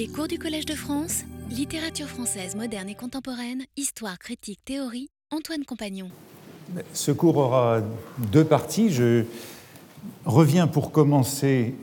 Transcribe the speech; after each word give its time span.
Les 0.00 0.08
cours 0.08 0.28
du 0.28 0.38
Collège 0.38 0.64
de 0.64 0.72
France, 0.72 1.24
littérature 1.50 2.06
française 2.06 2.56
moderne 2.56 2.88
et 2.88 2.94
contemporaine, 2.94 3.64
histoire, 3.76 4.18
critique, 4.18 4.60
théorie, 4.64 5.10
Antoine 5.30 5.66
Compagnon. 5.66 6.08
Ce 6.94 7.12
cours 7.12 7.36
aura 7.36 7.82
deux 8.32 8.46
parties. 8.46 8.88
Je 8.88 9.24
reviens 10.24 10.68
pour 10.68 10.90
commencer 10.90 11.74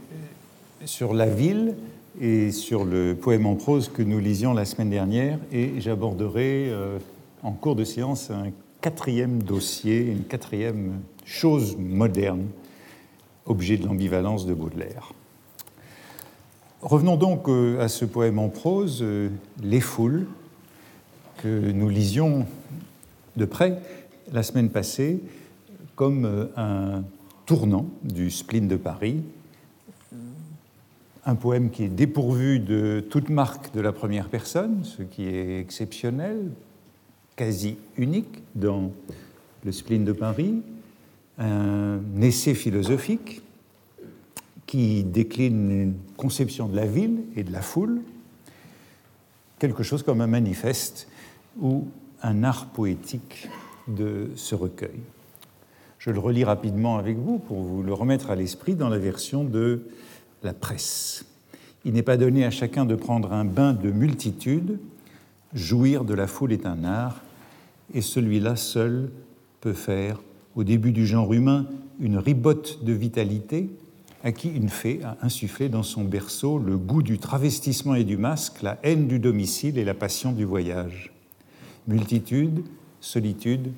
sur 0.83 1.13
la 1.13 1.27
ville 1.27 1.75
et 2.19 2.51
sur 2.51 2.85
le 2.85 3.13
poème 3.13 3.45
en 3.45 3.53
prose 3.53 3.88
que 3.88 4.02
nous 4.02 4.18
lisions 4.18 4.55
la 4.55 4.65
semaine 4.65 4.89
dernière 4.89 5.38
et 5.52 5.79
j'aborderai 5.79 6.70
euh, 6.71 6.97
en 7.43 7.52
cours 7.52 7.75
de 7.75 7.84
séance 7.84 8.31
un 8.31 8.52
quatrième 8.81 9.43
dossier, 9.43 9.99
une 9.99 10.23
quatrième 10.23 11.02
chose 11.23 11.77
moderne, 11.77 12.47
objet 13.45 13.77
de 13.77 13.86
l'ambivalence 13.86 14.47
de 14.47 14.55
Baudelaire. 14.55 15.13
Revenons 16.89 17.17
donc 17.17 17.49
euh, 17.49 17.81
à 17.81 17.89
ce 17.89 18.05
poème 18.05 18.39
en 18.39 18.47
prose, 18.47 18.99
euh, 19.01 19.27
Les 19.61 19.81
Foules, 19.81 20.25
que 21.35 21.70
nous 21.71 21.89
lisions 21.89 22.45
de 23.35 23.43
près 23.43 23.81
la 24.31 24.41
semaine 24.41 24.70
passée 24.70 25.20
comme 25.98 26.23
euh, 26.23 26.45
un 26.55 27.03
tournant 27.45 27.88
du 28.03 28.31
spleen 28.31 28.70
de 28.70 28.77
Paris, 28.77 29.21
un 31.26 31.35
poème 31.35 31.71
qui 31.71 31.84
est 31.84 31.89
dépourvu 31.89 32.59
de 32.59 33.05
toute 33.09 33.27
marque 33.27 33.73
de 33.73 33.81
la 33.81 33.91
première 33.91 34.29
personne, 34.29 34.85
ce 34.85 35.04
qui 35.04 35.27
est 35.27 35.59
exceptionnel, 35.59 36.51
quasi 37.35 37.76
unique 37.98 38.43
dans 38.55 38.93
le 39.65 39.73
spleen 39.73 40.05
de 40.05 40.13
Paris, 40.13 40.62
un 41.38 41.99
essai 42.21 42.54
philosophique 42.54 43.41
qui 44.67 45.03
décline 45.03 45.71
une 45.71 45.95
conception 46.17 46.67
de 46.67 46.76
la 46.76 46.85
ville 46.85 47.21
et 47.35 47.44
de 47.44 47.52
la 47.52 47.62
foule, 47.62 48.02
quelque 49.59 49.81
chose 49.81 50.03
comme 50.03 50.21
un 50.21 50.27
manifeste 50.27 51.07
ou 51.59 51.87
un 52.21 52.43
art 52.43 52.68
poétique 52.68 53.48
de 53.88 54.29
ce 54.35 54.54
recueil. 54.54 54.99
Je 55.98 56.12
le 56.12 56.20
relis 56.20 56.43
rapidement 56.43 56.98
avec 56.98 57.18
vous 57.18 57.40
pour 57.40 57.62
vous 57.62 57.82
le 57.82 57.93
remettre 57.93 58.29
à 58.29 58.35
l'esprit 58.35 58.76
dans 58.76 58.90
la 58.90 58.99
version 58.99 59.43
de 59.43 59.88
la 60.43 60.54
presse. 60.54 61.26
Il 61.85 61.93
n'est 61.93 62.04
pas 62.04 62.18
donné 62.18 62.43
à 62.45 62.51
chacun 62.51 62.85
de 62.85 62.95
prendre 62.95 63.32
un 63.32 63.45
bain 63.45 63.73
de 63.73 63.90
multitude, 63.90 64.79
jouir 65.53 66.03
de 66.03 66.13
la 66.13 66.28
foule 66.28 66.51
est 66.51 66.66
un 66.66 66.84
art, 66.84 67.22
et 67.94 68.01
celui-là 68.01 68.57
seul 68.57 69.09
peut 69.62 69.73
faire, 69.73 70.22
au 70.56 70.66
début 70.66 70.91
du 70.91 71.07
genre 71.07 71.34
humain, 71.34 71.68
une 72.00 72.18
ribotte 72.18 72.84
de 72.84 72.91
vitalité 72.91 73.69
à 74.28 74.33
qui 74.33 74.50
une 74.50 74.67
fée 74.67 75.00
a 75.06 75.17
insufflé 75.22 75.69
dans 75.69 75.83
son 75.83 76.03
berceau 76.03 76.59
le 76.59 76.78
goût 76.78 77.01
du 77.01 77.17
travestissement 77.17 77.95
et 77.95 78.03
du 78.03 78.17
masque, 78.17 78.61
la 78.61 78.78
haine 78.83 79.07
du 79.07 79.19
domicile 79.19 79.78
et 79.78 79.85
la 79.85 79.94
passion 79.94 80.33
du 80.33 80.44
voyage. 80.44 81.13
Multitude, 81.88 82.66
solitude, 83.00 83.72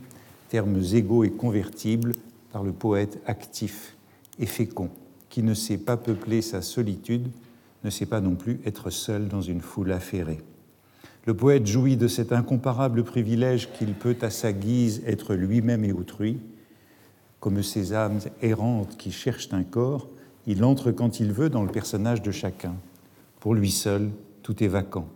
termes 0.49 0.81
égaux 0.93 1.23
et 1.23 1.29
convertibles 1.29 2.13
par 2.51 2.63
le 2.63 2.71
poète 2.71 3.21
actif 3.27 3.95
et 4.39 4.47
fécond, 4.47 4.89
qui 5.29 5.43
ne 5.43 5.53
sait 5.53 5.77
pas 5.77 5.97
peupler 5.97 6.41
sa 6.41 6.63
solitude, 6.63 7.27
ne 7.83 7.91
sait 7.91 8.07
pas 8.07 8.19
non 8.19 8.33
plus 8.33 8.59
être 8.65 8.89
seul 8.89 9.27
dans 9.27 9.41
une 9.41 9.61
foule 9.61 9.91
affairée. 9.91 10.39
Le 11.27 11.35
poète 11.35 11.67
jouit 11.67 11.95
de 11.95 12.07
cet 12.07 12.33
incomparable 12.33 13.03
privilège 13.03 13.69
qu'il 13.73 13.93
peut 13.93 14.17
à 14.23 14.31
sa 14.31 14.51
guise 14.51 15.03
être 15.05 15.35
lui-même 15.35 15.85
et 15.85 15.91
autrui, 15.91 16.39
comme 17.39 17.61
ces 17.61 17.93
âmes 17.93 18.19
errantes 18.41 18.97
qui 18.97 19.11
cherchent 19.11 19.53
un 19.53 19.61
corps, 19.61 20.07
il 20.47 20.63
entre 20.63 20.91
quand 20.91 21.19
il 21.19 21.31
veut 21.31 21.49
dans 21.49 21.63
le 21.63 21.71
personnage 21.71 22.21
de 22.21 22.31
chacun. 22.31 22.75
Pour 23.39 23.53
lui 23.53 23.71
seul, 23.71 24.09
tout 24.43 24.63
est 24.63 24.67
vacant. 24.67 25.07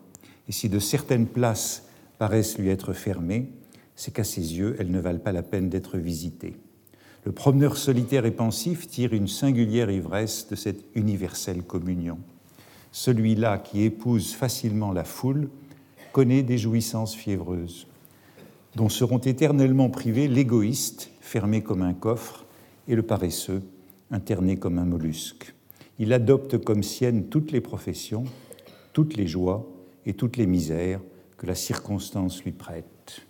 Et 0.47 0.51
si 0.51 0.69
de 0.69 0.79
certaines 0.79 1.27
places 1.27 1.87
paraissent 2.17 2.57
lui 2.57 2.69
être 2.69 2.93
fermées, 2.93 3.49
c'est 3.95 4.13
qu'à 4.13 4.23
ses 4.23 4.57
yeux, 4.57 4.75
elles 4.79 4.91
ne 4.91 4.99
valent 4.99 5.19
pas 5.19 5.31
la 5.31 5.43
peine 5.43 5.69
d'être 5.69 5.97
visitées. 5.97 6.55
Le 7.25 7.31
promeneur 7.31 7.77
solitaire 7.77 8.25
et 8.25 8.31
pensif 8.31 8.87
tire 8.87 9.13
une 9.13 9.27
singulière 9.27 9.89
ivresse 9.89 10.47
de 10.49 10.55
cette 10.55 10.83
universelle 10.93 11.63
communion. 11.63 12.19
Celui-là 12.91 13.57
qui 13.59 13.83
épouse 13.83 14.33
facilement 14.33 14.91
la 14.91 15.03
foule 15.03 15.49
connaît 16.11 16.43
des 16.43 16.57
jouissances 16.57 17.15
fiévreuses, 17.15 17.87
dont 18.75 18.89
seront 18.89 19.19
éternellement 19.19 19.89
privés 19.89 20.27
l'égoïste, 20.27 21.11
fermé 21.21 21.63
comme 21.63 21.81
un 21.81 21.93
coffre, 21.93 22.45
et 22.87 22.95
le 22.95 23.03
paresseux, 23.03 23.63
interné 24.11 24.57
comme 24.57 24.77
un 24.77 24.85
mollusque. 24.85 25.53
Il 25.99 26.13
adopte 26.13 26.57
comme 26.57 26.83
sienne 26.83 27.25
toutes 27.25 27.51
les 27.51 27.61
professions, 27.61 28.23
toutes 28.93 29.15
les 29.15 29.27
joies 29.27 29.67
et 30.05 30.13
toutes 30.13 30.37
les 30.37 30.47
misères 30.47 31.01
que 31.37 31.45
la 31.45 31.55
circonstance 31.55 32.43
lui 32.43 32.51
prête. 32.51 33.25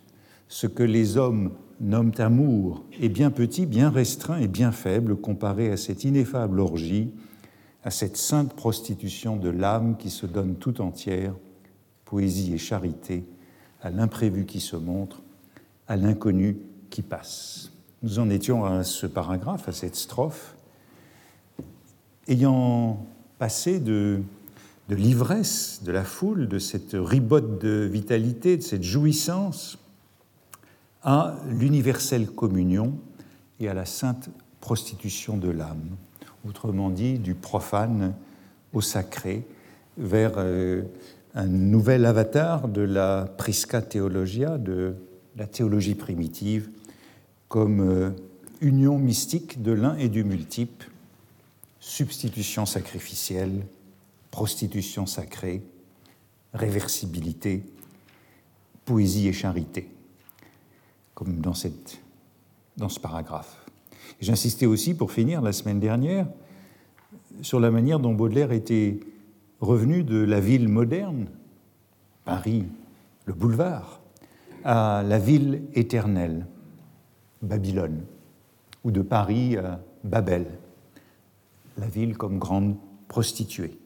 Ce 0.48 0.66
que 0.66 0.82
les 0.82 1.16
hommes 1.16 1.52
nomment 1.80 2.12
amour 2.18 2.84
est 3.00 3.08
bien 3.08 3.30
petit, 3.30 3.66
bien 3.66 3.90
restreint 3.90 4.38
et 4.38 4.48
bien 4.48 4.72
faible 4.72 5.16
comparé 5.16 5.70
à 5.70 5.76
cette 5.76 6.04
ineffable 6.04 6.60
orgie, 6.60 7.10
à 7.82 7.90
cette 7.90 8.16
sainte 8.16 8.54
prostitution 8.54 9.36
de 9.36 9.48
l'âme 9.48 9.96
qui 9.96 10.10
se 10.10 10.26
donne 10.26 10.56
tout 10.56 10.80
entière, 10.80 11.34
poésie 12.04 12.54
et 12.54 12.58
charité, 12.58 13.24
à 13.82 13.90
l'imprévu 13.90 14.46
qui 14.46 14.60
se 14.60 14.76
montre, 14.76 15.22
à 15.88 15.96
l'inconnu 15.96 16.58
qui 16.90 17.02
passe. 17.02 17.72
Nous 18.02 18.18
en 18.18 18.30
étions 18.30 18.64
à 18.64 18.84
ce 18.84 19.06
paragraphe, 19.06 19.68
à 19.68 19.72
cette 19.72 19.96
strophe, 19.96 20.53
ayant 22.28 23.06
passé 23.38 23.80
de, 23.80 24.22
l'ivresse 24.88 25.82
de 25.84 25.92
la 25.92 26.04
foule, 26.04 26.48
de 26.48 26.58
cette 26.58 26.94
ribote 26.94 27.60
de 27.62 27.88
vitalité, 27.90 28.56
de 28.56 28.62
cette 28.62 28.82
jouissance, 28.82 29.78
à 31.02 31.36
l'universelle 31.48 32.26
communion 32.26 32.94
et 33.60 33.68
à 33.68 33.74
la 33.74 33.84
sainte 33.84 34.30
prostitution 34.60 35.36
de 35.36 35.50
l'âme, 35.50 35.96
autrement 36.48 36.90
dit 36.90 37.18
du 37.18 37.34
profane 37.34 38.14
au 38.72 38.80
sacré, 38.80 39.46
vers 39.96 40.32
euh, 40.38 40.82
un 41.34 41.46
nouvel 41.46 42.06
avatar 42.06 42.68
de 42.68 42.80
la 42.80 43.26
prisca 43.36 43.82
theologia, 43.82 44.58
de 44.58 44.94
la 45.36 45.46
théologie 45.46 45.94
primitive, 45.94 46.70
comme 47.48 47.80
euh, 47.80 48.10
union 48.60 48.98
mystique 48.98 49.62
de 49.62 49.72
l'un 49.72 49.96
et 49.96 50.08
du 50.08 50.24
multiple, 50.24 50.90
substitution 51.84 52.64
sacrificielle, 52.64 53.60
prostitution 54.30 55.04
sacrée, 55.04 55.62
réversibilité, 56.54 57.62
poésie 58.86 59.28
et 59.28 59.34
charité, 59.34 59.90
comme 61.14 61.42
dans, 61.42 61.52
cette, 61.52 62.00
dans 62.78 62.88
ce 62.88 62.98
paragraphe. 62.98 63.66
J'insistais 64.18 64.64
aussi, 64.64 64.94
pour 64.94 65.12
finir, 65.12 65.42
la 65.42 65.52
semaine 65.52 65.78
dernière, 65.78 66.26
sur 67.42 67.60
la 67.60 67.70
manière 67.70 68.00
dont 68.00 68.14
Baudelaire 68.14 68.52
était 68.52 68.98
revenu 69.60 70.04
de 70.04 70.16
la 70.16 70.40
ville 70.40 70.68
moderne, 70.68 71.26
Paris, 72.24 72.64
le 73.26 73.34
boulevard, 73.34 74.00
à 74.64 75.02
la 75.06 75.18
ville 75.18 75.62
éternelle, 75.74 76.46
Babylone, 77.42 78.00
ou 78.84 78.90
de 78.90 79.02
Paris 79.02 79.58
à 79.58 79.82
Babel, 80.02 80.46
la 81.78 81.86
ville 81.86 82.16
comme 82.16 82.38
grande 82.38 82.76
prostituée, 83.08 83.78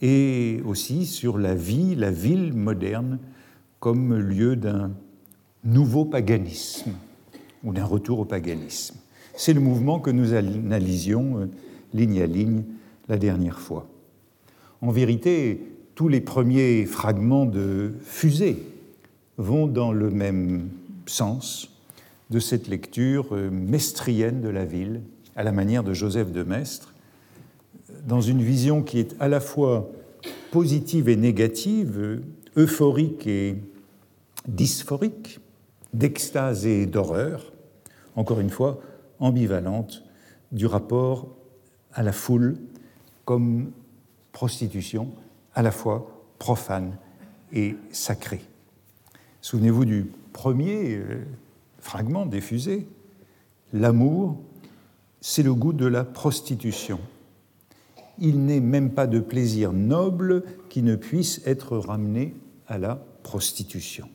et 0.00 0.60
aussi 0.64 1.06
sur 1.06 1.38
la 1.38 1.54
vie, 1.54 1.94
la 1.94 2.10
ville 2.10 2.52
moderne 2.52 3.18
comme 3.78 4.14
lieu 4.14 4.56
d'un 4.56 4.92
nouveau 5.64 6.04
paganisme 6.04 6.92
ou 7.64 7.72
d'un 7.72 7.84
retour 7.84 8.20
au 8.20 8.24
paganisme. 8.24 8.96
C'est 9.34 9.52
le 9.52 9.60
mouvement 9.60 10.00
que 10.00 10.10
nous 10.10 10.34
analysions 10.34 11.38
euh, 11.38 11.46
ligne 11.94 12.22
à 12.22 12.26
ligne 12.26 12.64
la 13.08 13.16
dernière 13.16 13.58
fois. 13.58 13.88
En 14.80 14.90
vérité, 14.90 15.60
tous 15.94 16.08
les 16.08 16.20
premiers 16.20 16.86
fragments 16.86 17.46
de 17.46 17.92
fusée 18.02 18.62
vont 19.36 19.66
dans 19.66 19.92
le 19.92 20.10
même 20.10 20.68
sens 21.06 21.70
de 22.30 22.38
cette 22.38 22.68
lecture 22.68 23.28
euh, 23.32 23.50
mestrienne 23.50 24.40
de 24.40 24.48
la 24.48 24.64
ville, 24.64 25.02
à 25.36 25.42
la 25.42 25.52
manière 25.52 25.84
de 25.84 25.92
Joseph 25.92 26.32
de 26.32 26.42
Maistre, 26.42 26.89
dans 28.06 28.20
une 28.20 28.42
vision 28.42 28.82
qui 28.82 28.98
est 28.98 29.14
à 29.20 29.28
la 29.28 29.40
fois 29.40 29.90
positive 30.50 31.08
et 31.08 31.16
négative, 31.16 32.22
euphorique 32.56 33.26
et 33.26 33.56
dysphorique, 34.48 35.40
d'extase 35.94 36.66
et 36.66 36.86
d'horreur, 36.86 37.52
encore 38.16 38.40
une 38.40 38.50
fois 38.50 38.80
ambivalente, 39.18 40.04
du 40.52 40.66
rapport 40.66 41.28
à 41.92 42.02
la 42.02 42.12
foule 42.12 42.56
comme 43.24 43.70
prostitution 44.32 45.10
à 45.54 45.62
la 45.62 45.70
fois 45.70 46.24
profane 46.38 46.96
et 47.52 47.76
sacrée. 47.92 48.42
Souvenez-vous 49.40 49.84
du 49.84 50.10
premier 50.32 50.96
euh, 50.96 51.24
fragment 51.80 52.26
des 52.26 52.40
fusées. 52.40 52.86
L'amour, 53.72 54.38
c'est 55.20 55.42
le 55.42 55.54
goût 55.54 55.72
de 55.72 55.86
la 55.86 56.04
prostitution 56.04 57.00
il 58.20 58.44
n'est 58.44 58.60
même 58.60 58.90
pas 58.90 59.06
de 59.06 59.20
plaisir 59.20 59.72
noble 59.72 60.42
qui 60.68 60.82
ne 60.82 60.96
puisse 60.96 61.40
être 61.46 61.76
ramené 61.76 62.34
à 62.66 62.78
la 62.78 63.02
prostitution. 63.22 64.08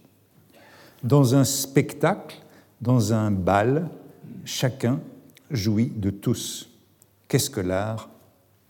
Dans 1.04 1.36
un 1.36 1.44
spectacle, 1.44 2.38
dans 2.82 3.14
un 3.14 3.32
bal, 3.32 3.90
chacun 4.44 5.00
jouit 5.52 5.92
de 5.96 6.10
tous. 6.10 6.70
Qu'est-ce 7.28 7.50
que 7.50 7.62
l'art? 7.62 8.10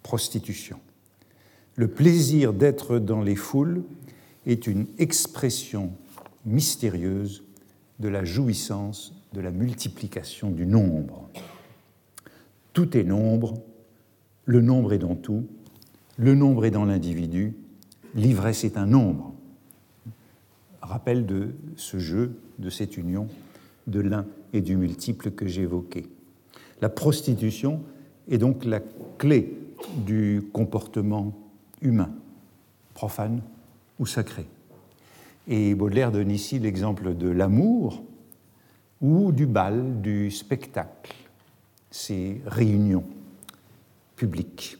Prostitution. 0.04 0.80
Le 1.76 1.88
plaisir 1.88 2.54
d'être 2.54 3.00
dans 3.00 3.22
les 3.22 3.36
foules 3.36 3.84
est 4.46 4.68
une 4.68 4.86
expression 4.98 5.92
mystérieuse 6.46 7.44
de 8.00 8.08
la 8.08 8.24
jouissance 8.24 9.14
de 9.34 9.42
la 9.42 9.52
multiplication 9.52 10.52
du 10.52 10.66
nombre. 10.66 11.30
Tout 12.74 12.96
est 12.98 13.04
nombre, 13.04 13.56
le 14.46 14.62
nombre 14.62 14.94
est 14.94 15.00
dans 15.00 15.16
tout, 15.16 15.46
le 16.18 16.36
nombre 16.36 16.66
est 16.66 16.72
dans 16.72 16.86
l'individu, 16.86 17.56
l'ivresse 18.14 18.64
est 18.64 18.78
un 18.78 18.86
nombre. 18.86 19.34
Rappel 20.82 21.26
de 21.26 21.56
ce 21.76 21.98
jeu, 21.98 22.40
de 22.60 22.70
cette 22.70 22.98
union 22.98 23.28
de 23.88 24.00
l'un 24.00 24.26
et 24.54 24.62
du 24.62 24.78
multiple 24.78 25.32
que 25.32 25.48
j'évoquais. 25.48 26.06
La 26.82 26.90
prostitution 26.90 27.82
est 28.30 28.38
donc 28.38 28.66
la 28.66 28.80
clé 29.18 29.54
du 30.06 30.44
comportement 30.54 31.34
humain, 31.82 32.12
profane 32.94 33.42
ou 34.00 34.06
sacré. 34.06 34.46
Et 35.48 35.76
Baudelaire 35.76 36.12
donne 36.12 36.32
ici 36.32 36.60
l'exemple 36.60 37.16
de 37.16 37.30
l'amour 37.30 38.04
ou 39.02 39.32
du 39.32 39.46
bal, 39.46 40.02
du 40.02 40.32
spectacle, 40.32 41.14
ces 41.92 42.42
réunions 42.46 43.04
publiques. 44.16 44.78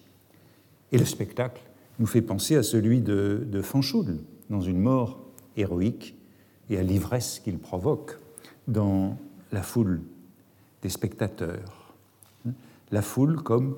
Et 0.92 0.98
le 0.98 1.06
spectacle 1.06 1.62
nous 2.00 2.06
fait 2.06 2.22
penser 2.22 2.56
à 2.56 2.64
celui 2.64 3.02
de, 3.02 3.46
de 3.50 3.62
Fanchoul, 3.62 4.18
dans 4.50 4.62
une 4.62 4.80
mort 4.80 5.20
héroïque, 5.58 6.16
et 6.70 6.78
à 6.78 6.84
l'ivresse 6.84 7.40
qu'il 7.40 7.60
provoque 7.60 8.18
dans 8.68 9.18
la 9.52 9.62
foule 9.62 10.02
des 10.82 10.90
spectateurs. 10.90 11.94
La 12.92 13.02
foule 13.02 13.42
comme 13.42 13.78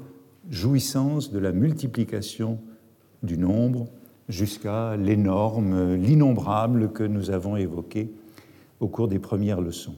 jouissance 0.49 1.31
de 1.31 1.39
la 1.39 1.51
multiplication 1.51 2.59
du 3.23 3.37
nombre 3.37 3.87
jusqu'à 4.29 4.95
l'énorme, 4.97 5.95
l'innombrable 5.95 6.91
que 6.91 7.03
nous 7.03 7.29
avons 7.31 7.55
évoqué 7.55 8.11
au 8.79 8.87
cours 8.87 9.07
des 9.07 9.19
premières 9.19 9.61
leçons. 9.61 9.95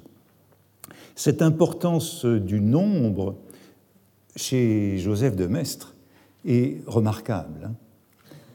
Cette 1.16 1.42
importance 1.42 2.26
du 2.26 2.62
nombre 2.62 3.36
chez 4.40 4.98
Joseph 4.98 5.36
de 5.36 5.48
Maistre 5.48 5.96
est 6.46 6.82
remarquable. 6.88 7.66
Hein. 7.66 7.76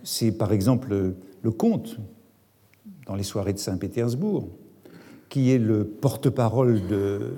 C'est 0.03 0.33
par 0.33 0.53
exemple 0.53 1.15
le 1.43 1.51
conte 1.51 1.99
dans 3.07 3.15
les 3.15 3.23
soirées 3.23 3.53
de 3.53 3.59
Saint-Pétersbourg, 3.59 4.49
qui 5.29 5.51
est 5.51 5.59
le 5.59 5.85
porte-parole 5.85 6.87
de 6.87 7.35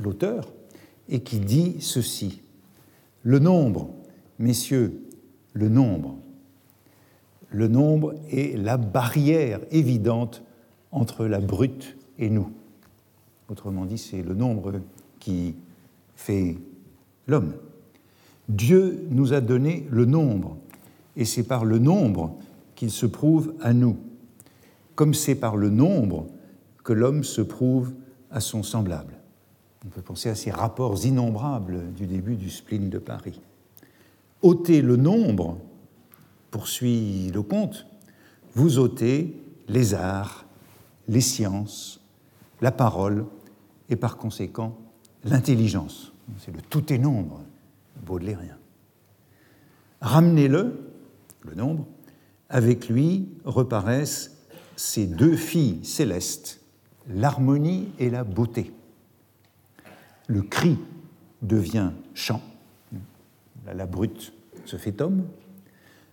l'auteur 0.00 0.52
et 1.08 1.20
qui 1.20 1.38
dit 1.38 1.76
ceci. 1.80 2.42
Le 3.22 3.38
nombre, 3.38 3.90
messieurs, 4.38 5.02
le 5.52 5.68
nombre. 5.68 6.16
Le 7.50 7.68
nombre 7.68 8.14
est 8.30 8.56
la 8.56 8.76
barrière 8.78 9.60
évidente 9.70 10.42
entre 10.90 11.26
la 11.26 11.40
brute 11.40 11.96
et 12.18 12.30
nous. 12.30 12.50
Autrement 13.48 13.84
dit, 13.84 13.98
c'est 13.98 14.22
le 14.22 14.34
nombre 14.34 14.80
qui 15.18 15.54
fait 16.14 16.56
l'homme. 17.30 17.54
Dieu 18.48 19.06
nous 19.10 19.32
a 19.32 19.40
donné 19.40 19.86
le 19.90 20.04
nombre, 20.04 20.56
et 21.16 21.24
c'est 21.24 21.44
par 21.44 21.64
le 21.64 21.78
nombre 21.78 22.36
qu'il 22.74 22.90
se 22.90 23.06
prouve 23.06 23.54
à 23.60 23.72
nous, 23.72 23.96
comme 24.96 25.14
c'est 25.14 25.36
par 25.36 25.56
le 25.56 25.70
nombre 25.70 26.26
que 26.82 26.92
l'homme 26.92 27.24
se 27.24 27.40
prouve 27.40 27.92
à 28.30 28.40
son 28.40 28.62
semblable. 28.62 29.14
On 29.86 29.88
peut 29.88 30.02
penser 30.02 30.28
à 30.28 30.34
ces 30.34 30.50
rapports 30.50 31.04
innombrables 31.04 31.92
du 31.94 32.06
début 32.06 32.36
du 32.36 32.50
spleen 32.50 32.90
de 32.90 32.98
Paris. 32.98 33.40
ôtez 34.42 34.82
le 34.82 34.96
nombre, 34.96 35.58
poursuit 36.50 37.30
le 37.32 37.42
comte, 37.42 37.86
vous 38.54 38.78
ôtez 38.78 39.40
les 39.68 39.94
arts, 39.94 40.44
les 41.08 41.20
sciences, 41.20 42.00
la 42.60 42.72
parole 42.72 43.26
et 43.88 43.96
par 43.96 44.16
conséquent 44.16 44.76
l'intelligence. 45.24 46.12
C'est 46.38 46.54
le 46.54 46.62
tout 46.62 46.92
est 46.92 46.98
nombre, 46.98 47.42
baudelairien. 48.04 48.56
Ramenez-le, 50.00 50.80
le 51.42 51.54
nombre, 51.54 51.86
avec 52.48 52.88
lui 52.88 53.28
reparaissent 53.44 54.36
ces 54.76 55.06
deux 55.06 55.36
filles 55.36 55.84
célestes, 55.84 56.60
l'harmonie 57.08 57.88
et 57.98 58.10
la 58.10 58.24
beauté. 58.24 58.72
Le 60.26 60.42
cri 60.42 60.78
devient 61.42 61.90
chant, 62.14 62.40
la, 63.66 63.86
brute 63.86 64.32
se 64.64 64.76
fait 64.76 65.00
homme, 65.00 65.24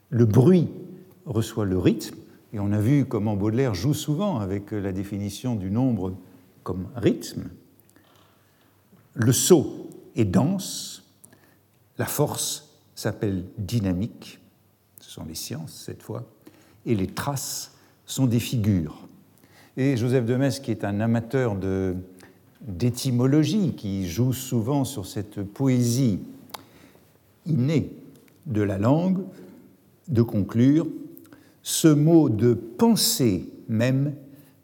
le 0.10 0.26
bruit 0.26 0.70
reçoit 1.26 1.66
le 1.66 1.78
rythme, 1.78 2.18
et 2.54 2.60
on 2.60 2.72
a 2.72 2.80
vu 2.80 3.06
comment 3.06 3.36
Baudelaire 3.36 3.74
joue 3.74 3.94
souvent 3.94 4.40
avec 4.40 4.72
la 4.72 4.92
définition 4.92 5.56
du 5.56 5.70
nombre 5.70 6.16
comme 6.64 6.88
rythme, 6.96 7.50
le 9.14 9.32
saut 9.32 9.90
est 10.18 10.26
dense, 10.26 11.04
la 11.98 12.06
force 12.06 12.70
s'appelle 12.96 13.46
dynamique, 13.58 14.40
ce 15.00 15.12
sont 15.12 15.26
les 15.26 15.36
sciences 15.36 15.74
cette 15.86 16.04
fois, 16.04 16.26
et 16.86 16.96
les 16.96 17.08
traces 17.08 17.72
sont 18.06 18.26
des 18.26 18.40
figures. 18.40 19.08
Et 19.78 19.96
Joseph 19.96 20.26
de 20.26 20.60
qui 20.60 20.72
est 20.72 20.84
un 20.84 21.00
amateur 21.00 21.56
d'étymologie 22.62 23.74
qui 23.76 24.10
joue 24.10 24.34
souvent 24.34 24.84
sur 24.84 25.06
cette 25.06 25.44
poésie 25.44 26.20
innée 27.46 27.92
de 28.48 28.62
la 28.62 28.78
langue, 28.78 29.20
de 30.08 30.22
conclure 30.22 30.88
ce 31.62 31.90
mot 31.90 32.30
de 32.30 32.54
pensée 32.54 33.50
même 33.68 34.16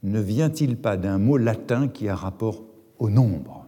ne 0.03 0.19
vient-il 0.19 0.77
pas 0.77 0.97
d'un 0.97 1.17
mot 1.17 1.38
latin 1.38 1.88
qui 1.88 2.07
a 2.07 2.15
rapport 2.15 2.63
au 2.97 3.09
nombre? 3.09 3.62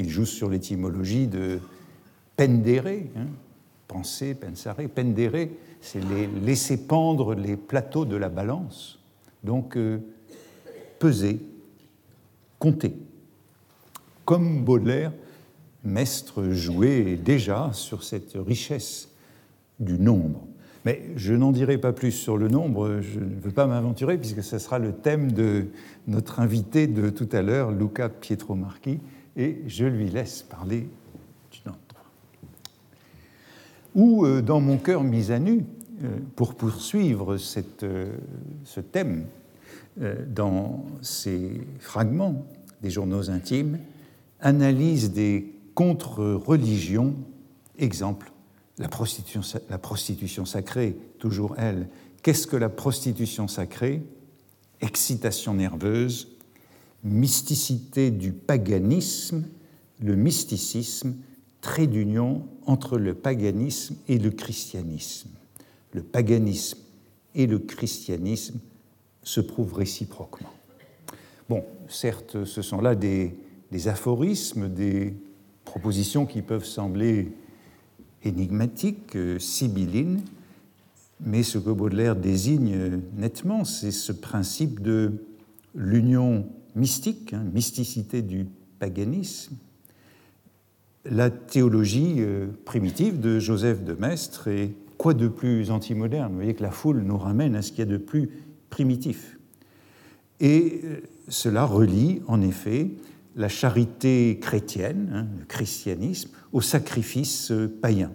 Il 0.00 0.08
joue 0.08 0.24
sur 0.24 0.48
l'étymologie 0.48 1.26
de 1.26 1.60
pendere, 2.34 2.86
hein, 3.16 3.26
penser, 3.86 4.34
pensare, 4.34 4.76
pendere, 4.94 5.50
c'est 5.82 6.02
les 6.02 6.26
laisser 6.26 6.86
pendre 6.86 7.34
les 7.34 7.58
plateaux 7.58 8.06
de 8.06 8.16
la 8.16 8.30
balance, 8.30 8.98
donc 9.44 9.76
euh, 9.76 9.98
peser, 10.98 11.38
compter. 12.58 12.96
Comme 14.24 14.64
Baudelaire, 14.64 15.12
Mestre 15.84 16.50
jouait 16.50 17.16
déjà 17.16 17.70
sur 17.74 18.02
cette 18.02 18.32
richesse 18.34 19.10
du 19.80 19.98
nombre. 19.98 20.46
Mais 20.86 21.10
je 21.16 21.34
n'en 21.34 21.52
dirai 21.52 21.76
pas 21.76 21.92
plus 21.92 22.12
sur 22.12 22.38
le 22.38 22.48
nombre, 22.48 23.00
je 23.02 23.20
ne 23.20 23.38
veux 23.38 23.50
pas 23.50 23.66
m'aventurer 23.66 24.16
puisque 24.16 24.42
ce 24.42 24.58
sera 24.58 24.78
le 24.78 24.92
thème 24.92 25.32
de 25.32 25.66
notre 26.06 26.40
invité 26.40 26.86
de 26.86 27.10
tout 27.10 27.28
à 27.32 27.42
l'heure, 27.42 27.70
Luca 27.70 28.08
Pietro 28.08 28.54
Marchi, 28.54 28.98
et 29.36 29.62
je 29.66 29.84
lui 29.84 30.08
laisse 30.08 30.42
parler 30.42 30.88
du. 31.50 31.60
Ou 33.94 34.24
euh, 34.24 34.40
dans 34.40 34.60
mon 34.60 34.78
cœur 34.78 35.02
mis 35.02 35.32
à 35.32 35.38
nu, 35.38 35.64
euh, 36.04 36.18
pour 36.36 36.54
poursuivre 36.54 37.36
cette, 37.36 37.82
euh, 37.82 38.16
ce 38.64 38.80
thème 38.80 39.26
dans 40.28 40.86
ces 41.02 41.60
fragments 41.80 42.46
des 42.80 42.90
journaux 42.90 43.28
intimes, 43.28 43.80
analyse 44.40 45.12
des 45.12 45.52
contre-religions, 45.74 47.16
exemple, 47.76 48.32
la 48.78 48.88
prostitution, 48.88 49.42
la 49.68 49.78
prostitution 49.78 50.46
sacrée, 50.46 50.96
toujours 51.18 51.54
elle. 51.58 51.88
Qu'est-ce 52.22 52.46
que 52.46 52.56
la 52.56 52.70
prostitution 52.70 53.48
sacrée? 53.48 54.02
Excitation 54.80 55.54
nerveuse, 55.54 56.28
mysticité 57.04 58.10
du 58.10 58.32
paganisme, 58.32 59.44
le 60.00 60.16
mysticisme, 60.16 61.14
trait 61.60 61.86
d'union 61.86 62.46
entre 62.66 62.98
le 62.98 63.14
paganisme 63.14 63.96
et 64.08 64.18
le 64.18 64.30
christianisme. 64.30 65.30
Le 65.92 66.02
paganisme 66.02 66.78
et 67.34 67.46
le 67.46 67.58
christianisme 67.58 68.58
se 69.22 69.40
prouvent 69.40 69.74
réciproquement. 69.74 70.52
Bon, 71.48 71.64
certes, 71.88 72.44
ce 72.44 72.62
sont 72.62 72.80
là 72.80 72.94
des, 72.94 73.34
des 73.70 73.88
aphorismes, 73.88 74.68
des 74.68 75.14
propositions 75.64 76.26
qui 76.26 76.42
peuvent 76.42 76.64
sembler 76.64 77.32
énigmatiques, 78.22 79.16
euh, 79.16 79.38
sibyllines, 79.38 80.22
mais 81.20 81.42
ce 81.42 81.58
que 81.58 81.70
Baudelaire 81.70 82.16
désigne 82.16 83.00
nettement, 83.16 83.64
c'est 83.64 83.90
ce 83.90 84.12
principe 84.12 84.80
de 84.80 85.12
l'union 85.74 86.46
mystique, 86.74 87.32
hein, 87.32 87.44
mysticité 87.52 88.22
du 88.22 88.46
paganisme, 88.78 89.56
la 91.04 91.30
théologie 91.30 92.16
euh, 92.18 92.48
primitive 92.64 93.20
de 93.20 93.38
Joseph 93.38 93.82
de 93.84 93.94
Maistre 93.94 94.48
et 94.48 94.74
quoi 94.98 95.14
de 95.14 95.28
plus 95.28 95.70
antimoderne? 95.70 96.30
Vous 96.30 96.36
voyez 96.36 96.54
que 96.54 96.62
la 96.62 96.70
foule 96.70 97.02
nous 97.02 97.16
ramène 97.16 97.54
à 97.56 97.62
ce 97.62 97.70
qu'il 97.70 97.80
y 97.80 97.82
a 97.82 97.90
de 97.90 97.96
plus 97.96 98.30
primitif. 98.68 99.38
Et 100.40 100.80
euh, 100.84 101.00
cela 101.28 101.64
relie 101.64 102.20
en 102.26 102.40
effet 102.42 102.90
la 103.36 103.48
charité 103.48 104.38
chrétienne, 104.40 105.10
hein, 105.14 105.26
le 105.38 105.44
christianisme, 105.46 106.30
au 106.52 106.60
sacrifice 106.60 107.50
euh, 107.52 107.68
païen. 107.80 108.12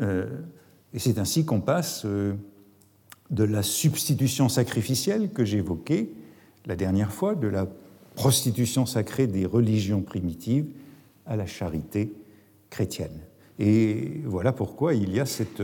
et 0.00 0.98
c'est 0.98 1.18
ainsi 1.18 1.44
qu'on 1.44 1.60
passe 1.60 2.04
de 2.04 3.44
la 3.44 3.62
substitution 3.62 4.48
sacrificielle 4.48 5.30
que 5.30 5.44
j'évoquais 5.44 6.10
la 6.66 6.76
dernière 6.76 7.12
fois, 7.12 7.34
de 7.34 7.48
la 7.48 7.66
prostitution 8.14 8.86
sacrée 8.86 9.26
des 9.26 9.46
religions 9.46 10.02
primitives, 10.02 10.66
à 11.26 11.36
la 11.36 11.46
charité 11.46 12.12
chrétienne. 12.70 13.20
Et 13.58 14.20
voilà 14.24 14.52
pourquoi 14.52 14.94
il 14.94 15.14
y 15.14 15.20
a 15.20 15.26
cette 15.26 15.62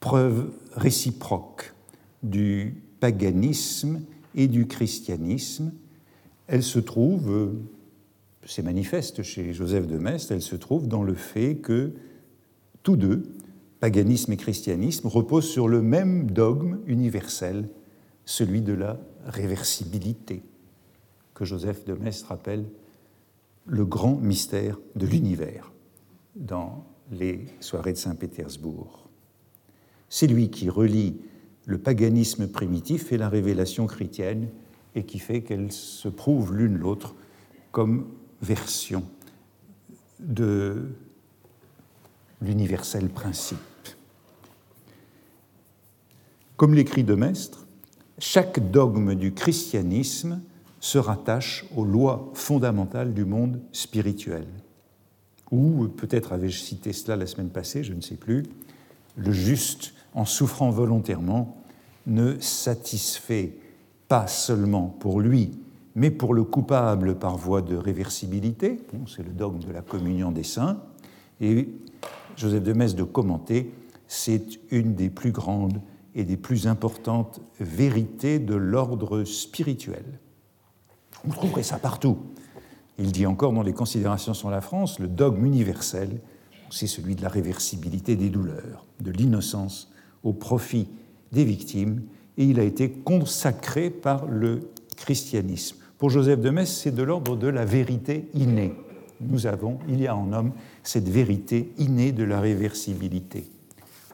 preuve 0.00 0.50
réciproque 0.72 1.74
du 2.22 2.82
paganisme 3.00 4.00
et 4.34 4.48
du 4.48 4.66
christianisme. 4.66 5.72
Elle 6.46 6.62
se 6.62 6.78
trouve, 6.78 7.54
c'est 8.44 8.62
manifeste 8.62 9.22
chez 9.22 9.52
Joseph 9.52 9.86
de 9.86 9.98
Maistre, 9.98 10.32
elle 10.32 10.42
se 10.42 10.56
trouve 10.56 10.88
dans 10.88 11.02
le 11.02 11.14
fait 11.14 11.56
que 11.56 11.92
tous 12.82 12.96
deux, 12.96 13.22
paganisme 13.80 14.32
et 14.32 14.36
christianisme, 14.36 15.08
reposent 15.08 15.48
sur 15.48 15.68
le 15.68 15.82
même 15.82 16.30
dogme 16.30 16.78
universel, 16.86 17.68
celui 18.24 18.62
de 18.62 18.72
la 18.72 18.98
réversibilité, 19.26 20.42
que 21.34 21.44
Joseph 21.44 21.84
de 21.84 21.94
Maistre 21.94 22.32
appelle 22.32 22.64
le 23.66 23.84
grand 23.84 24.16
mystère 24.16 24.78
de 24.96 25.06
l'univers 25.06 25.72
dans 26.34 26.84
les 27.10 27.46
soirées 27.60 27.92
de 27.92 27.98
Saint-Pétersbourg. 27.98 29.08
C'est 30.08 30.26
lui 30.26 30.50
qui 30.50 30.68
relie 30.68 31.16
le 31.66 31.78
paganisme 31.78 32.48
primitif 32.48 33.12
et 33.12 33.18
la 33.18 33.28
révélation 33.28 33.86
chrétienne 33.86 34.48
et 34.94 35.04
qui 35.04 35.18
fait 35.18 35.42
qu'elles 35.42 35.72
se 35.72 36.08
prouvent 36.08 36.54
l'une 36.54 36.76
l'autre 36.76 37.14
comme 37.70 38.08
version 38.42 39.04
de 40.18 40.90
l'universel 42.40 43.08
principe. 43.08 43.58
Comme 46.56 46.74
l'écrit 46.74 47.04
de 47.04 47.14
Maistre, 47.14 47.61
chaque 48.22 48.70
dogme 48.70 49.16
du 49.16 49.34
christianisme 49.34 50.40
se 50.78 50.96
rattache 50.96 51.66
aux 51.76 51.84
lois 51.84 52.30
fondamentales 52.34 53.14
du 53.14 53.24
monde 53.24 53.60
spirituel. 53.72 54.46
Ou 55.50 55.88
peut-être 55.88 56.32
avais-je 56.32 56.60
cité 56.60 56.92
cela 56.92 57.16
la 57.16 57.26
semaine 57.26 57.48
passée, 57.48 57.82
je 57.82 57.92
ne 57.92 58.00
sais 58.00 58.14
plus, 58.14 58.44
le 59.16 59.32
juste, 59.32 59.94
en 60.14 60.24
souffrant 60.24 60.70
volontairement, 60.70 61.56
ne 62.06 62.38
satisfait 62.38 63.54
pas 64.06 64.28
seulement 64.28 64.86
pour 65.00 65.20
lui, 65.20 65.58
mais 65.96 66.12
pour 66.12 66.32
le 66.32 66.44
coupable 66.44 67.16
par 67.16 67.36
voie 67.36 67.60
de 67.60 67.74
réversibilité, 67.74 68.78
c'est 69.08 69.24
le 69.24 69.32
dogme 69.32 69.58
de 69.58 69.72
la 69.72 69.82
communion 69.82 70.30
des 70.30 70.44
saints, 70.44 70.80
et 71.40 71.68
Joseph 72.36 72.62
de 72.62 72.72
Metz 72.72 72.94
de 72.94 73.02
commenter, 73.02 73.74
c'est 74.06 74.60
une 74.70 74.94
des 74.94 75.10
plus 75.10 75.32
grandes 75.32 75.80
et 76.14 76.24
des 76.24 76.36
plus 76.36 76.66
importantes 76.66 77.40
vérités 77.60 78.38
de 78.38 78.54
l'ordre 78.54 79.24
spirituel. 79.24 80.04
Vous 81.24 81.34
trouverez 81.34 81.62
ça 81.62 81.78
partout. 81.78 82.18
Il 82.98 83.12
dit 83.12 83.26
encore 83.26 83.52
dans 83.52 83.62
les 83.62 83.72
considérations 83.72 84.34
sur 84.34 84.50
la 84.50 84.60
France, 84.60 84.98
le 84.98 85.08
dogme 85.08 85.46
universel, 85.46 86.20
c'est 86.70 86.86
celui 86.86 87.14
de 87.14 87.22
la 87.22 87.28
réversibilité 87.28 88.16
des 88.16 88.30
douleurs, 88.30 88.86
de 89.00 89.10
l'innocence 89.10 89.92
au 90.22 90.32
profit 90.32 90.88
des 91.32 91.44
victimes, 91.44 92.02
et 92.38 92.44
il 92.44 92.60
a 92.60 92.64
été 92.64 92.90
consacré 92.90 93.90
par 93.90 94.26
le 94.26 94.60
christianisme. 94.96 95.76
Pour 95.98 96.10
Joseph 96.10 96.40
de 96.40 96.50
Metz, 96.50 96.70
c'est 96.70 96.94
de 96.94 97.02
l'ordre 97.02 97.36
de 97.36 97.46
la 97.46 97.64
vérité 97.64 98.28
innée. 98.34 98.74
Nous 99.20 99.46
avons, 99.46 99.78
il 99.88 100.00
y 100.00 100.06
a 100.06 100.16
en 100.16 100.32
homme, 100.32 100.52
cette 100.82 101.08
vérité 101.08 101.72
innée 101.78 102.12
de 102.12 102.24
la 102.24 102.40
réversibilité. 102.40 103.48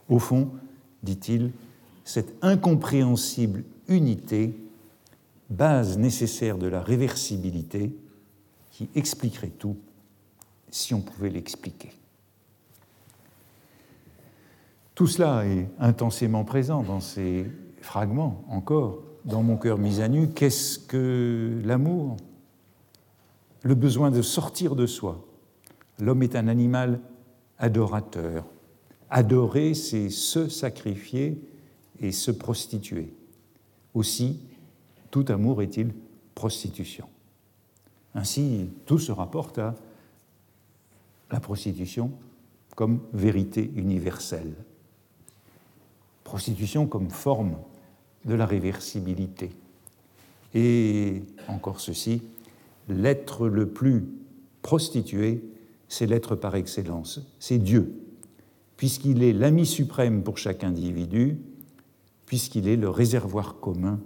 Au 0.08 0.18
fond, 0.18 0.50
dit-il, 1.02 1.52
cette 2.08 2.34
incompréhensible 2.40 3.64
unité 3.86 4.58
base 5.50 5.98
nécessaire 5.98 6.56
de 6.56 6.66
la 6.66 6.80
réversibilité 6.80 7.94
qui 8.70 8.88
expliquerait 8.94 9.52
tout 9.58 9.76
si 10.70 10.94
on 10.94 11.02
pouvait 11.02 11.28
l'expliquer. 11.28 11.90
Tout 14.94 15.06
cela 15.06 15.44
est 15.44 15.68
intensément 15.78 16.44
présent 16.44 16.82
dans 16.82 17.00
ces 17.00 17.44
fragments, 17.82 18.42
encore, 18.48 19.02
dans 19.26 19.42
mon 19.42 19.58
cœur 19.58 19.76
mis 19.76 20.00
à 20.00 20.08
nu. 20.08 20.30
Qu'est-ce 20.30 20.78
que 20.78 21.60
l'amour? 21.62 22.16
Le 23.64 23.74
besoin 23.74 24.10
de 24.10 24.22
sortir 24.22 24.76
de 24.76 24.86
soi. 24.86 25.26
L'homme 25.98 26.22
est 26.22 26.36
un 26.36 26.48
animal 26.48 27.00
adorateur. 27.58 28.46
Adorer, 29.10 29.74
c'est 29.74 30.08
se 30.08 30.48
sacrifier 30.48 31.38
et 32.00 32.12
se 32.12 32.30
prostituer. 32.30 33.12
Aussi, 33.94 34.40
tout 35.10 35.24
amour 35.28 35.62
est-il 35.62 35.92
prostitution 36.34 37.08
Ainsi, 38.14 38.68
tout 38.86 38.98
se 38.98 39.12
rapporte 39.12 39.58
à 39.58 39.74
la 41.30 41.40
prostitution 41.40 42.12
comme 42.76 43.00
vérité 43.12 43.70
universelle. 43.74 44.54
Prostitution 46.24 46.86
comme 46.86 47.10
forme 47.10 47.56
de 48.24 48.34
la 48.34 48.46
réversibilité. 48.46 49.50
Et 50.54 51.22
encore 51.48 51.80
ceci, 51.80 52.22
l'être 52.88 53.48
le 53.48 53.68
plus 53.68 54.04
prostitué, 54.62 55.42
c'est 55.88 56.06
l'être 56.06 56.36
par 56.36 56.54
excellence, 56.54 57.20
c'est 57.38 57.58
Dieu, 57.58 58.00
puisqu'il 58.76 59.22
est 59.22 59.32
l'ami 59.32 59.66
suprême 59.66 60.22
pour 60.22 60.38
chaque 60.38 60.64
individu, 60.64 61.38
puisqu'il 62.28 62.68
est 62.68 62.76
le 62.76 62.90
réservoir 62.90 63.58
commun 63.58 63.98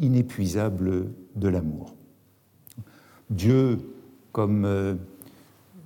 inépuisable 0.00 1.12
de 1.36 1.48
l'amour. 1.48 1.94
Dieu 3.30 3.78
comme 4.32 4.64
euh, 4.64 4.96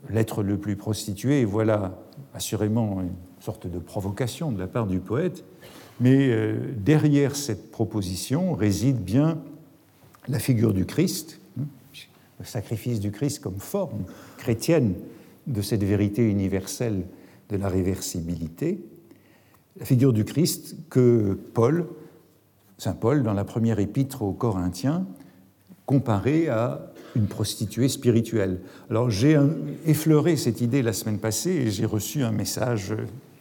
l'être 0.08 0.42
le 0.42 0.56
plus 0.56 0.76
prostitué, 0.76 1.44
voilà 1.44 1.98
assurément 2.32 3.02
une 3.02 3.12
sorte 3.38 3.66
de 3.66 3.78
provocation 3.78 4.50
de 4.50 4.58
la 4.58 4.66
part 4.66 4.86
du 4.86 4.98
poète, 4.98 5.44
mais 6.00 6.30
euh, 6.30 6.72
derrière 6.74 7.36
cette 7.36 7.70
proposition 7.70 8.54
réside 8.54 9.04
bien 9.04 9.38
la 10.28 10.38
figure 10.38 10.72
du 10.72 10.86
Christ, 10.86 11.38
hein, 11.60 11.64
le 12.40 12.46
sacrifice 12.46 12.98
du 12.98 13.10
Christ 13.10 13.40
comme 13.40 13.58
forme 13.58 14.04
chrétienne 14.38 14.94
de 15.46 15.60
cette 15.60 15.84
vérité 15.84 16.26
universelle 16.26 17.04
de 17.50 17.56
la 17.58 17.68
réversibilité, 17.68 18.82
la 19.78 19.84
figure 19.84 20.12
du 20.12 20.24
Christ 20.24 20.76
que 20.90 21.38
Paul 21.54 21.86
Saint 22.82 22.94
Paul, 22.94 23.22
dans 23.22 23.32
la 23.32 23.44
première 23.44 23.78
épître 23.78 24.22
aux 24.22 24.32
Corinthiens, 24.32 25.06
comparé 25.86 26.48
à 26.48 26.90
une 27.14 27.28
prostituée 27.28 27.86
spirituelle. 27.86 28.58
Alors 28.90 29.08
j'ai 29.08 29.38
effleuré 29.86 30.34
cette 30.36 30.60
idée 30.60 30.82
la 30.82 30.92
semaine 30.92 31.18
passée 31.18 31.50
et 31.50 31.70
j'ai 31.70 31.86
reçu 31.86 32.24
un 32.24 32.32
message 32.32 32.92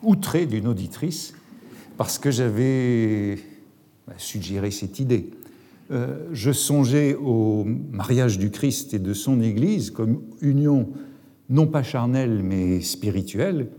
outré 0.04 0.46
d'une 0.46 0.68
auditrice 0.68 1.34
parce 1.98 2.20
que 2.20 2.30
j'avais 2.30 3.40
bah, 4.08 4.14
suggéré 4.18 4.70
cette 4.70 5.00
idée. 5.00 5.32
Euh, 5.90 6.28
je 6.34 6.52
songeais 6.52 7.16
au 7.16 7.66
mariage 7.66 8.38
du 8.38 8.52
Christ 8.52 8.94
et 8.94 9.00
de 9.00 9.16
son 9.16 9.42
Église 9.42 9.90
comme 9.90 10.22
union 10.42 10.88
non 11.50 11.66
pas 11.66 11.82
charnelle 11.82 12.44
mais 12.44 12.82
spirituelle, 12.82 13.70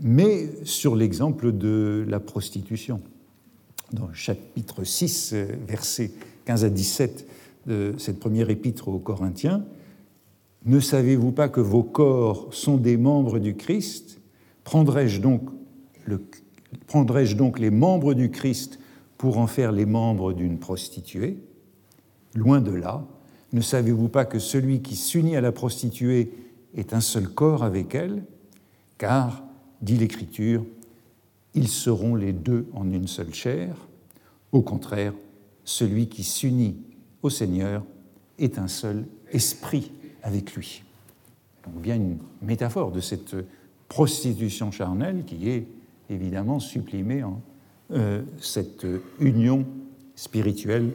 mais 0.00 0.48
sur 0.64 0.96
l'exemple 0.96 1.52
de 1.52 2.04
la 2.08 2.20
prostitution. 2.20 3.00
Dans 3.92 4.06
le 4.06 4.14
chapitre 4.14 4.84
6, 4.84 5.34
versets 5.66 6.12
15 6.44 6.64
à 6.64 6.70
17 6.70 7.26
de 7.66 7.94
cette 7.98 8.20
première 8.20 8.50
épître 8.50 8.88
aux 8.88 8.98
Corinthiens, 8.98 9.64
Ne 10.64 10.80
savez-vous 10.80 11.32
pas 11.32 11.48
que 11.48 11.60
vos 11.60 11.82
corps 11.82 12.52
sont 12.52 12.76
des 12.76 12.96
membres 12.96 13.38
du 13.38 13.54
Christ? 13.54 14.20
Prendrai-je 14.64 15.20
donc, 15.20 15.48
donc 17.36 17.58
les 17.58 17.70
membres 17.70 18.14
du 18.14 18.30
Christ 18.30 18.78
pour 19.16 19.38
en 19.38 19.46
faire 19.46 19.72
les 19.72 19.86
membres 19.86 20.32
d'une 20.32 20.58
prostituée? 20.58 21.38
Loin 22.34 22.60
de 22.60 22.72
là. 22.72 23.06
Ne 23.52 23.60
savez-vous 23.60 24.08
pas 24.08 24.24
que 24.26 24.38
celui 24.38 24.82
qui 24.82 24.96
s'unit 24.96 25.36
à 25.36 25.40
la 25.40 25.52
prostituée 25.52 26.32
est 26.74 26.92
un 26.92 27.00
seul 27.00 27.28
corps 27.28 27.64
avec 27.64 27.94
elle? 27.94 28.24
Car, 28.98 29.44
dit 29.80 29.96
l'Écriture, 29.96 30.64
ils 31.54 31.68
seront 31.68 32.14
les 32.14 32.32
deux 32.32 32.66
en 32.74 32.90
une 32.90 33.08
seule 33.08 33.34
chair. 33.34 33.74
Au 34.52 34.62
contraire, 34.62 35.14
celui 35.64 36.08
qui 36.08 36.22
s'unit 36.22 36.76
au 37.22 37.30
Seigneur 37.30 37.84
est 38.38 38.58
un 38.58 38.68
seul 38.68 39.06
esprit 39.32 39.90
avec 40.22 40.54
lui. 40.54 40.82
Donc 41.64 41.82
bien 41.82 41.96
une 41.96 42.18
métaphore 42.42 42.92
de 42.92 43.00
cette 43.00 43.36
prostitution 43.88 44.70
charnelle 44.70 45.24
qui 45.26 45.48
est 45.48 45.66
évidemment 46.10 46.60
supprimée 46.60 47.22
en 47.22 47.40
euh, 47.90 48.22
cette 48.40 48.86
union 49.18 49.66
spirituelle 50.14 50.90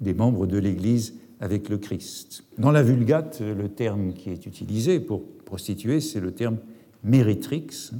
des 0.00 0.14
membres 0.14 0.46
de 0.46 0.58
l'Église 0.58 1.14
avec 1.40 1.68
le 1.68 1.78
Christ. 1.78 2.44
Dans 2.58 2.70
la 2.70 2.82
Vulgate, 2.82 3.40
le 3.40 3.68
terme 3.68 4.12
qui 4.12 4.30
est 4.30 4.46
utilisé 4.46 5.00
pour 5.00 5.22
prostituée, 5.44 6.00
c'est 6.00 6.20
le 6.20 6.32
terme 6.32 6.58
méritrix. 7.02 7.90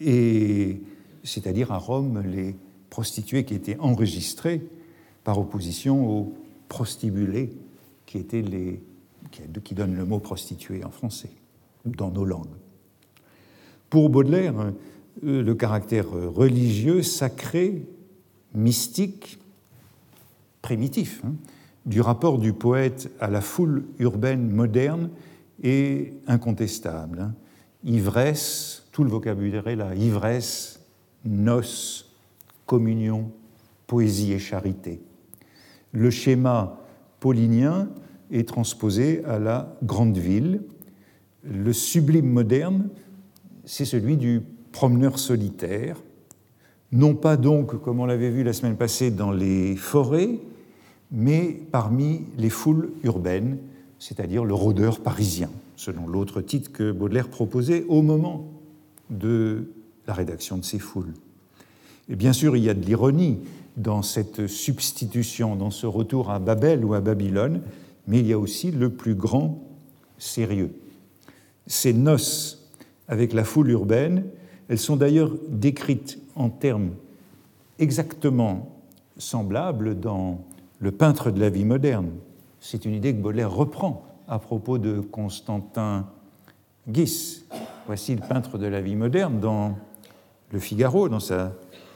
Et 0.00 0.82
c'est-à-dire 1.24 1.72
à 1.72 1.78
Rome, 1.78 2.22
les 2.22 2.56
prostituées 2.90 3.44
qui 3.44 3.54
étaient 3.54 3.78
enregistrées 3.78 4.62
par 5.24 5.38
opposition 5.38 6.08
aux 6.08 6.34
prostibulés 6.68 7.52
qui 8.06 8.18
étaient 8.18 8.42
les 8.42 8.82
qui 9.64 9.74
donnent 9.74 9.96
le 9.96 10.04
mot 10.04 10.18
prostituée 10.18 10.84
en 10.84 10.90
français 10.90 11.32
dans 11.84 12.10
nos 12.10 12.24
langues. 12.24 12.54
Pour 13.90 14.08
Baudelaire, 14.08 14.54
euh, 15.24 15.42
le 15.42 15.54
caractère 15.54 16.08
religieux, 16.10 17.02
sacré, 17.02 17.84
mystique, 18.54 19.38
primitif, 20.62 21.22
hein, 21.24 21.34
du 21.84 22.00
rapport 22.00 22.38
du 22.38 22.52
poète 22.52 23.10
à 23.20 23.30
la 23.30 23.40
foule 23.40 23.84
urbaine 23.98 24.50
moderne 24.50 25.10
est 25.62 26.14
incontestable. 26.26 27.20
Hein. 27.20 27.34
Ivresse, 27.84 28.85
tout 28.96 29.04
le 29.04 29.10
vocabulaire 29.10 29.68
est 29.68 29.76
là, 29.76 29.94
ivresse, 29.94 30.80
noces, 31.26 32.14
communion, 32.64 33.30
poésie 33.86 34.32
et 34.32 34.38
charité. 34.38 35.02
Le 35.92 36.08
schéma 36.08 36.78
paulinien 37.20 37.90
est 38.30 38.48
transposé 38.48 39.22
à 39.26 39.38
la 39.38 39.76
grande 39.82 40.16
ville. 40.16 40.62
Le 41.44 41.74
sublime 41.74 42.32
moderne, 42.32 42.88
c'est 43.66 43.84
celui 43.84 44.16
du 44.16 44.40
promeneur 44.72 45.18
solitaire, 45.18 45.98
non 46.90 47.14
pas 47.14 47.36
donc, 47.36 47.78
comme 47.82 48.00
on 48.00 48.06
l'avait 48.06 48.30
vu 48.30 48.44
la 48.44 48.54
semaine 48.54 48.78
passée, 48.78 49.10
dans 49.10 49.30
les 49.30 49.76
forêts, 49.76 50.38
mais 51.12 51.60
parmi 51.70 52.22
les 52.38 52.48
foules 52.48 52.92
urbaines, 53.04 53.58
c'est-à-dire 53.98 54.46
le 54.46 54.54
rôdeur 54.54 55.00
parisien, 55.00 55.50
selon 55.76 56.06
l'autre 56.06 56.40
titre 56.40 56.72
que 56.72 56.92
Baudelaire 56.92 57.28
proposait 57.28 57.84
au 57.90 58.00
moment 58.00 58.55
de 59.10 59.72
la 60.06 60.14
rédaction 60.14 60.58
de 60.58 60.64
ces 60.64 60.78
foules. 60.78 61.14
Et 62.08 62.16
bien 62.16 62.32
sûr, 62.32 62.56
il 62.56 62.62
y 62.62 62.70
a 62.70 62.74
de 62.74 62.84
l'ironie 62.84 63.40
dans 63.76 64.02
cette 64.02 64.46
substitution, 64.46 65.56
dans 65.56 65.70
ce 65.70 65.86
retour 65.86 66.30
à 66.30 66.38
Babel 66.38 66.84
ou 66.84 66.94
à 66.94 67.00
Babylone, 67.00 67.62
mais 68.06 68.20
il 68.20 68.26
y 68.26 68.32
a 68.32 68.38
aussi 68.38 68.70
le 68.70 68.90
plus 68.90 69.14
grand 69.14 69.62
sérieux. 70.18 70.72
Ces 71.66 71.92
noces 71.92 72.70
avec 73.08 73.32
la 73.32 73.44
foule 73.44 73.70
urbaine, 73.70 74.24
elles 74.68 74.78
sont 74.78 74.96
d'ailleurs 74.96 75.32
décrites 75.48 76.18
en 76.34 76.48
termes 76.48 76.90
exactement 77.78 78.80
semblables 79.18 79.98
dans 79.98 80.44
Le 80.78 80.92
peintre 80.92 81.30
de 81.30 81.40
la 81.40 81.48
vie 81.48 81.64
moderne. 81.64 82.10
C'est 82.60 82.84
une 82.84 82.92
idée 82.92 83.14
que 83.14 83.20
Baudelaire 83.20 83.50
reprend 83.50 84.04
à 84.28 84.38
propos 84.38 84.76
de 84.76 85.00
Constantin 85.00 86.06
Guis. 86.86 87.44
Voici 87.86 88.16
le 88.16 88.20
peintre 88.20 88.58
de 88.58 88.66
la 88.66 88.80
vie 88.80 88.96
moderne 88.96 89.38
dans 89.38 89.78
Le 90.50 90.58
Figaro, 90.58 91.08
dans 91.08 91.20
sa 91.20 91.52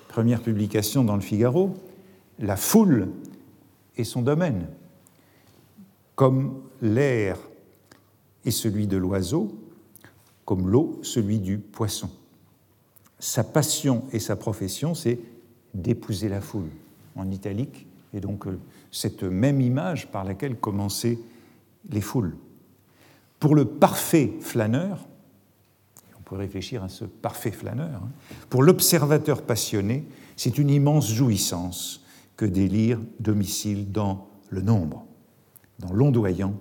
première 0.08 0.40
publication 0.40 1.02
dans 1.02 1.16
Le 1.16 1.20
Figaro. 1.20 1.74
La 2.38 2.56
foule 2.56 3.08
est 3.96 4.04
son 4.04 4.22
domaine 4.22 4.66
comme 6.20 6.60
l'air 6.82 7.38
est 8.44 8.50
celui 8.50 8.86
de 8.86 8.98
l'oiseau, 8.98 9.58
comme 10.44 10.68
l'eau 10.68 11.00
celui 11.02 11.38
du 11.38 11.56
poisson. 11.56 12.10
Sa 13.18 13.42
passion 13.42 14.04
et 14.12 14.18
sa 14.18 14.36
profession, 14.36 14.94
c'est 14.94 15.18
d'épouser 15.72 16.28
la 16.28 16.42
foule, 16.42 16.68
en 17.16 17.30
italique, 17.30 17.86
et 18.12 18.20
donc 18.20 18.46
euh, 18.46 18.58
cette 18.90 19.22
même 19.22 19.62
image 19.62 20.08
par 20.08 20.24
laquelle 20.24 20.56
commençaient 20.56 21.18
les 21.88 22.02
foules. 22.02 22.36
Pour 23.38 23.54
le 23.54 23.64
parfait 23.64 24.34
flâneur, 24.40 25.08
peut 26.30 26.36
réfléchir 26.36 26.82
à 26.82 26.88
ce 26.88 27.04
parfait 27.04 27.50
flâneur, 27.50 28.02
hein, 28.02 28.08
pour 28.48 28.62
l'observateur 28.62 29.42
passionné, 29.42 30.06
c'est 30.36 30.56
une 30.56 30.70
immense 30.70 31.10
jouissance 31.12 32.04
que 32.36 32.46
délire 32.46 32.98
domicile 33.18 33.92
dans 33.92 34.28
le 34.48 34.62
nombre 34.62 35.04
dans 35.80 35.92
l'ondoyant, 35.92 36.54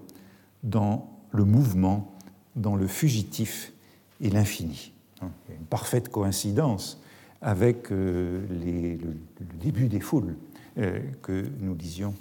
dans 0.63 1.09
le 1.31 1.45
mouvement, 1.45 2.15
dans 2.55 2.75
le 2.75 2.87
fugitif 2.87 3.73
et 4.21 4.29
l'infini. 4.29 4.93
Une 5.21 5.65
parfaite 5.69 6.09
coïncidence 6.09 7.01
avec 7.41 7.91
euh, 7.91 8.45
le, 8.49 9.13
début 9.61 9.87
des 9.87 9.99
foules 9.99 10.35
euh, 10.77 10.99
que 11.21 11.45
nous 11.59 11.75
lisions 11.75 12.13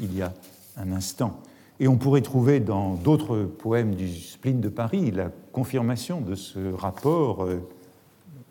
il 0.00 0.14
y 0.14 0.22
a 0.22 0.32
un 0.76 0.92
instant. 0.92 1.40
Et 1.78 1.88
on 1.88 1.96
pourrait 1.96 2.22
trouver 2.22 2.60
dans 2.60 2.94
d'autres 2.94 3.44
poèmes 3.44 3.94
du 3.94 4.08
spleen 4.14 4.60
de 4.60 4.68
Paris 4.68 5.10
la 5.10 5.30
confirmation 5.52 6.20
de 6.20 6.34
ce 6.34 6.72
rapport 6.72 7.44
euh, 7.44 7.60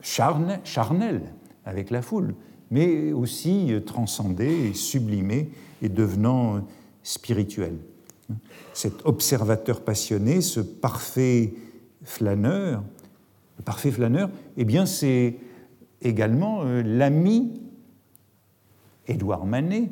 charnel 0.02 1.22
avec 1.66 1.90
la 1.90 2.02
foule, 2.02 2.36
mais 2.70 3.12
aussi 3.12 3.74
transcendé 3.86 4.70
et 4.70 4.74
sublimé 4.74 5.50
et 5.82 5.90
devenant 5.90 6.62
spirituel. 7.02 7.78
Cet 8.74 9.06
observateur 9.06 9.82
passionné, 9.82 10.42
ce 10.42 10.60
parfait 10.60 11.54
flâneur, 12.04 12.84
le 13.58 13.64
parfait 13.64 13.94
eh 14.58 14.66
bien 14.66 14.86
c'est 14.86 15.38
également 16.02 16.64
euh, 16.64 16.84
l'ami 16.84 17.62
Édouard 19.08 19.46
Manet 19.46 19.92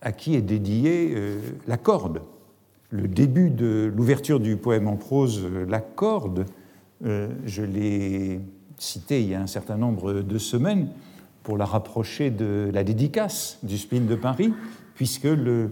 à 0.00 0.12
qui 0.12 0.36
est 0.36 0.42
dédiée 0.42 1.12
euh, 1.14 1.40
la 1.66 1.76
corde. 1.76 2.22
Le 2.90 3.06
début 3.06 3.50
de 3.50 3.92
l'ouverture 3.94 4.40
du 4.40 4.56
poème 4.56 4.88
en 4.88 4.96
prose, 4.96 5.42
euh, 5.44 5.66
La 5.66 5.80
corde, 5.80 6.46
je 7.00 7.62
l'ai 7.62 8.40
cité 8.76 9.22
il 9.22 9.28
y 9.28 9.34
a 9.34 9.40
un 9.40 9.46
certain 9.46 9.76
nombre 9.76 10.14
de 10.14 10.38
semaines 10.38 10.88
pour 11.44 11.56
la 11.56 11.64
rapprocher 11.64 12.30
de 12.30 12.70
la 12.74 12.82
dédicace 12.82 13.60
du 13.62 13.78
spleen 13.78 14.06
de 14.06 14.16
Paris, 14.16 14.52
puisque 14.96 15.24
le, 15.24 15.70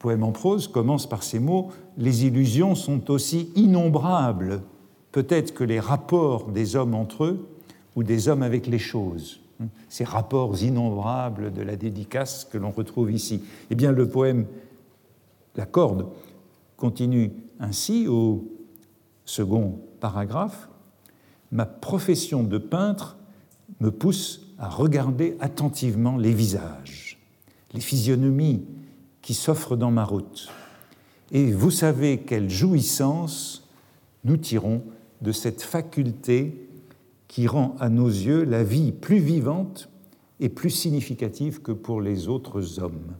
poème 0.00 0.22
en 0.24 0.32
prose 0.32 0.66
commence 0.66 1.08
par 1.08 1.22
ces 1.22 1.38
mots 1.38 1.68
Les 1.96 2.26
illusions 2.26 2.74
sont 2.74 3.10
aussi 3.10 3.52
innombrables, 3.54 4.62
peut-être 5.12 5.54
que 5.54 5.62
les 5.62 5.78
rapports 5.78 6.50
des 6.50 6.74
hommes 6.74 6.94
entre 6.94 7.24
eux 7.24 7.48
ou 7.94 8.02
des 8.02 8.28
hommes 8.28 8.42
avec 8.42 8.66
les 8.66 8.78
choses. 8.78 9.40
Ces 9.88 10.04
rapports 10.04 10.60
innombrables 10.62 11.52
de 11.52 11.62
la 11.62 11.76
dédicace 11.76 12.46
que 12.50 12.56
l'on 12.56 12.70
retrouve 12.70 13.12
ici. 13.12 13.42
Eh 13.70 13.74
bien, 13.74 13.92
le 13.92 14.08
poème 14.08 14.46
La 15.56 15.66
corde 15.66 16.06
continue 16.80 17.30
ainsi 17.60 18.08
au 18.08 18.50
second 19.24 19.78
paragraphe 20.00 20.68
Ma 21.52 21.66
profession 21.66 22.44
de 22.44 22.58
peintre 22.58 23.16
me 23.80 23.90
pousse 23.90 24.46
à 24.58 24.68
regarder 24.68 25.36
attentivement 25.40 26.16
les 26.16 26.32
visages, 26.32 27.18
les 27.74 27.80
physionomies 27.80 28.64
qui 29.20 29.34
s'offre 29.34 29.76
dans 29.76 29.90
ma 29.90 30.04
route. 30.04 30.48
Et 31.32 31.50
vous 31.52 31.72
savez 31.72 32.18
quelle 32.18 32.48
jouissance 32.48 33.68
nous 34.24 34.36
tirons 34.36 34.82
de 35.22 35.32
cette 35.32 35.62
faculté 35.62 36.68
qui 37.26 37.46
rend 37.46 37.74
à 37.80 37.88
nos 37.88 38.08
yeux 38.08 38.44
la 38.44 38.62
vie 38.62 38.92
plus 38.92 39.18
vivante 39.18 39.88
et 40.38 40.48
plus 40.48 40.70
significative 40.70 41.62
que 41.62 41.72
pour 41.72 42.00
les 42.00 42.28
autres 42.28 42.80
hommes. 42.80 43.14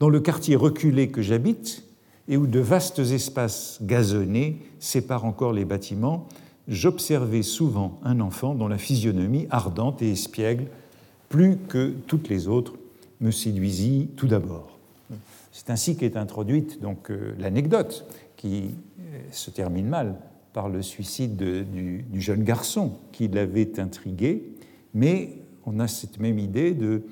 Dans 0.00 0.08
le 0.08 0.20
quartier 0.20 0.56
reculé 0.56 1.10
que 1.10 1.22
j'habite, 1.22 1.84
et 2.28 2.36
où 2.36 2.46
de 2.46 2.60
vastes 2.60 2.98
espaces 2.98 3.78
gazonnés 3.82 4.60
séparent 4.78 5.24
encore 5.24 5.52
les 5.52 5.64
bâtiments, 5.64 6.26
j'observais 6.68 7.42
souvent 7.42 7.98
un 8.04 8.20
enfant 8.20 8.54
dont 8.54 8.68
la 8.68 8.78
physionomie 8.78 9.46
ardente 9.50 10.02
et 10.02 10.12
espiègle, 10.12 10.66
plus 11.28 11.56
que 11.56 11.92
toutes 12.06 12.28
les 12.28 12.48
autres, 12.48 12.74
me 13.20 13.30
séduisit 13.30 14.10
tout 14.16 14.28
d'abord. 14.28 14.78
C'est 15.52 15.70
ainsi 15.70 15.96
qu'est 15.96 16.16
introduite 16.16 16.80
donc 16.80 17.10
euh, 17.10 17.34
l'anecdote 17.38 18.06
qui 18.36 18.70
euh, 19.00 19.18
se 19.30 19.50
termine 19.50 19.86
mal 19.86 20.16
par 20.52 20.68
le 20.68 20.82
suicide 20.82 21.36
du, 21.36 22.04
jeune 22.20 22.42
garçon 22.42 22.98
qui 23.12 23.28
l'avait 23.28 23.78
intrigué, 23.78 24.50
mais 24.94 25.30
on 25.64 25.78
a 25.78 25.88
cette 25.88 26.20
même 26.20 26.38
idée 26.38 26.72
de, 26.72 27.02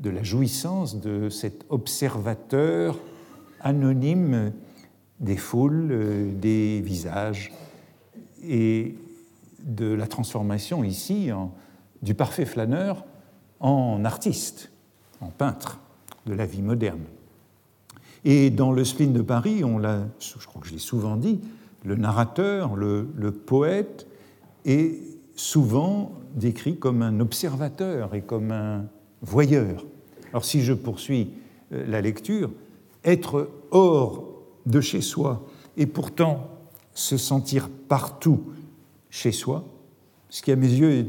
de 0.00 0.10
la 0.10 0.22
jouissance 0.22 1.00
de 1.00 1.28
cet 1.28 1.64
observateur 1.68 2.96
anonyme 3.66 4.52
des 5.20 5.36
foules, 5.36 5.88
euh, 5.90 6.32
des 6.32 6.80
visages, 6.80 7.52
et 8.42 8.94
de 9.60 9.92
la 9.92 10.06
transformation 10.06 10.84
ici 10.84 11.30
du 12.02 12.14
parfait 12.14 12.44
flâneur 12.44 13.04
en 13.58 14.04
artiste, 14.04 14.70
en 15.20 15.28
peintre 15.28 15.80
de 16.26 16.34
la 16.34 16.46
vie 16.46 16.62
moderne. 16.62 17.02
Et 18.24 18.50
dans 18.50 18.72
le 18.72 18.84
spleen 18.84 19.12
de 19.12 19.22
Paris, 19.22 19.64
on 19.64 19.78
l'a, 19.78 20.02
je 20.20 20.46
crois 20.46 20.60
que 20.60 20.68
je 20.68 20.72
l'ai 20.72 20.78
souvent 20.78 21.16
dit, 21.16 21.40
le 21.84 21.96
narrateur, 21.96 22.76
le, 22.76 23.08
le, 23.16 23.32
poète 23.32 24.06
est 24.64 25.00
souvent 25.36 26.12
décrit 26.34 26.76
comme 26.76 27.02
un 27.02 27.20
observateur 27.20 28.14
et 28.14 28.22
comme 28.22 28.50
un 28.50 28.84
voyeur. 29.22 29.84
Alors 30.30 30.44
si 30.44 30.62
je 30.62 30.72
poursuis 30.72 31.30
euh, 31.72 31.84
la 31.86 32.00
lecture, 32.00 32.50
être 33.04 33.48
hors 33.70 34.24
de 34.66 34.80
chez 34.80 35.00
soi 35.00 35.46
et 35.76 35.86
pourtant 35.86 36.50
se 36.94 37.16
sentir 37.16 37.68
partout 37.68 38.42
chez 39.10 39.32
soi, 39.32 39.64
ce 40.28 40.42
qui 40.42 40.52
à 40.52 40.56
mes 40.56 40.68
yeux 40.68 40.92
est 40.92 41.06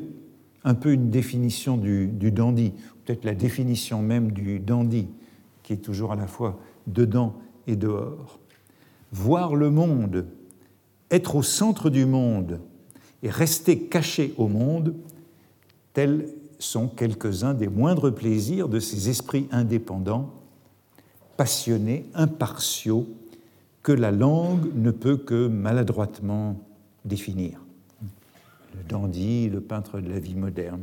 un 0.64 0.74
peu 0.74 0.92
une 0.92 1.10
définition 1.10 1.78
du, 1.78 2.32
dandy, 2.32 2.74
peut-être 3.06 3.24
la 3.24 3.34
définition 3.34 4.02
même 4.02 4.32
du 4.32 4.60
dandy, 4.60 5.08
qui 5.64 5.74
est 5.74 5.78
toujours 5.78 6.12
à 6.12 6.16
la 6.16 6.28
fois 6.28 6.60
dedans 6.88 7.36
et 7.68 7.76
dehors. 7.76 8.40
Voir 9.12 9.56
le 9.56 9.70
monde, 9.70 10.26
être 11.10 11.36
au 11.36 11.44
centre 11.44 11.90
du 11.90 12.06
monde 12.06 12.60
et 13.24 13.30
rester 13.30 13.80
caché 13.80 14.34
au 14.38 14.48
monde, 14.48 14.96
tels 15.94 16.28
sont 16.60 16.88
quelques-uns 16.88 17.54
des 17.54 17.70
moindres 17.70 18.14
plaisirs 18.14 18.68
de 18.68 18.80
ces 18.80 19.10
esprits 19.10 19.48
indépendants, 19.52 20.34
passionnés, 21.38 22.06
impartiaux, 22.14 23.08
que 23.84 23.92
la 23.94 24.12
langue 24.12 24.70
ne 24.76 24.92
peut 24.92 25.16
que 25.16 25.48
maladroitement 25.48 26.60
définir. 27.06 27.64
Le 28.76 28.84
dandy, 28.84 29.50
le 29.50 29.62
peintre 29.62 30.02
de 30.02 30.10
la 30.10 30.20
vie 30.20 30.36
moderne. 30.36 30.82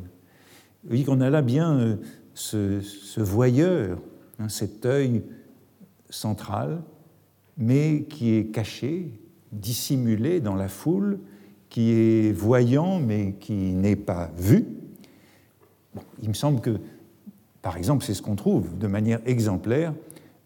Vous 0.89 1.03
qu'on 1.05 1.21
a 1.21 1.29
là 1.31 1.43
bien 1.43 1.75
euh, 1.75 1.97
ce, 2.35 3.21
voyeur, 3.21 3.99
hein, 4.39 4.49
cet 4.49 4.87
œil 4.87 5.23
central, 6.09 6.83
mais 7.57 8.05
qui 8.09 8.35
est 8.35 8.47
caché, 8.47 9.11
dissimulé 9.53 10.41
dans 10.41 10.55
la 10.55 10.69
foule, 10.69 11.19
qui 11.69 11.91
est 11.93 12.33
voyant 12.33 13.01
mais 13.01 13.35
qui 13.41 13.73
n'est 13.73 13.97
pas 13.97 14.31
vu. 14.37 14.67
il 16.23 16.29
me 16.29 16.35
semble 16.35 16.61
que, 16.61 16.79
par 17.63 17.77
exemple, 17.77 18.05
c'est 18.05 18.15
ce 18.15 18.23
qu'on 18.23 18.37
trouve 18.37 18.79
de 18.79 18.87
manière 18.87 19.21
exemplaire 19.27 19.93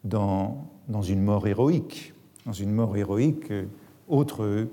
dans, 0.09 0.69
une 1.07 1.23
mort 1.23 1.47
héroïque. 1.47 2.15
Dans 2.47 2.53
une 2.53 2.73
mort 2.73 2.97
héroïque, 2.97 3.51
euh, 3.51 3.67
autre 4.09 4.67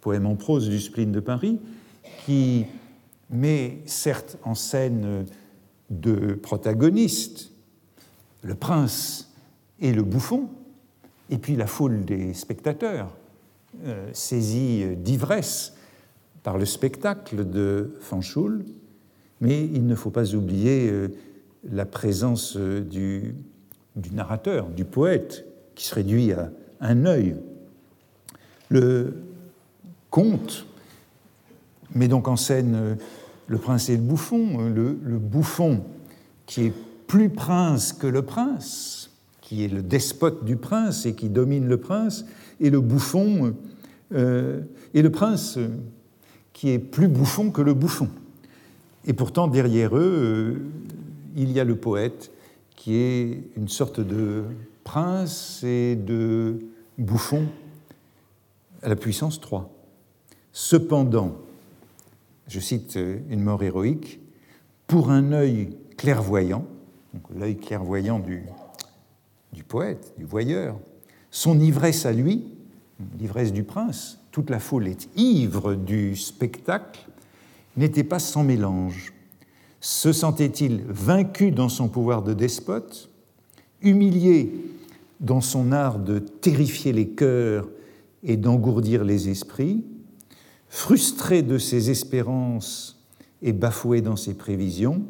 poème 0.00 0.26
en 0.26 0.36
prose 0.36 0.68
du 0.68 0.80
spleen 0.80 1.12
de 1.12 1.20
Paris, 1.20 1.58
qui 2.24 2.66
met 3.30 3.78
certes 3.86 4.38
en 4.44 4.54
scène 4.54 5.26
deux 5.90 6.36
protagonistes, 6.36 7.52
le 8.42 8.54
prince 8.54 9.32
et 9.80 9.92
le 9.92 10.02
bouffon, 10.02 10.48
et 11.30 11.38
puis 11.38 11.56
la 11.56 11.66
foule 11.66 12.04
des 12.04 12.34
spectateurs, 12.34 13.14
euh, 13.84 14.08
saisis 14.12 14.96
d'ivresse 14.96 15.74
par 16.42 16.56
le 16.56 16.64
spectacle 16.64 17.48
de 17.48 17.94
Fanchoul, 18.00 18.64
mais 19.40 19.64
il 19.64 19.86
ne 19.86 19.94
faut 19.94 20.10
pas 20.10 20.34
oublier 20.34 20.88
euh, 20.90 21.08
la 21.70 21.84
présence 21.84 22.56
euh, 22.56 22.80
du, 22.80 23.34
du, 23.98 24.14
narrateur, 24.14 24.68
du 24.68 24.84
poète, 24.84 25.44
qui 25.74 25.84
se 25.84 25.94
réduit 25.94 26.32
à 26.32 26.50
un 26.80 27.06
œil. 27.06 27.36
Le 28.68 29.14
conte 30.10 30.66
met 31.94 32.08
donc 32.08 32.28
en 32.28 32.36
scène 32.36 32.96
le 33.46 33.58
prince 33.58 33.88
et 33.88 33.96
le 33.96 34.02
bouffon, 34.02 34.68
le, 34.68 34.98
le 35.02 35.18
bouffon 35.18 35.82
qui 36.46 36.66
est 36.66 36.72
plus 37.06 37.30
prince 37.30 37.92
que 37.92 38.06
le 38.06 38.22
prince, 38.22 39.10
qui 39.40 39.64
est 39.64 39.68
le 39.68 39.82
despote 39.82 40.44
du 40.44 40.56
prince 40.56 41.06
et 41.06 41.14
qui 41.14 41.28
domine 41.28 41.66
le 41.66 41.78
prince, 41.78 42.26
et 42.60 42.70
le 42.70 42.80
bouffon, 42.80 43.54
euh, 44.14 44.60
et 44.94 45.02
le 45.02 45.10
prince 45.10 45.58
qui 46.52 46.70
est 46.70 46.78
plus 46.78 47.08
bouffon 47.08 47.50
que 47.50 47.62
le 47.62 47.72
bouffon. 47.72 48.08
Et 49.06 49.12
pourtant, 49.12 49.48
derrière 49.48 49.96
eux, 49.96 50.00
euh, 50.00 50.54
il 51.36 51.52
y 51.52 51.60
a 51.60 51.64
le 51.64 51.76
poète 51.76 52.30
qui 52.78 52.94
est 52.94 53.42
une 53.56 53.66
sorte 53.66 53.98
de 53.98 54.44
prince 54.84 55.64
et 55.64 55.96
de 55.96 56.60
bouffon 56.96 57.48
à 58.82 58.88
la 58.88 58.94
puissance 58.94 59.40
3. 59.40 59.68
Cependant, 60.52 61.38
je 62.46 62.60
cite 62.60 62.96
une 63.28 63.42
mort 63.42 63.64
héroïque, 63.64 64.20
pour 64.86 65.10
un 65.10 65.32
œil 65.32 65.76
clairvoyant, 65.96 66.64
l'œil 67.34 67.56
clairvoyant 67.56 68.20
du, 68.20 68.44
du 69.52 69.64
poète, 69.64 70.14
du 70.16 70.24
voyeur, 70.24 70.78
son 71.32 71.58
ivresse 71.58 72.06
à 72.06 72.12
lui, 72.12 72.46
l'ivresse 73.18 73.52
du 73.52 73.64
prince, 73.64 74.20
toute 74.30 74.50
la 74.50 74.60
foule 74.60 74.86
est 74.86 75.08
ivre 75.16 75.74
du 75.74 76.14
spectacle, 76.14 77.08
n'était 77.76 78.04
pas 78.04 78.20
sans 78.20 78.44
mélange. 78.44 79.12
Se 79.80 80.12
sentait-il 80.12 80.82
vaincu 80.88 81.50
dans 81.50 81.68
son 81.68 81.88
pouvoir 81.88 82.22
de 82.22 82.34
despote, 82.34 83.10
humilié 83.80 84.52
dans 85.20 85.40
son 85.40 85.72
art 85.72 85.98
de 85.98 86.18
terrifier 86.18 86.92
les 86.92 87.08
cœurs 87.08 87.68
et 88.22 88.36
d'engourdir 88.36 89.04
les 89.04 89.28
esprits, 89.28 89.84
frustré 90.68 91.42
de 91.42 91.58
ses 91.58 91.90
espérances 91.90 93.04
et 93.42 93.52
bafoué 93.52 94.00
dans 94.00 94.16
ses 94.16 94.34
prévisions, 94.34 95.02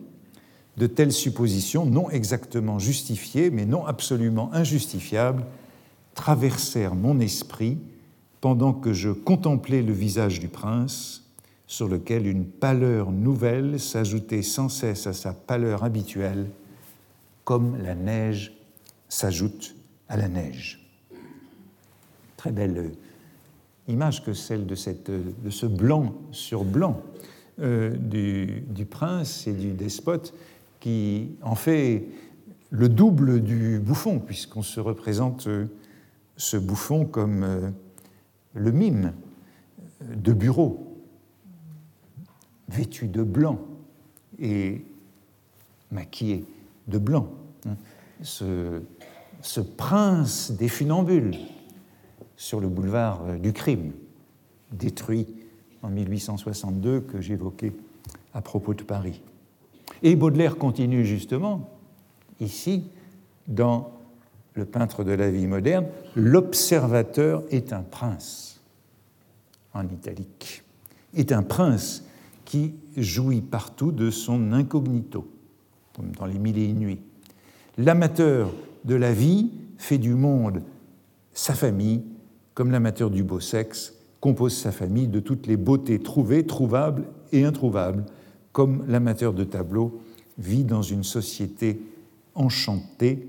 de 0.77 0.87
telles 0.87 1.13
suppositions, 1.13 1.87
non 1.87 2.09
exactement 2.11 2.79
justifiées, 2.79 3.51
mais 3.51 3.67
non 3.67 3.85
absolument 3.87 4.53
injustifiables, 4.53 5.45
traversèrent 6.15 6.95
mon 6.95 7.21
esprit 7.21 7.79
pendant 8.41 8.73
que 8.73 8.93
je 8.93 9.11
contemplais 9.11 9.83
le 9.83 9.93
visage 9.93 10.39
du 10.39 10.49
prince, 10.49 11.28
sur 11.69 11.87
lequel 11.87 12.27
une 12.27 12.47
pâleur 12.47 13.13
nouvelle 13.13 13.79
s'ajoutait 13.79 14.43
sans 14.43 14.71
cesse 14.71 15.07
à 15.07 15.13
sa 15.13 15.35
pâleur 15.35 15.85
habituelle, 15.85 16.47
comme 17.45 17.77
la 17.81 17.95
neige 17.95 18.55
s'ajoute 19.09 19.77
à 20.09 20.17
la 20.17 20.29
neige. 20.29 20.81
Très 22.39 22.53
belle 22.53 22.93
image 23.87 24.25
que 24.25 24.33
celle 24.33 24.67
de, 24.67 24.75
ce 24.75 25.67
blanc 25.67 26.15
sur 26.33 26.65
blanc 26.65 27.03
euh, 27.61 27.95
du, 27.97 28.65
du, 28.69 28.87
prince 28.87 29.47
et 29.47 29.53
du 29.53 29.73
despote 29.73 30.33
qui 30.81 31.33
en 31.43 31.55
fait 31.55 32.07
le 32.71 32.89
double 32.89 33.43
du 33.43 33.79
bouffon, 33.79 34.21
puisqu'on 34.21 34.63
se 34.63 34.81
représente 34.81 35.47
euh, 35.49 35.67
ce 36.37 36.57
bouffon 36.57 37.05
comme 37.05 37.43
euh, 37.43 37.71
le 38.55 38.73
mime 38.73 39.13
de 40.15 40.33
bureau, 40.33 40.88
vêtu 42.69 43.07
de 43.07 43.23
blanc 43.23 43.59
et 44.39 44.85
maquillé 45.91 46.45
de 46.87 46.99
blanc. 46.99 47.29
Hein. 47.67 47.77
Ce, 48.23 48.83
ce 49.43 49.61
prince 49.61 50.51
des 50.53 50.69
funambules 50.69 51.37
sur 52.37 52.61
le 52.61 52.69
boulevard 52.69 53.23
euh, 53.27 53.37
du 53.37 53.53
crime, 53.53 53.93
détruit 54.73 55.27
en 55.83 55.91
1862 55.91 57.01
que 57.01 57.21
j'évoquais 57.21 57.73
à 58.35 58.41
propos 58.41 58.75
de 58.75 58.83
Paris. 58.83 59.23
Et 60.03 60.17
Baudelaire 60.17 60.57
continue 60.57 61.05
justement, 61.05 61.71
ici, 62.41 62.85
dans 63.47 63.93
Le 64.55 64.65
peintre 64.65 65.05
de 65.05 65.13
la 65.13 65.31
vie 65.31 65.47
moderne, 65.47 65.87
l'observateur 66.17 67.45
est 67.51 67.73
un 67.73 67.83
prince, 67.83 68.61
en 69.73 69.87
italique, 69.89 70.65
est 71.15 71.31
un 71.31 71.45
prince 71.45 72.05
qui 72.49 72.73
jouit 72.97 73.43
partout 73.43 73.93
de 73.93 74.11
son 74.11 74.55
incognito, 74.55 75.31
comme 75.95 76.13
dans 76.13 76.25
les 76.25 76.39
mille 76.39 76.57
et 76.57 76.65
une 76.65 76.79
nuits. 76.79 77.03
L'amateur 77.77 78.51
de 78.87 78.95
la 78.95 79.13
vie 79.13 79.51
fait 79.77 79.99
du 79.99 80.15
monde 80.15 80.63
sa 81.35 81.53
famille, 81.53 82.03
comme 82.55 82.71
l'amateur 82.71 83.11
du 83.11 83.23
beau 83.23 83.39
sexe 83.39 83.93
compose 84.21 84.57
sa 84.57 84.73
famille 84.73 85.09
de 85.09 85.21
toutes 85.21 85.47
les 85.47 85.59
beautés 85.59 85.99
trouvées, 85.99 86.47
trouvables 86.47 87.05
et 87.33 87.45
introuvables, 87.45 88.07
comme 88.53 88.83
l'amateur 88.89 89.35
de 89.35 89.45
tableaux 89.45 90.01
vit 90.39 90.65
dans 90.65 90.81
une 90.81 91.05
société 91.05 91.83
enchantée 92.35 93.29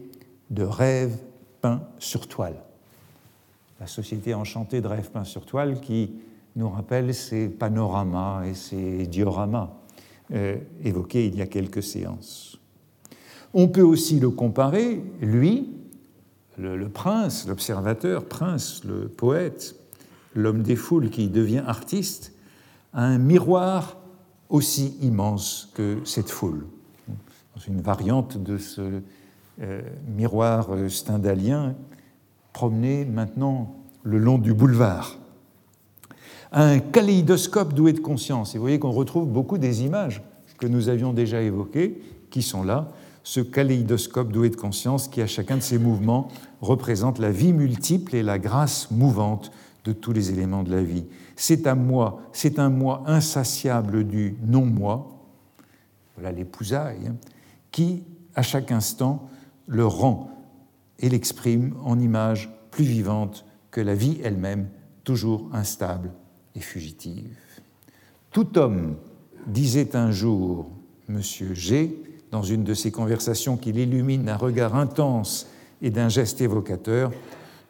de 0.49 0.63
rêves 0.63 1.17
peints 1.59 1.83
sur 1.99 2.25
toile. 2.25 2.55
La 3.81 3.87
société 3.87 4.33
enchantée 4.33 4.79
de 4.79 4.87
rêves 4.87 5.11
peints 5.11 5.25
sur 5.25 5.45
toile 5.45 5.81
qui 5.81 6.09
nous 6.59 6.69
rappelle 6.69 7.15
ces 7.15 7.47
panoramas 7.47 8.45
et 8.45 8.53
ces 8.53 9.07
dioramas 9.07 9.73
euh, 10.33 10.57
évoqués 10.83 11.25
il 11.25 11.35
y 11.35 11.41
a 11.41 11.47
quelques 11.47 11.81
séances. 11.81 12.59
On 13.53 13.69
peut 13.69 13.81
aussi 13.81 14.19
le 14.19 14.29
comparer, 14.29 15.01
lui, 15.21 15.71
le, 16.57 16.89
prince, 16.89 17.47
l'observateur, 17.47 18.25
prince, 18.25 18.83
le 18.83 19.07
poète, 19.07 19.75
l'homme 20.35 20.61
des 20.61 20.75
foules 20.75 21.09
qui 21.09 21.29
devient 21.29 21.63
artiste, 21.65 22.33
à 22.93 23.05
un 23.05 23.17
miroir 23.17 23.97
aussi 24.49 24.97
immense 25.01 25.71
que 25.73 25.99
cette 26.03 26.29
foule. 26.29 26.67
Dans 27.55 27.61
une 27.67 27.81
variante 27.81 28.37
de 28.37 28.57
ce 28.57 29.01
euh, 29.61 29.81
miroir 30.15 30.71
euh, 30.71 30.89
stendhalien, 30.89 31.75
promener 32.51 33.05
maintenant 33.05 33.75
le 34.03 34.17
long 34.17 34.37
du 34.37 34.53
boulevard. 34.53 35.17
Un 36.51 36.79
kaléidoscope 36.79 37.73
doué 37.73 37.93
de 37.93 37.99
conscience. 37.99 38.55
Et 38.55 38.57
vous 38.57 38.63
voyez 38.63 38.79
qu'on 38.79 38.91
retrouve 38.91 39.27
beaucoup 39.27 39.57
des 39.57 39.83
images 39.83 40.23
que 40.57 40.67
nous 40.67 40.89
avions 40.89 41.13
déjà 41.13 41.41
évoquées, 41.41 42.01
qui 42.31 42.41
sont 42.41 42.63
là, 42.63 42.89
ce 43.23 43.39
kaléidoscope 43.39 44.31
doué 44.31 44.49
de 44.49 44.55
conscience 44.55 45.07
qui, 45.07 45.21
à 45.21 45.27
chacun 45.27 45.57
de 45.57 45.61
ses 45.61 45.77
mouvements, 45.77 46.29
représente 46.61 47.19
la 47.19 47.31
vie 47.31 47.53
multiple 47.53 48.15
et 48.15 48.23
la 48.23 48.39
grâce 48.39 48.89
mouvante 48.91 49.51
de 49.85 49.93
tous 49.93 50.11
les 50.11 50.31
éléments 50.31 50.63
de 50.63 50.71
la 50.71 50.81
vie. 50.81 51.05
C'est 51.35 51.67
un 51.67 51.75
moi, 51.75 52.21
c'est 52.33 52.59
un 52.59 52.69
moi 52.69 53.03
insatiable 53.05 54.05
du 54.05 54.35
non-moi, 54.45 55.07
voilà 56.15 56.31
l'épousaille, 56.31 57.07
hein, 57.07 57.15
qui, 57.71 58.03
à 58.35 58.41
chaque 58.41 58.71
instant, 58.71 59.29
le 59.67 59.85
rend 59.85 60.31
et 60.99 61.09
l'exprime 61.09 61.75
en 61.83 61.99
images 61.99 62.49
plus 62.71 62.83
vivantes 62.83 63.45
que 63.71 63.79
la 63.79 63.95
vie 63.95 64.19
elle-même, 64.23 64.67
toujours 65.03 65.49
instable 65.53 66.11
fugitive. 66.61 67.35
Tout 68.31 68.57
homme, 68.57 68.95
disait 69.47 69.95
un 69.95 70.11
jour 70.11 70.69
M. 71.07 71.21
G, 71.21 71.95
dans 72.31 72.43
une 72.43 72.63
de 72.63 72.73
ses 72.73 72.91
conversations 72.91 73.57
qui 73.57 73.71
l'illumine 73.71 74.23
d'un 74.23 74.35
regard 74.35 74.75
intense 74.75 75.47
et 75.81 75.89
d'un 75.89 76.09
geste 76.09 76.41
évocateur, 76.41 77.11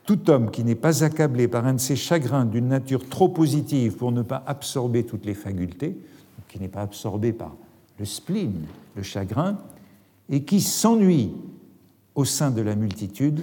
tout 0.06 0.30
homme 0.30 0.52
qui 0.52 0.64
n'est 0.64 0.76
pas 0.76 1.04
accablé 1.04 1.48
par 1.48 1.66
un 1.66 1.76
de 1.76 1.80
ces 1.80 1.96
chagrins 1.96 2.46
d'une 2.46 2.68
nature 2.68 3.08
trop 3.08 3.30
positive 3.30 3.94
pour 3.94 4.12
ne 4.12 4.22
pas 4.22 4.44
absorber 4.48 5.06
toutes 5.06 5.26
les 5.26 5.36
facultés, 5.36 5.96
qui 6.48 6.60
n'est 6.60 6.68
pas 6.68 6.82
absorbé 6.82 7.32
par 7.32 7.56
le 8.00 8.06
spleen, 8.06 8.66
le 8.96 9.04
chagrin, 9.04 9.58
et 10.30 10.44
qui 10.44 10.62
s'ennuie 10.62 11.32
au 12.16 12.26
sein 12.26 12.52
de 12.52 12.62
la 12.62 12.76
multitude, 12.76 13.42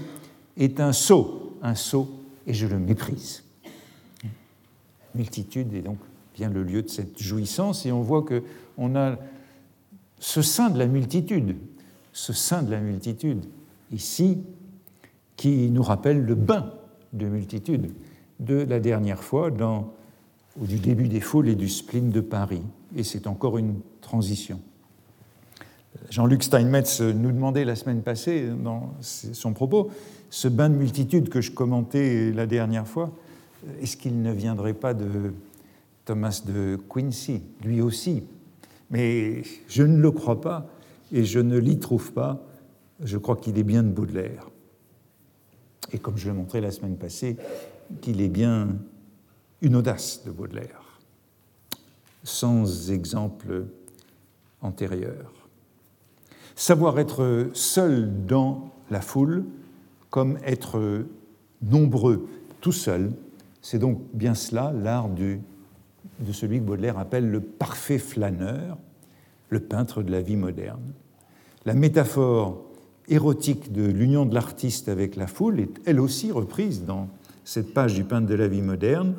est 0.56 0.80
un 0.80 0.92
sot, 0.92 1.56
un 1.62 1.74
sot, 1.74 2.08
et 2.46 2.54
je 2.54 2.66
le 2.66 2.78
méprise. 2.78 3.45
Multitude 5.16 5.72
est 5.74 5.82
donc 5.82 5.98
bien 6.34 6.50
le 6.50 6.62
lieu 6.62 6.82
de 6.82 6.88
cette 6.88 7.20
jouissance, 7.20 7.86
et 7.86 7.92
on 7.92 8.02
voit 8.02 8.24
qu'on 8.24 8.96
a 8.96 9.16
ce 10.18 10.42
sein 10.42 10.70
de 10.70 10.78
la 10.78 10.86
multitude, 10.86 11.56
ce 12.12 12.32
sein 12.32 12.62
de 12.62 12.70
la 12.70 12.80
multitude, 12.80 13.44
ici, 13.92 14.38
qui 15.36 15.70
nous 15.70 15.82
rappelle 15.82 16.24
le 16.24 16.34
bain 16.34 16.72
de 17.12 17.26
multitude 17.26 17.90
de 18.40 18.54
la 18.54 18.80
dernière 18.80 19.22
fois 19.22 19.50
du 19.50 20.78
début 20.78 21.08
des 21.08 21.20
foules 21.20 21.48
et 21.48 21.54
du 21.54 21.68
spleen 21.68 22.10
de 22.10 22.20
Paris. 22.20 22.62
Et 22.96 23.04
c'est 23.04 23.26
encore 23.26 23.58
une 23.58 23.76
transition. 24.00 24.60
Jean-Luc 26.10 26.42
Steinmetz 26.42 27.00
nous 27.00 27.32
demandait 27.32 27.64
la 27.64 27.76
semaine 27.76 28.02
passée, 28.02 28.48
dans 28.62 28.94
son 29.00 29.52
propos, 29.52 29.90
ce 30.30 30.48
bain 30.48 30.68
de 30.68 30.74
multitude 30.74 31.28
que 31.28 31.40
je 31.40 31.50
commentais 31.50 32.32
la 32.32 32.46
dernière 32.46 32.86
fois, 32.86 33.12
est-ce 33.80 33.96
qu'il 33.96 34.22
ne 34.22 34.32
viendrait 34.32 34.74
pas 34.74 34.94
de 34.94 35.32
Thomas 36.04 36.42
de 36.46 36.78
Quincy, 36.88 37.42
lui 37.62 37.80
aussi? 37.80 38.24
Mais 38.90 39.42
je 39.68 39.82
ne 39.82 39.98
le 39.98 40.10
crois 40.10 40.40
pas 40.40 40.66
et 41.12 41.24
je 41.24 41.40
ne 41.40 41.58
l'y 41.58 41.78
trouve 41.78 42.12
pas. 42.12 42.42
Je 43.00 43.18
crois 43.18 43.36
qu'il 43.36 43.58
est 43.58 43.64
bien 43.64 43.82
de 43.82 43.90
Baudelaire. 43.90 44.48
Et 45.92 45.98
comme 45.98 46.16
je 46.16 46.28
l'ai 46.28 46.36
montré 46.36 46.60
la 46.60 46.70
semaine 46.70 46.96
passée, 46.96 47.36
qu'il 48.00 48.20
est 48.20 48.28
bien 48.28 48.76
une 49.60 49.76
audace 49.76 50.22
de 50.24 50.30
Baudelaire, 50.30 51.00
sans 52.22 52.90
exemple 52.90 53.66
antérieur. 54.60 55.32
Savoir 56.54 56.98
être 56.98 57.50
seul 57.52 58.26
dans 58.26 58.70
la 58.90 59.00
foule, 59.00 59.44
comme 60.10 60.38
être 60.44 61.04
nombreux 61.62 62.26
tout 62.60 62.72
seul, 62.72 63.12
c'est 63.66 63.80
donc 63.80 64.00
bien 64.14 64.36
cela 64.36 64.70
l'art 64.70 65.08
de 65.08 65.40
celui 66.30 66.60
que 66.60 66.64
Baudelaire 66.64 66.98
appelle 66.98 67.28
le 67.28 67.40
parfait 67.40 67.98
flâneur, 67.98 68.78
le 69.48 69.58
peintre 69.58 70.04
de 70.04 70.12
la 70.12 70.20
vie 70.20 70.36
moderne. 70.36 70.92
La 71.64 71.74
métaphore 71.74 72.64
érotique 73.08 73.72
de 73.72 73.82
l'union 73.82 74.24
de 74.24 74.34
l'artiste 74.34 74.88
avec 74.88 75.16
la 75.16 75.26
foule 75.26 75.58
est 75.58 75.80
elle 75.84 75.98
aussi 75.98 76.30
reprise 76.30 76.84
dans 76.84 77.08
cette 77.42 77.74
page 77.74 77.94
du 77.94 78.04
peintre 78.04 78.28
de 78.28 78.36
la 78.36 78.46
vie 78.46 78.62
moderne. 78.62 79.16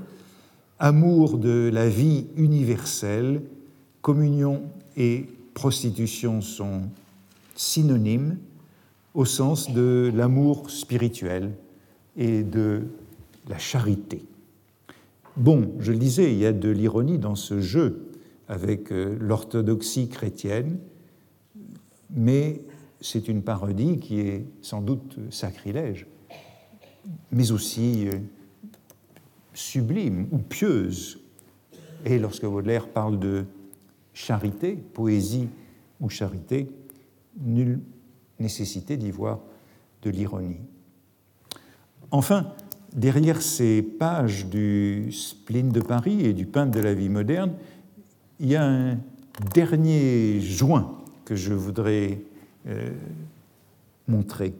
Amour 0.79 1.39
de 1.39 1.69
la 1.73 1.89
vie 1.89 2.27
universelle, 2.37 3.41
communion 4.01 4.61
et 4.95 5.25
prostitution 5.55 6.39
sont 6.39 6.83
synonymes 7.53 8.37
au 9.13 9.25
sens 9.25 9.73
de 9.73 10.09
l'amour 10.15 10.69
spirituel 10.69 11.51
et 12.15 12.43
de 12.43 12.83
la 13.49 13.57
charité. 13.57 14.23
Bon, 15.37 15.75
je 15.79 15.91
le 15.91 15.99
disais, 15.99 16.33
il 16.33 16.39
y 16.39 16.47
a 16.47 16.51
de 16.51 16.69
l'ironie 16.69 17.19
dans 17.19 17.35
ce 17.35 17.61
jeu 17.61 18.09
avec 18.47 18.91
euh, 18.91 19.15
l'orthodoxie 19.19 20.09
chrétienne, 20.09 20.79
mais 22.09 22.63
c'est 23.01 23.27
une 23.27 23.43
parodie 23.43 23.99
qui 23.99 24.19
est 24.19 24.47
sans 24.63 24.81
doute 24.81 25.19
sacrilège, 25.29 26.07
mais 27.31 27.51
aussi 27.51 28.07
euh, 28.07 28.13
sublime 29.53 30.27
ou 30.31 30.39
pieuse. 30.39 31.19
Et 32.03 32.17
lorsque 32.17 32.45
Baudelaire 32.45 32.87
parle 32.87 33.19
de 33.19 33.45
charité, 34.13 34.75
poésie 34.75 35.49
ou 36.01 36.09
charité, 36.09 36.67
nulle 37.39 37.79
nécessité 38.39 38.97
d'y 38.97 39.11
voir 39.11 39.41
de 40.01 40.09
l'ironie. 40.09 40.61
Enfin, 42.09 42.55
derrière 42.93 43.41
ces 43.41 43.81
pages 43.81 44.47
du 44.47 45.11
spleen 45.11 45.69
de 45.69 45.81
Paris 45.81 46.25
et 46.25 46.33
du 46.33 46.45
peintre 46.45 46.71
de 46.71 46.79
la 46.79 46.93
vie 46.93 47.09
moderne, 47.09 47.53
il 48.39 48.49
y 48.49 48.55
a 48.55 48.65
un 48.65 48.97
dernier 49.53 50.39
joint 50.41 50.97
que 51.25 51.35
je 51.35 51.53
voudrais 51.53 52.21
euh, 52.67 52.91
montrer. 54.07 54.53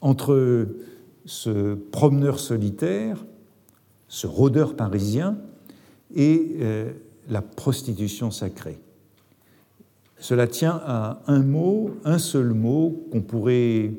Entre 0.00 0.68
ce 1.24 1.74
promeneur 1.74 2.38
solitaire, 2.38 3.24
ce 4.08 4.26
rôdeur 4.26 4.76
parisien, 4.76 5.38
et 6.14 6.56
euh, 6.60 6.92
la 7.28 7.42
prostitution 7.42 8.30
sacrée. 8.30 8.78
Cela 10.18 10.46
tient 10.46 10.80
à 10.84 11.22
un 11.26 11.42
mot, 11.42 11.92
un 12.04 12.18
seul 12.18 12.52
mot, 12.52 13.06
qu'on 13.10 13.22
pourrait 13.22 13.92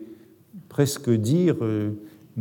presque 0.69 1.09
dire 1.09 1.55
euh, 1.61 1.91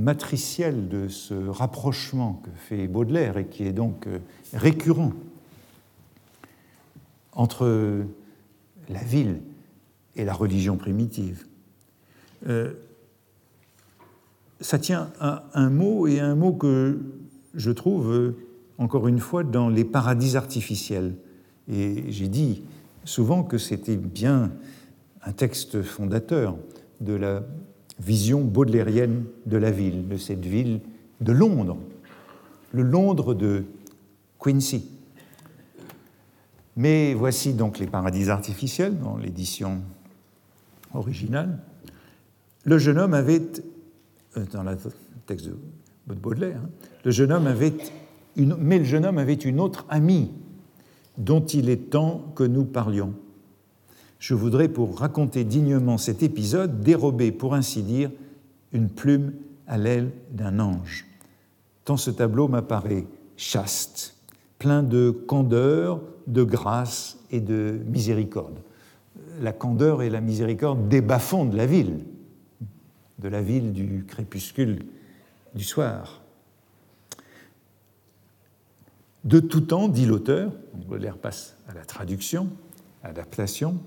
matriciel 0.01 0.89
de 0.89 1.09
ce 1.09 1.35
rapprochement 1.35 2.43
que 2.45 2.51
fait 2.51 2.89
Baudelaire 2.89 3.37
et 3.37 3.47
qui 3.47 3.65
est 3.65 3.73
donc 3.73 4.07
euh, 4.07 4.19
récurrent 4.53 5.13
entre 7.33 8.05
la 8.89 9.03
ville 9.03 9.41
et 10.17 10.25
la 10.25 10.35
religion 10.35 10.77
primitive. 10.77 11.47
Euh, 12.49 12.73
ça 14.61 14.79
tient 14.79 15.11
à 15.21 15.45
un 15.55 15.71
mot 15.71 16.07
et 16.07 16.21
un 16.21 16.35
mot 16.35 16.53
que 16.53 16.99
je 17.55 17.71
trouve, 17.71 18.13
euh, 18.13 18.37
encore 18.79 19.09
une 19.09 19.19
fois, 19.19 19.45
dans 19.45 19.69
les 19.69 19.85
paradis 19.85 20.37
artificiels. 20.37 21.15
Et 21.69 22.11
j'ai 22.11 22.29
dit 22.29 22.63
souvent 23.05 23.43
que 23.43 23.59
c'était 23.59 23.97
bien 23.97 24.53
un 25.23 25.33
texte 25.33 25.83
fondateur 25.83 26.57
de 27.01 27.15
la 27.15 27.43
vision 28.01 28.43
baudelairienne 28.43 29.25
de 29.47 29.57
la 29.57 29.71
ville, 29.71 30.09
de 30.09 30.17
cette 30.17 30.45
ville 30.45 30.81
de 31.21 31.33
Londres, 31.33 31.79
le 32.73 32.83
Londres 32.83 33.35
de 33.35 33.65
Quincy. 34.39 34.87
Mais 36.77 37.15
voici 37.15 37.53
donc 37.53 37.79
les 37.79 37.87
paradis 37.87 38.31
artificiels 38.31 38.99
dans 38.99 39.17
l'édition 39.17 39.83
originale. 40.95 41.59
Le 42.65 42.79
jeune 42.79 42.99
homme 42.99 43.15
avait, 43.15 43.43
euh, 44.37 44.45
dans 44.53 44.63
le 44.63 44.77
texte 45.27 45.47
de 45.47 46.15
Baudelaire, 46.15 46.61
hein, 46.65 46.71
le 47.05 47.11
jeune 47.11 47.33
homme 47.33 47.47
avait 47.47 47.75
une, 48.37 48.57
mais 48.57 48.79
le 48.79 48.85
jeune 48.85 49.05
homme 49.05 49.19
avait 49.19 49.35
une 49.35 49.61
autre 49.61 49.85
amie 49.89 50.31
dont 51.19 51.45
il 51.45 51.69
est 51.69 51.91
temps 51.91 52.33
que 52.35 52.45
nous 52.45 52.65
parlions 52.65 53.15
je 54.21 54.35
voudrais, 54.35 54.69
pour 54.69 54.99
raconter 54.99 55.45
dignement 55.45 55.99
cet 55.99 56.23
épisode, 56.23 56.83
dérober, 56.83 57.33
pour 57.33 57.55
ainsi 57.55 57.83
dire, 57.83 58.11
une 58.73 58.91
plume 58.91 59.33
à 59.67 59.79
l'aile 59.79 60.13
d'un 60.31 60.61
ange. 60.61 61.07
Tant 61.85 61.97
ce 61.97 62.11
tableau 62.11 62.47
m'apparaît 62.47 63.07
chaste, 63.37 64.15
plein 64.59 64.83
de 64.83 65.11
candeur, 65.11 66.03
de 66.27 66.43
grâce 66.45 67.19
et 67.31 67.41
de 67.41 67.81
miséricorde. 67.87 68.59
La 69.41 69.53
candeur 69.53 70.03
et 70.03 70.11
la 70.11 70.21
miséricorde 70.21 70.87
des 70.89 71.01
bas-fonds 71.01 71.47
de 71.47 71.57
la 71.57 71.65
ville, 71.65 72.01
de 73.19 73.29
la 73.29 73.41
ville 73.41 73.73
du 73.73 74.05
crépuscule 74.07 74.85
du 75.55 75.65
soir. 75.65 76.21
De 79.25 79.41
tout 79.41 79.63
temps, 79.63 79.89
dit 79.89 80.05
l'auteur, 80.05 80.53
Baudelaire 80.87 81.17
passe 81.17 81.57
à 81.69 81.75
la 81.75 81.85
traduction, 81.87 82.49
adaptation, 83.03 83.79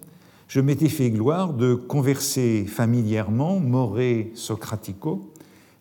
je 0.54 0.60
m'étais 0.60 0.88
fait 0.88 1.10
gloire 1.10 1.52
de 1.52 1.74
converser 1.74 2.66
familièrement, 2.68 3.60
more 3.60 3.98
socratico, 4.36 5.32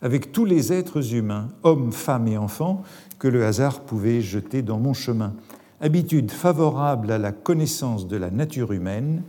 avec 0.00 0.32
tous 0.32 0.46
les 0.46 0.72
êtres 0.72 1.12
humains, 1.12 1.48
hommes, 1.62 1.92
femmes 1.92 2.26
et 2.26 2.38
enfants, 2.38 2.82
que 3.18 3.28
le 3.28 3.44
hasard 3.44 3.80
pouvait 3.80 4.22
jeter 4.22 4.62
dans 4.62 4.78
mon 4.78 4.94
chemin. 4.94 5.34
Habitude 5.82 6.30
favorable 6.30 7.12
à 7.12 7.18
la 7.18 7.32
connaissance 7.32 8.08
de 8.08 8.16
la 8.16 8.30
nature 8.30 8.72
humaine, 8.72 9.22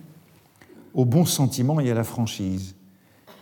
au 0.94 1.04
bon 1.04 1.26
sentiment 1.26 1.82
et 1.82 1.92
à 1.92 1.94
la 1.94 2.06
franchise 2.06 2.76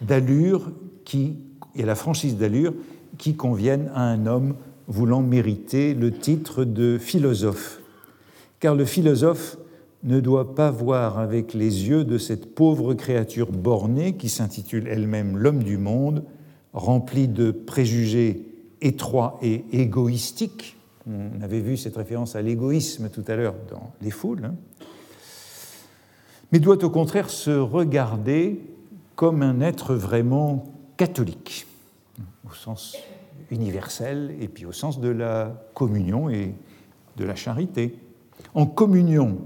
d'allure 0.02 0.72
qui 1.06 1.36
et 1.76 1.84
à 1.84 1.86
la 1.86 1.94
franchise 1.94 2.36
d'allure 2.36 2.74
qui 3.20 3.36
conviennent 3.36 3.92
à 3.94 4.02
un 4.02 4.26
homme 4.26 4.56
voulant 4.88 5.22
mériter 5.22 5.94
le 5.94 6.12
titre 6.12 6.64
de 6.64 6.98
philosophe. 6.98 7.80
Car 8.60 8.74
le 8.74 8.86
philosophe 8.86 9.58
ne 10.04 10.20
doit 10.20 10.56
pas 10.56 10.72
voir 10.72 11.20
avec 11.20 11.54
les 11.54 11.88
yeux 11.88 12.04
de 12.04 12.18
cette 12.18 12.56
pauvre 12.56 12.94
créature 12.94 13.52
bornée 13.52 14.18
qui 14.18 14.30
s'intitule 14.30 14.88
elle-même 14.88 15.38
l'homme 15.38 15.64
du 15.64 15.78
monde, 15.78 16.24
remplie 16.74 17.28
de 17.28 17.52
préjugés 17.52 18.46
étroits 18.82 19.38
et 19.42 19.64
égoïstiques. 19.72 20.78
On 21.08 21.42
avait 21.42 21.60
vu 21.60 21.78
cette 21.78 21.98
référence 21.98 22.36
à 22.36 22.42
l'égoïsme 22.42 23.10
tout 23.10 23.24
à 23.28 23.36
l'heure 23.36 23.56
dans 23.70 23.92
Les 24.02 24.12
Foules. 24.12 24.46
Hein. 24.46 24.56
Mais 26.52 26.60
doit 26.60 26.84
au 26.84 26.90
contraire 26.90 27.30
se 27.30 27.52
regarder 27.52 28.62
comme 29.16 29.42
un 29.42 29.62
être 29.62 29.94
vraiment 29.94 30.66
catholique, 30.98 31.68
au 32.50 32.54
sens 32.54 32.98
universel 33.52 34.36
et 34.40 34.48
puis 34.48 34.66
au 34.66 34.72
sens 34.72 35.00
de 35.00 35.10
la 35.10 35.64
communion 35.74 36.30
et 36.30 36.54
de 37.18 37.24
la 37.24 37.36
charité. 37.36 37.96
En 38.54 38.66
communion 38.66 39.38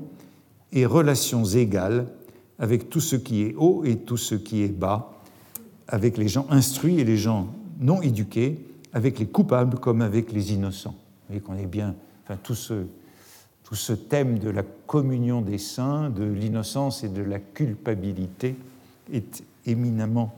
et 0.72 0.86
relations 0.86 1.46
égales 1.46 2.08
avec 2.60 2.90
tout 2.90 3.02
ce 3.02 3.16
qui 3.16 3.44
est 3.44 3.56
haut 3.56 3.84
et 3.86 3.98
tout 3.98 4.18
ce 4.18 4.36
qui 4.36 4.64
est 4.64 4.70
bas, 4.70 5.12
avec 5.88 6.18
les 6.18 6.28
gens 6.28 6.48
instruits 6.50 7.00
et 7.00 7.04
les 7.04 7.18
gens 7.18 7.54
non 7.80 8.02
éduqués, 8.02 8.66
avec 8.94 9.20
les 9.20 9.28
coupables 9.28 9.80
comme 9.80 10.02
avec 10.02 10.32
les 10.32 10.54
innocents. 10.54 10.92
Vous 10.94 11.28
voyez 11.28 11.42
qu'on 11.42 11.56
est 11.56 11.68
bien, 11.68 11.96
enfin, 12.24 12.40
tout 12.42 12.56
ce, 12.56 12.86
tout 13.64 13.76
ce 13.76 13.94
thème 13.94 14.40
de 14.40 14.50
la 14.50 14.64
communion 14.64 15.42
des 15.42 15.58
saints, 15.58 16.10
de 16.10 16.24
l'innocence 16.24 17.04
et 17.04 17.10
de 17.10 17.22
la 17.22 17.40
culpabilité 17.40 18.56
est 19.12 19.44
éminemment 19.66 20.34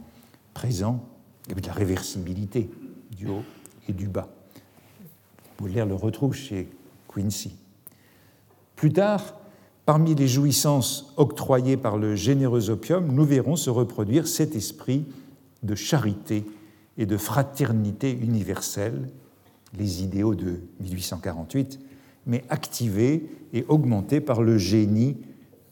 présent, 0.53 1.03
et 1.49 1.53
de 1.53 1.65
la 1.65 1.73
réversibilité 1.73 2.69
du 3.15 3.27
haut 3.27 3.43
et 3.87 3.93
du 3.93 4.07
bas. 4.07 4.27
Baudelaire 5.57 5.85
le 5.85 5.95
retrouve 5.95 6.33
chez 6.33 6.67
Quincy. 7.07 7.55
Plus 8.75 8.91
tard, 8.91 9.35
parmi 9.87 10.15
les 10.15 10.27
jouissances 10.27 11.13
octroyées 11.15 11.77
par 11.77 11.97
le 11.97 12.13
généreux 12.13 12.69
opium, 12.69 13.09
nous 13.09 13.23
verrons 13.23 13.55
se 13.55 13.69
reproduire 13.69 14.27
cet 14.27 14.53
esprit 14.53 15.05
de 15.63 15.75
charité 15.75 16.43
et 16.97 17.05
de 17.05 17.15
fraternité 17.15 18.11
universelle, 18.11 19.07
les 19.77 20.03
idéaux 20.03 20.35
de 20.35 20.59
1848, 20.81 21.79
mais 22.25 22.43
activés 22.49 23.29
et 23.53 23.63
augmentés 23.69 24.19
par 24.19 24.43
le 24.43 24.57
génie 24.57 25.15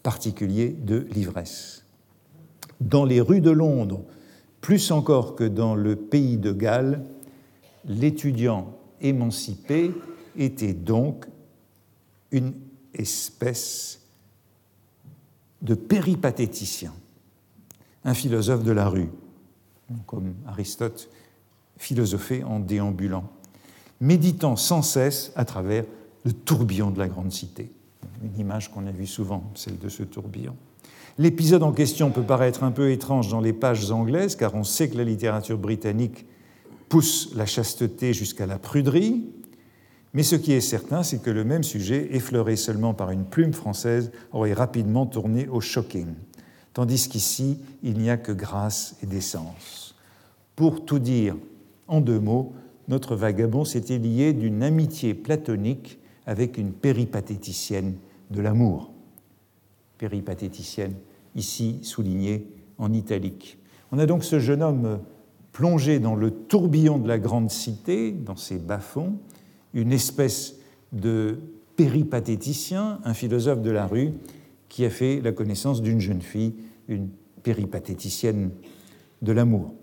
particulier 0.01 0.69
de 0.69 1.05
l'ivresse. 1.13 1.83
Dans 2.79 3.03
les 3.03 3.19
rues 3.19 3.41
de 3.41 3.51
Londres, 3.51 4.05
plus 4.61 4.91
encore 4.91 5.35
que 5.35 5.43
dans 5.43 5.75
le 5.75 5.97
pays 5.97 6.37
de 6.37 6.53
Galles, 6.53 7.03
l'étudiant 7.83 8.77
émancipé 9.01 9.91
était 10.37 10.73
donc 10.73 11.25
une 12.31 12.53
espèce 12.93 14.04
de 15.65 15.73
péripatéticien, 15.73 16.93
un 18.03 18.13
philosophe 18.13 18.63
de 18.63 18.71
la 18.71 18.87
rue, 18.87 19.09
comme 20.05 20.35
Aristote 20.47 21.09
philosophait 21.77 22.43
en 22.43 22.59
déambulant, 22.59 23.25
méditant 23.99 24.55
sans 24.55 24.81
cesse 24.81 25.31
à 25.35 25.43
travers 25.43 25.85
le 26.23 26.33
tourbillon 26.33 26.91
de 26.91 26.99
la 26.99 27.07
grande 27.07 27.31
cité. 27.31 27.71
Une 28.23 28.39
image 28.39 28.71
qu'on 28.71 28.85
a 28.87 28.91
vue 28.91 29.07
souvent, 29.07 29.51
celle 29.55 29.77
de 29.77 29.89
ce 29.89 30.03
tourbillon. 30.03 30.55
L'épisode 31.17 31.63
en 31.63 31.71
question 31.71 32.11
peut 32.11 32.23
paraître 32.23 32.63
un 32.63 32.71
peu 32.71 32.91
étrange 32.91 33.29
dans 33.29 33.41
les 33.41 33.53
pages 33.53 33.91
anglaises, 33.91 34.35
car 34.35 34.53
on 34.53 34.63
sait 34.63 34.89
que 34.89 34.97
la 34.97 35.03
littérature 35.03 35.57
britannique 35.57 36.25
pousse 36.89 37.31
la 37.35 37.45
chasteté 37.45 38.13
jusqu'à 38.13 38.45
la 38.45 38.59
pruderie, 38.59 39.25
mais 40.15 40.23
ce 40.23 40.37
qui 40.37 40.53
est 40.53 40.61
certain, 40.61 41.03
c'est 41.03 41.21
que 41.21 41.29
le 41.29 41.43
même 41.43 41.63
sujet, 41.63 42.07
effleuré 42.15 42.55
seulement 42.55 42.93
par 42.93 43.11
une 43.11 43.25
plume 43.25 43.51
française, 43.51 44.11
aurait 44.31 44.53
rapidement 44.53 45.05
tourné 45.05 45.49
au 45.49 45.59
shocking, 45.59 46.07
tandis 46.71 47.09
qu'ici, 47.09 47.59
il 47.83 47.97
n'y 47.97 48.09
a 48.09 48.15
que 48.15 48.31
grâce 48.31 48.95
et 49.03 49.07
décence. 49.07 49.93
Pour 50.55 50.85
tout 50.85 50.99
dire 50.99 51.35
en 51.89 51.99
deux 51.99 52.21
mots, 52.21 52.53
notre 52.87 53.17
vagabond 53.17 53.65
s'était 53.65 53.97
lié 53.97 54.31
d'une 54.31 54.63
amitié 54.63 55.13
platonique 55.13 55.99
avec 56.25 56.57
une 56.57 56.71
péripatéticienne 56.71 57.95
de 58.31 58.39
l'amour. 58.39 58.93
Péripatéticienne, 59.97 60.95
ici 61.35 61.79
soulignée 61.81 62.47
en 62.77 62.93
italique. 62.93 63.57
On 63.91 63.99
a 63.99 64.05
donc 64.05 64.23
ce 64.23 64.39
jeune 64.39 64.63
homme 64.63 64.99
plongé 65.51 65.99
dans 65.99 66.15
le 66.15 66.31
tourbillon 66.31 66.99
de 66.99 67.07
la 67.09 67.19
grande 67.19 67.51
cité, 67.51 68.13
dans 68.13 68.37
ses 68.37 68.59
bas-fonds, 68.59 69.17
une 69.75 69.91
espèce 69.91 70.55
de 70.93 71.37
péripatéticien, 71.75 72.99
un 73.03 73.13
philosophe 73.13 73.61
de 73.61 73.69
la 73.69 73.85
rue, 73.85 74.13
qui 74.69 74.85
a 74.85 74.89
fait 74.89 75.21
la 75.21 75.31
connaissance 75.31 75.81
d'une 75.81 75.99
jeune 75.99 76.21
fille, 76.21 76.55
une 76.87 77.09
péripatéticienne 77.43 78.49
de 79.21 79.31
l'amour. 79.31 79.73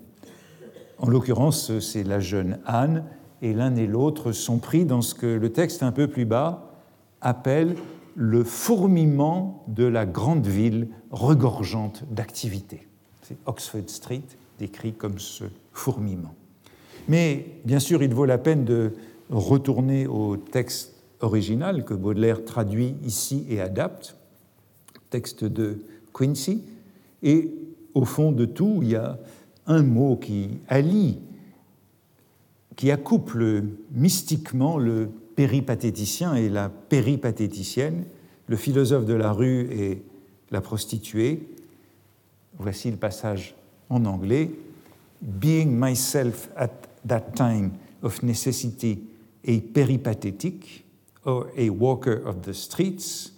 En 0.98 1.08
l'occurrence, 1.08 1.78
c'est 1.78 2.02
la 2.02 2.18
jeune 2.18 2.58
Anne, 2.64 3.04
et 3.42 3.52
l'un 3.52 3.74
et 3.76 3.86
l'autre 3.86 4.32
sont 4.32 4.58
pris 4.58 4.84
dans 4.84 5.02
ce 5.02 5.14
que 5.14 5.26
le 5.26 5.52
texte 5.52 5.82
un 5.82 5.92
peu 5.92 6.08
plus 6.08 6.24
bas 6.24 6.72
appelle 7.20 7.76
le 8.14 8.44
fourmillement 8.44 9.64
de 9.68 9.84
la 9.84 10.06
grande 10.06 10.46
ville 10.46 10.88
regorgeante 11.10 12.04
d'activité. 12.10 12.86
C'est 13.22 13.36
Oxford 13.46 13.88
Street 13.88 14.22
décrit 14.58 14.92
comme 14.92 15.18
ce 15.18 15.44
fourmillement. 15.72 16.34
Mais 17.08 17.46
bien 17.64 17.80
sûr, 17.80 18.02
il 18.02 18.14
vaut 18.14 18.26
la 18.26 18.38
peine 18.38 18.64
de 18.64 18.92
retourner 19.32 20.06
au 20.06 20.36
texte 20.36 20.94
original 21.20 21.84
que 21.84 21.94
Baudelaire 21.94 22.44
traduit 22.44 22.94
ici 23.04 23.46
et 23.48 23.60
adapte, 23.60 24.16
texte 25.10 25.44
de 25.44 25.78
Quincy, 26.12 26.62
et 27.22 27.50
au 27.94 28.04
fond 28.04 28.32
de 28.32 28.44
tout, 28.44 28.80
il 28.82 28.90
y 28.90 28.96
a 28.96 29.18
un 29.66 29.82
mot 29.82 30.16
qui 30.16 30.58
allie, 30.68 31.18
qui 32.76 32.90
accouple 32.90 33.64
mystiquement 33.92 34.78
le 34.78 35.08
péripatéticien 35.36 36.34
et 36.34 36.48
la 36.48 36.68
péripatéticienne, 36.68 38.04
le 38.46 38.56
philosophe 38.56 39.06
de 39.06 39.14
la 39.14 39.32
rue 39.32 39.68
et 39.72 40.02
la 40.50 40.60
prostituée. 40.60 41.48
Voici 42.58 42.90
le 42.90 42.96
passage 42.96 43.54
en 43.88 44.04
anglais. 44.04 44.50
Being 45.22 45.78
myself 45.78 46.50
at 46.56 46.70
that 47.06 47.32
time 47.34 47.72
of 48.02 48.22
necessity 48.22 48.98
a 49.44 49.60
peripatetic 49.60 50.84
or 51.24 51.50
a 51.56 51.70
walker 51.70 52.14
of 52.14 52.42
the 52.42 52.54
streets, 52.54 53.32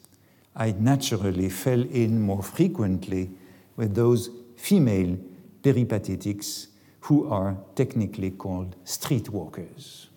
I 0.57 0.75
naturally 0.79 1.49
fell 1.49 1.83
in 1.83 2.21
more 2.21 2.43
frequently 2.43 3.31
with 3.77 3.95
those 3.95 4.31
female 4.57 5.17
peripatetics 5.63 6.69
who 7.01 7.29
are 7.29 7.57
technically 7.75 8.31
called 8.31 8.77
streetwalkers. 8.85 10.09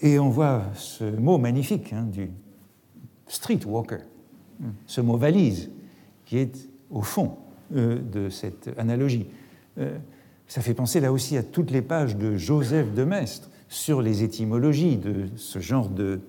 Et 0.00 0.18
on 0.18 0.30
voit 0.30 0.64
ce 0.74 1.04
mot 1.04 1.38
magnifique 1.38 1.92
hein, 1.92 2.04
du 2.04 2.30
streetwalker, 3.26 4.00
ce 4.86 5.00
mot 5.00 5.16
valise, 5.16 5.70
qui 6.24 6.38
est 6.38 6.68
au 6.90 7.02
fond 7.02 7.36
euh, 7.74 7.98
de 7.98 8.28
cette 8.28 8.70
analogie. 8.78 9.26
Euh, 9.78 9.98
ça 10.46 10.60
fait 10.60 10.74
penser 10.74 11.00
là 11.00 11.12
aussi 11.12 11.36
à 11.36 11.42
toutes 11.42 11.70
les 11.70 11.82
pages 11.82 12.16
de 12.16 12.36
Joseph 12.36 12.92
de 12.94 13.04
Maistre 13.04 13.48
sur 13.72 14.02
les 14.02 14.22
étymologies 14.22 14.98
de 14.98 15.28
ce 15.36 15.58
genre 15.58 15.88
de 15.88 16.20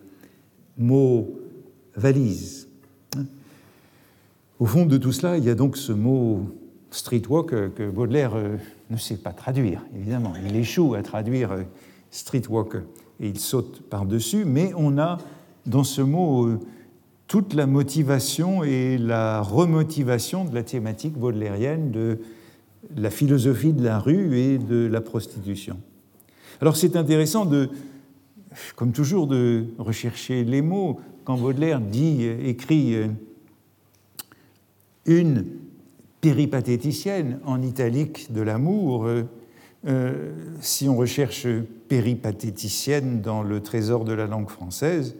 mot 0.78 1.30
valise. 1.94 2.70
Au 4.60 4.66
fond 4.66 4.86
de 4.86 4.96
tout 4.96 5.12
cela, 5.12 5.38
il 5.38 5.44
y 5.44 5.50
a 5.50 5.56
donc 5.56 5.76
ce 5.76 5.92
mot 5.92 6.48
streetwalker 6.90 7.72
que 7.76 7.90
Baudelaire 7.90 8.36
euh, 8.36 8.56
ne 8.90 8.96
sait 8.96 9.18
pas 9.18 9.34
traduire, 9.34 9.82
évidemment. 9.94 10.34
Il 10.48 10.56
échoue 10.56 10.94
à 10.94 11.04
traduire 11.04 11.52
streetwalker 12.12 12.84
et 13.20 13.28
il 13.28 13.40
saute 13.40 13.82
par-dessus, 13.90 14.46
mais 14.46 14.72
on 14.78 14.98
a 14.98 15.18
dans 15.66 15.84
ce 15.84 16.02
mot 16.02 16.46
euh, 16.46 16.60
toute 17.28 17.56
la 17.56 17.68
motivation 17.68 18.64
et 18.64 18.98
la 18.98 19.42
remotivation 19.42 20.46
de 20.46 20.56
la 20.56 20.64
thématique 20.64 21.18
baudelairienne 21.18 21.92
de 21.92 22.20
la 22.96 23.10
philosophie 23.10 23.74
de 23.74 23.84
la 23.84 24.00
rue 24.00 24.38
et 24.38 24.58
de 24.60 24.88
la 24.88 25.02
prostitution. 25.02 25.78
Alors 26.64 26.78
c'est 26.78 26.96
intéressant 26.96 27.44
de, 27.44 27.72
comme 28.78 28.94
toujours, 28.94 29.28
de 29.28 29.66
rechercher 29.78 30.46
les 30.46 30.62
mots. 30.62 30.98
Quand 31.26 31.38
Baudelaire 31.38 31.82
dit, 31.82 32.24
écrit 32.24 32.96
une 35.06 35.46
péripatéticienne 36.22 37.42
en 37.44 37.62
italique 37.62 38.32
de 38.32 38.40
l'amour. 38.40 39.08
Euh, 39.08 39.24
euh, 39.88 40.32
si 40.62 40.88
on 40.88 40.96
recherche 40.96 41.46
péripatéticienne 41.90 43.20
dans 43.20 43.44
le 43.44 43.60
trésor 43.60 44.06
de 44.06 44.14
la 44.14 44.26
langue 44.26 44.50
française, 44.50 45.18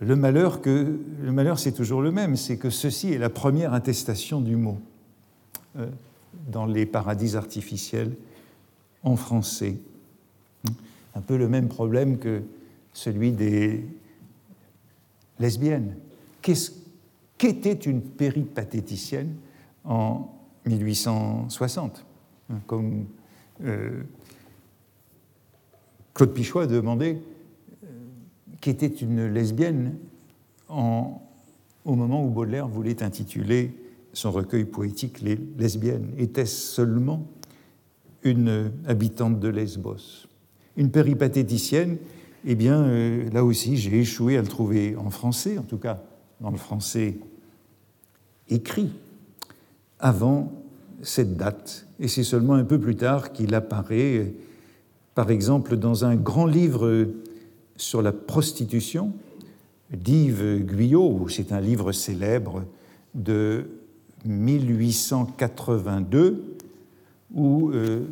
le 0.00 0.16
malheur, 0.16 0.62
que, 0.62 0.98
le 1.20 1.32
malheur 1.32 1.58
c'est 1.58 1.72
toujours 1.72 2.00
le 2.00 2.12
même, 2.12 2.36
c'est 2.36 2.56
que 2.56 2.70
ceci 2.70 3.12
est 3.12 3.18
la 3.18 3.28
première 3.28 3.74
attestation 3.74 4.40
du 4.40 4.56
mot 4.56 4.78
euh, 5.76 5.86
dans 6.50 6.64
les 6.64 6.86
paradis 6.86 7.36
artificiels 7.36 8.12
en 9.02 9.16
français. 9.16 9.76
Un 11.14 11.20
peu 11.20 11.36
le 11.36 11.48
même 11.48 11.68
problème 11.68 12.18
que 12.18 12.42
celui 12.92 13.32
des 13.32 13.84
lesbiennes. 15.38 15.96
Qu'était 16.40 17.72
une 17.72 18.02
péripatéticienne 18.02 19.34
en 19.84 20.28
1860 20.66 22.04
Comme 22.66 23.06
euh, 23.62 24.02
Claude 26.14 26.32
Pichois 26.32 26.66
demandait 26.66 27.20
euh, 27.84 27.86
qu'était 28.60 28.86
une 28.86 29.26
lesbienne 29.26 29.96
en, 30.68 31.22
au 31.84 31.94
moment 31.94 32.24
où 32.24 32.30
Baudelaire 32.30 32.68
voulait 32.68 33.02
intituler 33.02 33.76
son 34.12 34.30
recueil 34.30 34.64
poétique 34.64 35.20
Les 35.20 35.38
lesbiennes? 35.58 36.12
Était-ce 36.18 36.74
seulement 36.74 37.26
une 38.22 38.72
habitante 38.86 39.40
de 39.40 39.48
Lesbos? 39.48 40.28
Une 40.76 40.90
péripatéticienne, 40.90 41.98
eh 42.44 42.54
bien, 42.54 42.82
euh, 42.82 43.30
là 43.30 43.44
aussi, 43.44 43.76
j'ai 43.76 44.00
échoué 44.00 44.36
à 44.36 44.42
le 44.42 44.48
trouver 44.48 44.96
en 44.96 45.10
français, 45.10 45.58
en 45.58 45.62
tout 45.62 45.78
cas 45.78 46.02
dans 46.40 46.50
le 46.50 46.56
français 46.56 47.18
écrit, 48.48 48.90
avant 50.00 50.52
cette 51.02 51.36
date. 51.36 51.86
Et 52.00 52.08
c'est 52.08 52.24
seulement 52.24 52.54
un 52.54 52.64
peu 52.64 52.80
plus 52.80 52.96
tard 52.96 53.32
qu'il 53.32 53.54
apparaît, 53.54 54.32
par 55.14 55.30
exemple, 55.30 55.76
dans 55.76 56.04
un 56.04 56.16
grand 56.16 56.46
livre 56.46 57.06
sur 57.76 58.02
la 58.02 58.12
prostitution 58.12 59.12
d'Yves 59.92 60.64
Guyot, 60.64 61.28
c'est 61.28 61.52
un 61.52 61.60
livre 61.60 61.92
célèbre 61.92 62.64
de 63.14 63.66
1882, 64.24 66.51
où 67.34 67.70
euh, 67.70 68.04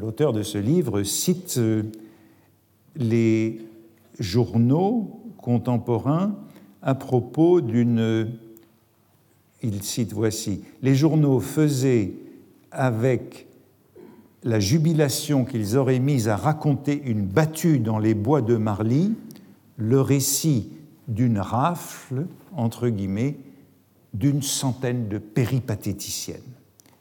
l'auteur 0.00 0.32
de 0.32 0.42
ce 0.42 0.58
livre 0.58 1.02
cite 1.02 1.56
euh, 1.58 1.82
les 2.96 3.60
journaux 4.18 5.20
contemporains 5.38 6.34
à 6.82 6.94
propos 6.94 7.60
d'une 7.60 8.28
il 9.62 9.82
cite 9.82 10.12
voici, 10.12 10.62
les 10.82 10.94
journaux 10.94 11.40
faisaient 11.40 12.14
avec 12.70 13.46
la 14.44 14.60
jubilation 14.60 15.44
qu'ils 15.44 15.76
auraient 15.76 15.98
mise 15.98 16.28
à 16.28 16.36
raconter 16.36 17.02
une 17.04 17.26
battue 17.26 17.78
dans 17.78 17.98
les 17.98 18.14
bois 18.14 18.42
de 18.42 18.56
Marly, 18.56 19.14
le 19.76 20.00
récit 20.00 20.70
d'une 21.08 21.38
rafle, 21.38 22.26
entre 22.54 22.88
guillemets, 22.88 23.36
d'une 24.14 24.42
centaine 24.42 25.08
de 25.08 25.18
péripatéticiennes. 25.18 26.55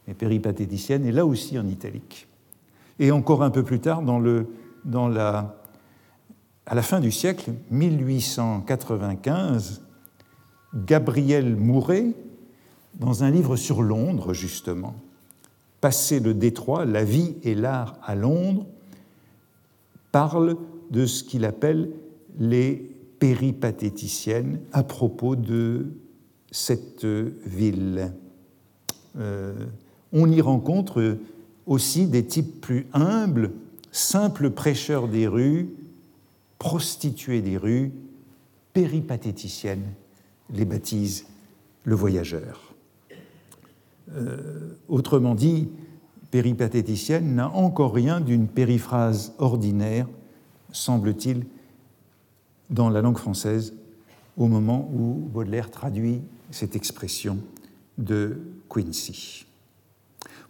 Et 0.08 0.14
péripatéticiennes 0.14 1.06
est 1.06 1.12
là 1.12 1.26
aussi 1.26 1.58
en 1.58 1.68
italique. 1.68 2.28
Et 3.00 3.12
encore 3.12 3.42
un 3.44 3.50
peu 3.50 3.64
plus 3.64 3.80
tard, 3.80 4.04
à 6.66 6.76
la 6.76 6.82
fin 6.82 7.00
du 7.00 7.12
siècle, 7.12 7.54
1895, 7.72 9.82
Gabriel 10.74 11.56
Mouret, 11.56 12.08
dans 13.00 13.24
un 13.24 13.32
livre 13.32 13.56
sur 13.56 13.82
Londres, 13.82 14.34
justement, 14.34 14.96
Passer 15.82 16.20
le 16.20 16.34
détroit, 16.34 16.86
la 16.86 17.04
vie 17.04 17.36
et 17.44 17.54
l'art 17.54 18.00
à 18.02 18.16
Londres, 18.16 18.66
parle 20.12 20.58
de 20.90 21.06
ce 21.06 21.24
qu'il 21.24 21.46
appelle 21.46 21.92
les 22.40 22.74
péripatéticiennes 23.20 24.62
à 24.72 24.82
propos 24.82 25.36
de 25.36 25.92
cette 26.50 27.06
ville. 27.06 28.14
Euh, 29.18 29.54
on 30.14 30.30
y 30.32 30.42
rencontre 30.42 31.18
aussi 31.66 32.08
des 32.08 32.26
types 32.26 32.62
plus 32.62 32.88
humbles, 32.94 33.52
simples 33.92 34.50
prêcheurs 34.50 35.08
des 35.08 35.28
rues, 35.28 35.70
prostituées 36.60 37.42
des 37.42 37.58
rues, 37.58 37.92
péripatéticiennes, 38.74 39.94
les 40.54 40.66
baptise 40.66 41.26
le 41.84 41.96
voyageur. 41.96 42.74
Euh, 44.14 44.76
autrement 44.88 45.36
dit, 45.36 45.70
péripatéticienne 46.32 47.36
n'a 47.36 47.50
encore 47.50 47.94
rien 47.94 48.20
d'une 48.20 48.48
périphrase 48.48 49.34
ordinaire, 49.38 50.08
semble-t-il, 50.72 51.46
dans 52.70 52.90
la 52.90 53.02
langue 53.02 53.18
française 53.18 53.74
au 54.38 54.48
moment 54.48 54.90
où 54.94 55.30
Baudelaire 55.32 55.72
traduit 55.72 56.22
cette 56.52 56.76
expression 56.76 57.38
de 57.98 58.40
Quincy. 58.70 59.46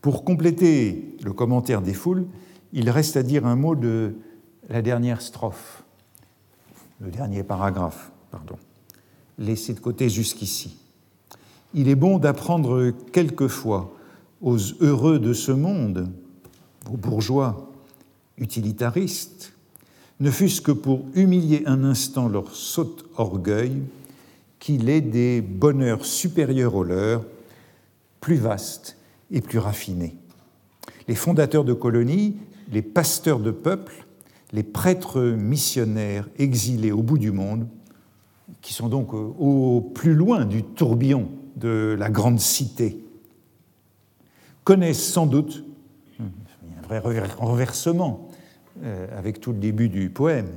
Pour 0.06 0.24
compléter 0.24 1.18
le 1.24 1.34
commentaire 1.34 1.82
des 1.82 1.95
foules, 1.95 2.28
il 2.74 2.91
reste 2.91 3.18
à 3.18 3.24
dire 3.24 3.47
un 3.47 3.56
mot 3.56 3.74
de 3.74 4.14
la 4.70 4.84
dernière 4.84 5.20
strophe, 5.20 5.84
le 6.99 7.10
dernier 7.10 7.41
paragraphe, 7.41 8.12
pardon, 8.30 8.56
laissé 9.39 9.74
de 9.74 9.80
côté 9.80 10.08
jusqu'ici. 10.10 10.78
Il 11.74 11.89
est 11.89 11.95
bon 11.95 12.20
d'apprendre 12.20 12.91
quelquefois 13.14 13.95
aux 14.41 14.60
heureux 14.80 15.18
de 15.18 15.34
ce 15.34 15.51
monde, 15.51 16.08
aux 16.88 16.97
bourgeois 16.97 17.72
utilitaristes, 18.38 19.53
ne 20.20 20.30
fût-ce 20.30 20.62
que 20.62 20.72
pour 20.72 21.03
humilier 21.16 21.64
un 21.66 21.84
instant 21.84 22.30
leur 22.30 22.53
sot 22.53 22.95
orgueil, 23.18 23.82
qu'il 24.60 24.88
est 24.88 25.01
des 25.01 25.41
bonheurs 25.41 26.06
supérieurs 26.06 26.76
aux 26.76 26.84
leurs, 26.84 27.26
plus 28.22 28.38
vastes 28.38 28.97
et 29.32 29.41
plus 29.41 29.59
raffinés. 29.59 30.15
Les 31.07 31.15
fondateurs 31.15 31.63
de 31.63 31.73
colonies, 31.73 32.38
les 32.71 32.82
pasteurs 32.82 33.39
de 33.39 33.51
peuples, 33.51 34.05
les 34.53 34.63
prêtres 34.63 35.21
missionnaires 35.21 36.30
exilés 36.38 36.91
au 36.91 37.01
bout 37.01 37.17
du 37.17 37.32
monde, 37.32 37.67
qui 38.61 38.73
sont 38.73 38.89
donc 38.89 39.13
au 39.13 39.82
plus 39.82 40.13
loin 40.13 40.45
du 40.45 40.63
tourbillon 40.63 41.30
de 41.55 41.95
la 41.97 42.09
grande 42.09 42.39
cité 42.39 43.05
connaissent 44.65 45.13
sans 45.13 45.28
doute, 45.28 45.63
un 46.19 46.99
vrai 46.99 46.99
renversement 47.38 48.30
euh, 48.84 49.07
avec 49.17 49.39
tout 49.39 49.53
le 49.53 49.59
début 49.59 49.88
du 49.89 50.09
poème, 50.09 50.49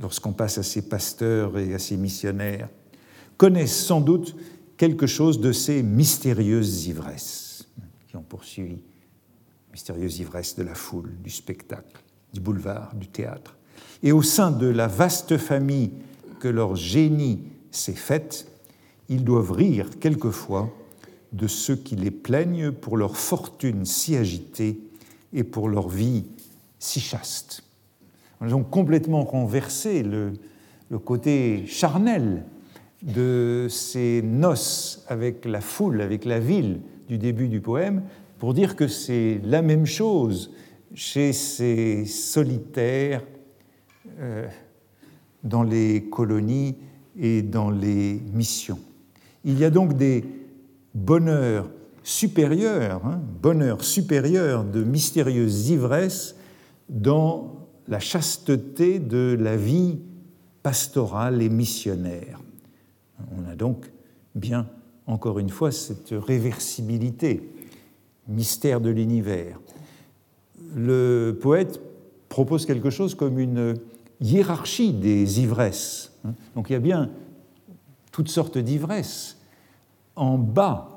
lorsqu'on 0.00 0.32
passe 0.32 0.58
à 0.58 0.62
ces 0.62 0.82
pasteurs 0.82 1.58
et 1.58 1.74
à 1.74 1.78
ces 1.78 1.96
missionnaires, 1.96 2.68
connaissent 3.36 3.84
sans 3.84 4.00
doute 4.00 4.36
quelque 4.76 5.06
chose 5.06 5.40
de 5.40 5.50
ces 5.50 5.82
mystérieuses 5.82 6.86
ivresses 6.86 7.47
qui 8.08 8.16
ont 8.16 8.22
poursuivi, 8.22 8.78
mystérieuses 9.70 10.18
ivresses 10.20 10.56
de 10.56 10.62
la 10.62 10.74
foule, 10.74 11.12
du 11.22 11.30
spectacle, 11.30 12.02
du 12.32 12.40
boulevard, 12.40 12.94
du 12.94 13.06
théâtre. 13.06 13.56
Et 14.02 14.12
au 14.12 14.22
sein 14.22 14.50
de 14.50 14.66
la 14.66 14.86
vaste 14.86 15.36
famille 15.36 15.90
que 16.40 16.48
leur 16.48 16.74
génie 16.74 17.42
s'est 17.70 17.92
faite, 17.92 18.46
ils 19.08 19.24
doivent 19.24 19.52
rire 19.52 19.98
quelquefois 20.00 20.70
de 21.32 21.46
ceux 21.46 21.76
qui 21.76 21.96
les 21.96 22.10
plaignent 22.10 22.72
pour 22.72 22.96
leur 22.96 23.16
fortune 23.16 23.84
si 23.84 24.16
agitée 24.16 24.80
et 25.32 25.44
pour 25.44 25.68
leur 25.68 25.88
vie 25.88 26.24
si 26.78 27.00
chaste. 27.00 27.62
Ils 28.40 28.54
ont 28.54 28.64
complètement 28.64 29.24
renversé 29.24 30.02
le, 30.02 30.32
le 30.90 30.98
côté 30.98 31.66
charnel 31.66 32.44
de 33.02 33.66
ces 33.68 34.22
noces 34.22 35.04
avec 35.08 35.44
la 35.44 35.60
foule, 35.60 36.00
avec 36.00 36.24
la 36.24 36.40
ville 36.40 36.80
du 37.08 37.18
début 37.18 37.48
du 37.48 37.60
poème, 37.60 38.02
pour 38.38 38.54
dire 38.54 38.76
que 38.76 38.86
c'est 38.86 39.40
la 39.44 39.62
même 39.62 39.86
chose 39.86 40.52
chez 40.94 41.32
ces 41.32 42.04
solitaires 42.06 43.22
euh, 44.20 44.46
dans 45.44 45.62
les 45.62 46.08
colonies 46.10 46.76
et 47.18 47.42
dans 47.42 47.70
les 47.70 48.20
missions. 48.32 48.78
Il 49.44 49.58
y 49.58 49.64
a 49.64 49.70
donc 49.70 49.96
des 49.96 50.24
bonheurs 50.94 51.70
supérieurs, 52.02 53.04
hein, 53.06 53.20
bonheurs 53.42 53.84
supérieurs 53.84 54.64
de 54.64 54.82
mystérieuses 54.82 55.70
ivresses 55.70 56.36
dans 56.88 57.66
la 57.86 58.00
chasteté 58.00 58.98
de 58.98 59.36
la 59.38 59.56
vie 59.56 59.98
pastorale 60.62 61.42
et 61.42 61.48
missionnaire. 61.48 62.40
On 63.36 63.50
a 63.50 63.54
donc 63.54 63.90
bien, 64.34 64.68
encore 65.08 65.38
une 65.38 65.48
fois, 65.48 65.72
cette 65.72 66.10
réversibilité, 66.12 67.50
mystère 68.28 68.80
de 68.80 68.90
l'univers. 68.90 69.58
Le 70.76 71.36
poète 71.40 71.80
propose 72.28 72.66
quelque 72.66 72.90
chose 72.90 73.14
comme 73.14 73.38
une 73.38 73.74
hiérarchie 74.20 74.92
des 74.92 75.40
ivresses. 75.40 76.12
Hein. 76.24 76.34
Donc 76.54 76.68
il 76.68 76.74
y 76.74 76.76
a 76.76 76.80
bien 76.80 77.10
toutes 78.12 78.28
sortes 78.28 78.58
d'ivresses. 78.58 79.38
En 80.14 80.36
bas 80.36 80.94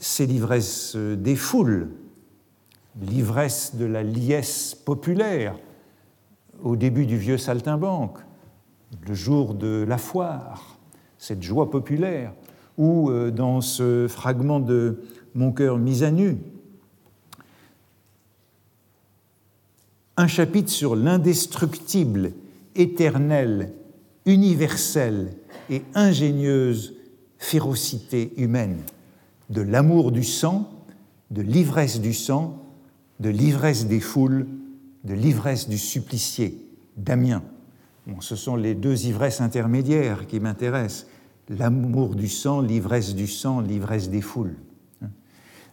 c'est 0.00 0.24
l'ivresse 0.26 0.96
des 0.96 1.36
foules, 1.36 1.90
l'ivresse 3.02 3.76
de 3.76 3.84
la 3.84 4.02
liesse 4.02 4.74
populaire 4.74 5.56
au 6.62 6.74
début 6.74 7.06
du 7.06 7.18
vieux 7.18 7.36
saltimbanque, 7.38 8.18
le 9.06 9.14
jour 9.14 9.54
de 9.54 9.84
la 9.86 9.98
foire, 9.98 10.78
cette 11.18 11.42
joie 11.42 11.70
populaire, 11.70 12.32
ou 12.80 13.10
euh, 13.10 13.30
dans 13.30 13.60
ce 13.60 14.08
fragment 14.08 14.58
de 14.58 15.02
Mon 15.34 15.52
cœur 15.52 15.78
mis 15.78 16.02
à 16.02 16.10
nu, 16.10 16.38
un 20.16 20.26
chapitre 20.26 20.70
sur 20.70 20.96
l'indestructible, 20.96 22.32
éternelle, 22.74 23.72
universelle 24.24 25.34
et 25.68 25.82
ingénieuse 25.94 26.94
férocité 27.38 28.32
humaine, 28.38 28.78
de 29.50 29.60
l'amour 29.60 30.10
du 30.10 30.24
sang, 30.24 30.70
de 31.30 31.42
l'ivresse 31.42 32.00
du 32.00 32.14
sang, 32.14 32.62
de 33.20 33.28
l'ivresse 33.28 33.86
des 33.86 34.00
foules, 34.00 34.46
de 35.04 35.14
l'ivresse 35.14 35.68
du 35.68 35.78
supplicié, 35.78 36.66
Damien. 36.96 37.42
ce 38.20 38.36
sont 38.36 38.56
les 38.56 38.74
deux 38.74 39.06
ivresses 39.06 39.42
intermédiaires 39.42 40.26
qui 40.26 40.40
m'intéressent, 40.40 41.06
l'amour 41.50 42.14
du 42.14 42.28
sang, 42.28 42.60
l'ivresse 42.60 43.14
du 43.14 43.26
sang, 43.26 43.60
l'ivresse 43.60 44.08
des 44.08 44.22
foules. 44.22 44.54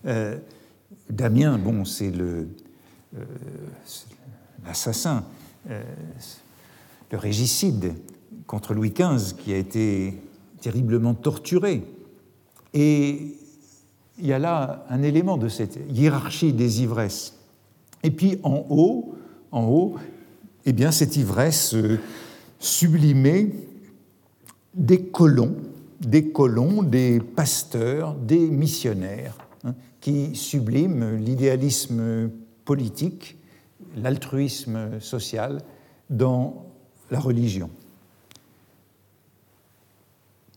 Euh, 0.06 0.38
Damien, 1.10 1.58
bon, 1.58 1.86
c'est 1.86 2.12
le, 2.12 2.48
euh, 3.16 3.24
l'assassin, 4.66 5.24
euh, 5.70 5.82
le 7.12 7.18
régicide 7.18 7.94
contre 8.48 8.74
Louis 8.74 8.92
XV 8.92 9.36
qui 9.38 9.54
a 9.54 9.58
été 9.58 10.20
terriblement 10.62 11.14
torturé. 11.14 11.84
Et 12.74 13.36
il 14.18 14.26
y 14.26 14.34
a 14.34 14.40
là 14.40 14.86
un 14.90 15.04
élément 15.04 15.38
de 15.38 15.48
cette 15.48 15.80
hiérarchie 15.90 16.54
des 16.54 16.82
ivresses. 16.82 17.38
Et 18.04 18.12
puis 18.12 18.40
en 18.44 18.66
haut, 18.70 19.16
en 19.52 19.66
haut, 19.66 19.96
eh 20.66 20.74
bien 20.74 20.92
cette 20.92 21.16
ivresse 21.16 21.76
sublimée 22.60 23.54
des 24.74 25.04
colons, 25.04 25.56
des 26.02 26.30
colons, 26.30 26.84
des 26.84 27.20
pasteurs, 27.20 28.14
des 28.14 28.50
missionnaires, 28.50 29.38
hein, 29.64 29.74
qui 30.00 30.36
subliment 30.36 31.18
l'idéalisme 31.18 32.30
politique 32.66 33.38
l'altruisme 33.98 35.00
social 35.00 35.62
dans 36.10 36.66
la 37.12 37.20
religion. 37.20 37.70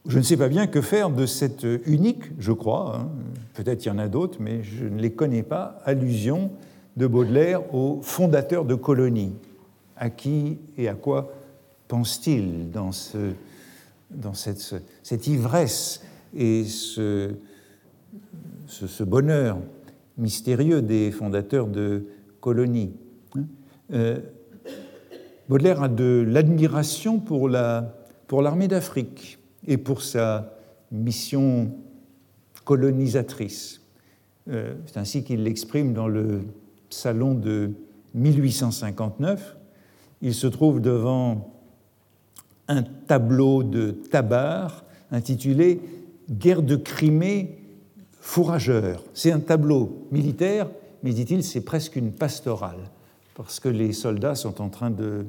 Je 0.07 0.19
ne 0.19 0.23
sais 0.23 0.37
pas 0.37 0.49
bien 0.49 0.67
que 0.67 0.81
faire 0.81 1.11
de 1.11 1.27
cette 1.27 1.67
unique, 1.87 2.25
je 2.39 2.53
crois, 2.53 2.97
hein, 2.97 3.09
peut-être 3.55 3.85
il 3.85 3.89
y 3.89 3.91
en 3.91 3.99
a 3.99 4.09
d'autres, 4.09 4.39
mais 4.41 4.63
je 4.63 4.87
ne 4.87 4.99
les 4.99 5.13
connais 5.13 5.43
pas, 5.43 5.81
allusion 5.85 6.51
de 6.97 7.07
Baudelaire 7.07 7.75
au 7.75 8.01
fondateur 8.03 8.65
de 8.65 8.75
colonies. 8.75 9.35
À 9.97 10.09
qui 10.09 10.59
et 10.79 10.89
à 10.89 10.95
quoi 10.95 11.35
pense-t-il 11.87 12.71
dans, 12.71 12.93
ce, 12.93 13.35
dans 14.11 14.35
cette, 14.35 15.27
ivresse 15.27 16.03
et 16.37 16.65
ce, 16.65 17.35
bonheur 19.03 19.59
mystérieux 20.19 20.83
des 20.83 21.11
fondateurs 21.11 21.67
de 21.67 22.07
colonies 22.41 22.93
euh, 23.93 24.19
Baudelaire 25.49 25.83
a 25.83 25.89
de 25.89 26.25
l'admiration 26.29 27.19
pour 27.19 27.49
l'armée 27.49 28.69
d'Afrique 28.69 29.39
et 29.67 29.79
pour 29.79 30.03
sa 30.03 30.55
mission 30.93 31.73
colonisatrice. 32.65 33.81
Euh, 34.49 34.75
c'est 34.87 34.99
ainsi 34.99 35.25
qu'il 35.25 35.43
l'exprime 35.43 35.93
dans 35.93 36.07
le 36.07 36.43
salon 36.89 37.35
de 37.35 37.73
1859. 38.15 39.57
Il 40.23 40.35
se 40.35 40.47
trouve 40.47 40.81
devant 40.81 41.60
un 42.71 42.83
tableau 42.83 43.63
de 43.63 43.91
Tabar 43.91 44.85
intitulé 45.11 45.81
Guerre 46.31 46.63
de 46.63 46.77
Crimée 46.77 47.59
fourrageur. 48.21 49.03
C'est 49.13 49.33
un 49.33 49.41
tableau 49.41 50.07
militaire, 50.13 50.71
mais 51.03 51.13
dit-il, 51.13 51.43
c'est 51.43 51.63
presque 51.63 51.97
une 51.97 52.13
pastorale 52.13 52.79
parce 53.35 53.59
que 53.59 53.69
les 53.69 53.93
soldats 53.93 54.35
sont 54.35 54.61
en 54.61 54.69
train 54.69 54.91
de 54.91 55.27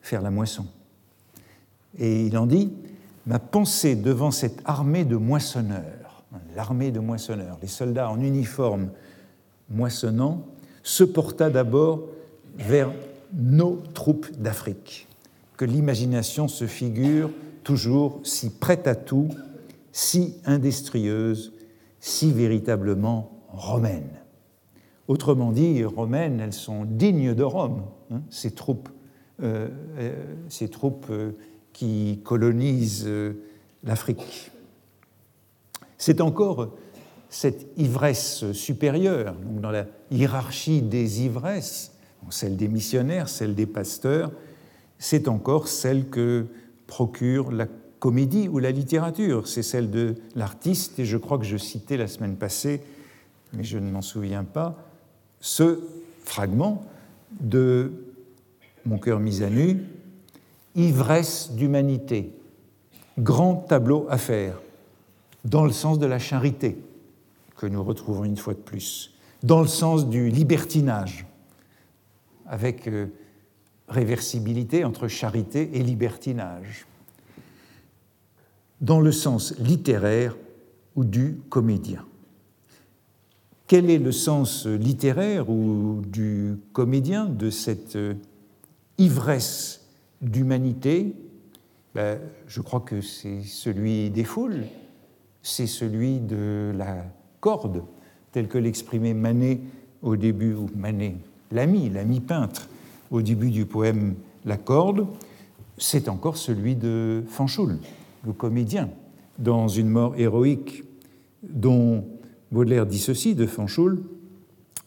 faire 0.00 0.22
la 0.22 0.30
moisson. 0.30 0.66
Et 1.98 2.26
il 2.26 2.36
en 2.38 2.46
dit, 2.46 2.72
ma 3.26 3.38
pensée 3.38 3.96
devant 3.96 4.30
cette 4.30 4.60
armée 4.64 5.04
de 5.04 5.16
moissonneurs, 5.16 6.24
l'armée 6.54 6.90
de 6.92 7.00
moissonneurs, 7.00 7.58
les 7.62 7.68
soldats 7.68 8.10
en 8.10 8.20
uniforme 8.20 8.90
moissonnant, 9.70 10.46
se 10.82 11.02
porta 11.02 11.50
d'abord 11.50 12.02
vers 12.56 12.92
nos 13.32 13.82
troupes 13.94 14.30
d'Afrique, 14.38 15.05
que 15.56 15.64
l'imagination 15.64 16.48
se 16.48 16.66
figure 16.66 17.30
toujours 17.64 18.20
si 18.24 18.50
prête 18.50 18.86
à 18.86 18.94
tout, 18.94 19.28
si 19.92 20.36
industrieuse, 20.44 21.52
si 22.00 22.32
véritablement 22.32 23.42
romaine. 23.48 24.10
Autrement 25.08 25.52
dit, 25.52 25.84
romaines, 25.84 26.40
elles 26.40 26.52
sont 26.52 26.84
dignes 26.84 27.34
de 27.34 27.42
Rome, 27.42 27.82
hein, 28.10 28.22
ces 28.28 28.50
troupes, 28.50 28.88
euh, 29.42 29.68
euh, 29.98 30.68
euh, 31.10 31.32
qui 31.72 32.20
colonisent 32.24 33.08
l'Afrique. 33.84 34.50
C'est 35.98 36.20
encore 36.20 36.74
cette 37.28 37.66
ivresse 37.76 38.50
supérieure, 38.52 39.34
dans 39.60 39.70
la 39.70 39.86
hiérarchie 40.10 40.82
des 40.82 41.24
ivresses, 41.24 41.92
celle 42.30 42.56
des 42.56 42.68
missionnaires, 42.68 43.28
celle 43.28 43.54
des 43.54 43.66
pasteurs, 43.66 44.32
c'est 44.98 45.28
encore 45.28 45.68
celle 45.68 46.08
que 46.08 46.46
procure 46.86 47.50
la 47.52 47.66
comédie 47.98 48.48
ou 48.48 48.58
la 48.58 48.70
littérature, 48.70 49.48
c'est 49.48 49.62
celle 49.62 49.90
de 49.90 50.14
l'artiste, 50.34 50.98
et 50.98 51.04
je 51.04 51.16
crois 51.16 51.38
que 51.38 51.44
je 51.44 51.56
citais 51.56 51.96
la 51.96 52.06
semaine 52.06 52.36
passée, 52.36 52.82
mais 53.52 53.64
je 53.64 53.78
ne 53.78 53.90
m'en 53.90 54.02
souviens 54.02 54.44
pas, 54.44 54.76
ce 55.40 55.80
fragment 56.24 56.84
de 57.40 57.92
Mon 58.84 58.98
cœur 58.98 59.18
mis 59.18 59.42
à 59.42 59.50
nu, 59.50 59.82
ivresse 60.76 61.50
d'humanité, 61.52 62.32
grand 63.18 63.56
tableau 63.56 64.06
à 64.08 64.18
faire, 64.18 64.60
dans 65.44 65.64
le 65.64 65.72
sens 65.72 65.98
de 65.98 66.06
la 66.06 66.18
charité, 66.18 66.78
que 67.56 67.66
nous 67.66 67.82
retrouvons 67.82 68.24
une 68.24 68.36
fois 68.36 68.54
de 68.54 68.60
plus, 68.60 69.14
dans 69.42 69.60
le 69.60 69.66
sens 69.66 70.08
du 70.08 70.28
libertinage, 70.28 71.26
avec 72.46 72.86
euh, 72.86 73.06
réversibilité 73.88 74.84
entre 74.84 75.08
charité 75.08 75.70
et 75.74 75.82
libertinage, 75.82 76.86
dans 78.80 79.00
le 79.00 79.12
sens 79.12 79.56
littéraire 79.58 80.36
ou 80.96 81.04
du 81.04 81.38
comédien. 81.48 82.04
Quel 83.66 83.90
est 83.90 83.98
le 83.98 84.12
sens 84.12 84.66
littéraire 84.66 85.50
ou 85.50 86.02
du 86.06 86.56
comédien 86.72 87.26
de 87.26 87.50
cette 87.50 87.96
euh, 87.96 88.14
ivresse 88.98 89.86
d'humanité? 90.20 91.14
Ben, 91.94 92.20
Je 92.46 92.60
crois 92.60 92.80
que 92.80 93.00
c'est 93.00 93.42
celui 93.42 94.10
des 94.10 94.24
foules, 94.24 94.66
c'est 95.42 95.66
celui 95.66 96.20
de 96.20 96.72
la 96.76 97.04
corde, 97.40 97.82
tel 98.30 98.46
que 98.46 98.58
l'exprimait 98.58 99.14
Manet 99.14 99.60
au 100.02 100.16
début, 100.16 100.54
ou 100.54 100.68
Manet, 100.76 101.16
l'ami, 101.50 101.90
l'ami 101.90 102.20
peintre, 102.20 102.68
au 103.10 103.22
début 103.22 103.50
du 103.50 103.66
poème 103.66 104.14
La 104.44 104.56
corde, 104.56 105.06
c'est 105.78 106.08
encore 106.08 106.36
celui 106.36 106.74
de 106.74 107.22
Fanchoul, 107.28 107.78
le 108.24 108.32
comédien, 108.32 108.88
dans 109.38 109.68
une 109.68 109.88
mort 109.88 110.14
héroïque 110.16 110.84
dont 111.42 112.04
Baudelaire 112.52 112.86
dit 112.86 112.98
ceci 112.98 113.34
de 113.34 113.46
Fanchoul 113.46 114.02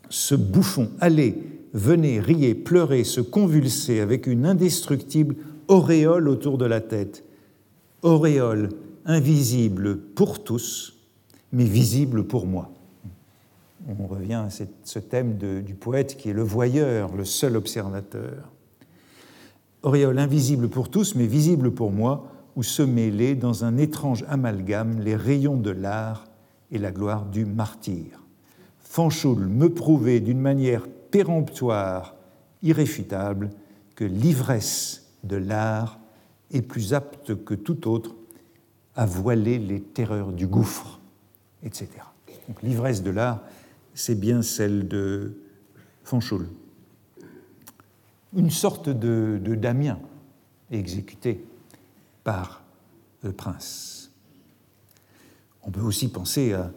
Ce 0.10 0.36
bouffon 0.36 0.90
allait, 1.00 1.38
venait, 1.74 2.20
riait, 2.20 2.56
pleurait, 2.56 3.04
se 3.04 3.22
convulsait 3.22 4.00
avec 4.00 4.28
une 4.28 4.46
indestructible 4.46 5.36
auréole 5.68 6.28
autour 6.28 6.58
de 6.58 6.66
la 6.66 6.82
tête. 6.82 7.24
Auréole 8.02 8.70
invisible 9.06 9.98
pour 9.98 10.44
tous, 10.44 10.98
mais 11.52 11.66
visible 11.66 12.24
pour 12.24 12.48
moi. 12.48 12.72
On 13.98 14.06
revient 14.06 14.46
à 14.46 14.50
ce 14.50 15.00
thème 15.00 15.38
du 15.38 15.74
poète 15.74 16.16
qui 16.16 16.30
est 16.30 16.34
le 16.34 16.44
voyeur, 16.44 17.16
le 17.16 17.26
seul 17.26 17.56
observateur. 17.56 18.52
Auréole 19.82 20.20
invisible 20.20 20.70
pour 20.70 20.90
tous, 20.90 21.16
mais 21.16 21.26
visible 21.26 21.72
pour 21.72 21.92
moi, 21.92 22.28
où 22.56 22.62
se 22.62 22.84
mêlaient 22.84 23.36
dans 23.36 23.64
un 23.64 23.78
étrange 23.78 24.26
amalgame 24.28 25.00
les 25.00 25.16
rayons 25.16 25.58
de 25.58 25.72
l'art 25.72 26.26
et 26.72 26.78
la 26.78 26.92
gloire 26.92 27.26
du 27.26 27.46
martyr. 27.46 28.24
Fanchoul 28.80 29.48
me 29.48 29.70
prouvait 29.70 30.20
d'une 30.20 30.40
manière 30.40 30.88
péremptoire, 31.10 32.16
irréfutable, 32.62 33.50
que 33.96 34.04
l'ivresse 34.04 35.14
de 35.24 35.38
l'art 35.38 36.00
est 36.52 36.62
plus 36.62 36.94
apte 36.94 37.44
que 37.44 37.54
tout 37.54 37.90
autre 37.90 38.16
à 38.96 39.06
voiler 39.06 39.58
les 39.58 39.82
terreurs 39.82 40.32
du 40.32 40.48
gouffre, 40.48 41.00
etc. 41.64 41.88
Donc 42.48 42.62
l'ivresse 42.62 43.04
de 43.04 43.12
l'art, 43.12 43.42
c'est 44.00 44.16
bien 44.16 44.42
celle 44.42 44.88
de 44.88 45.34
Fanchoul. 46.06 46.48
Une 48.34 48.50
sorte 48.50 48.88
de, 48.88 49.56
Damien 49.56 50.00
exécuté 50.72 51.44
par 52.24 52.64
le 53.24 53.34
prince. 53.34 54.14
On 55.64 55.72
peut 55.72 55.82
aussi 55.82 56.10
penser 56.10 56.54
à 56.54 56.72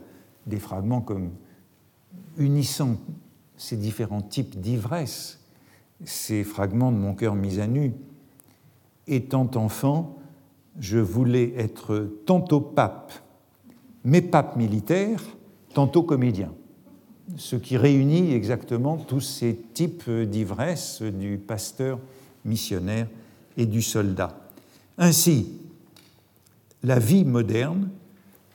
des 0.49 0.59
fragments 0.59 1.01
comme 1.01 1.31
unissant 2.39 2.97
ces 3.57 3.77
différents 3.77 4.23
types 4.23 4.59
d'ivresse, 4.59 5.39
ces 6.05 6.43
fragments 6.43 6.91
de 6.91 6.97
mon 6.97 7.15
cœur 7.15 7.37
mis 7.37 7.61
à 7.61 7.69
nu. 7.69 7.93
Étant 9.07 9.49
enfant, 9.55 10.19
je 10.81 10.99
voulais 10.99 11.55
être 11.57 12.11
tantôt 12.27 12.61
pape, 12.61 13.13
mais 14.03 14.23
pape 14.23 14.57
militaire, 14.57 15.23
tantôt 15.73 16.03
comédien. 16.03 16.53
Ce 17.37 17.57
qui 17.57 17.77
réunit 17.77 18.33
exactement 18.33 18.97
tous 18.97 19.21
ces 19.21 19.57
types 19.75 20.11
d'ivresse 20.11 21.03
du 21.03 21.39
pasteur 21.39 21.99
missionnaire 22.45 23.07
et 23.57 23.67
du 23.67 23.83
soldat. 23.83 24.49
Ainsi, 24.99 25.53
la 26.83 26.99
vie 26.99 27.25
moderne, 27.25 27.91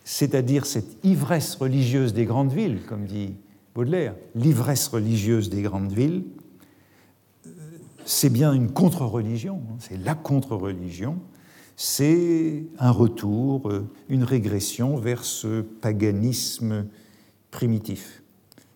c'est-à-dire 0.03 0.65
cette 0.65 0.97
ivresse 1.03 1.55
religieuse 1.55 2.13
des 2.13 2.25
grandes 2.25 2.51
villes, 2.51 2.81
comme 2.87 3.05
dit 3.05 3.33
Baudelaire, 3.73 4.15
l'ivresse 4.35 4.87
religieuse 4.87 5.49
des 5.49 5.61
grandes 5.61 5.91
villes, 5.91 6.23
c'est 8.05 8.29
bien 8.29 8.53
une 8.53 8.71
contre-religion, 8.71 9.61
hein, 9.69 9.75
c'est 9.79 9.97
la 9.97 10.15
contre-religion, 10.15 11.17
c'est 11.75 12.63
un 12.79 12.91
retour, 12.91 13.69
euh, 13.69 13.85
une 14.09 14.23
régression 14.23 14.95
vers 14.95 15.25
ce 15.25 15.61
paganisme 15.61 16.87
primitif. 17.51 18.23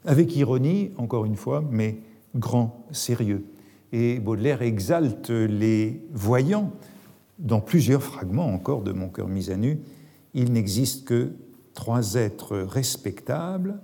Avec 0.06 0.36
ironie, 0.36 0.92
encore 0.98 1.26
une 1.26 1.36
fois, 1.36 1.64
mais 1.70 1.98
grand 2.36 2.86
sérieux. 2.92 3.46
Et 3.94 4.20
Baudelaire 4.20 4.62
exalte 4.62 5.30
les 5.30 6.02
voyants 6.14 6.72
dans 7.40 7.60
plusieurs 7.60 8.02
fragments 8.02 8.54
encore 8.54 8.82
de 8.82 8.92
Mon 8.92 9.10
cœur 9.10 9.28
mis 9.28 9.52
à 9.52 9.58
nu. 9.58 9.80
Il 10.34 10.54
n'existe 10.54 11.06
que 11.06 11.32
trois 11.74 12.16
êtres 12.16 12.58
respectables, 12.58 13.80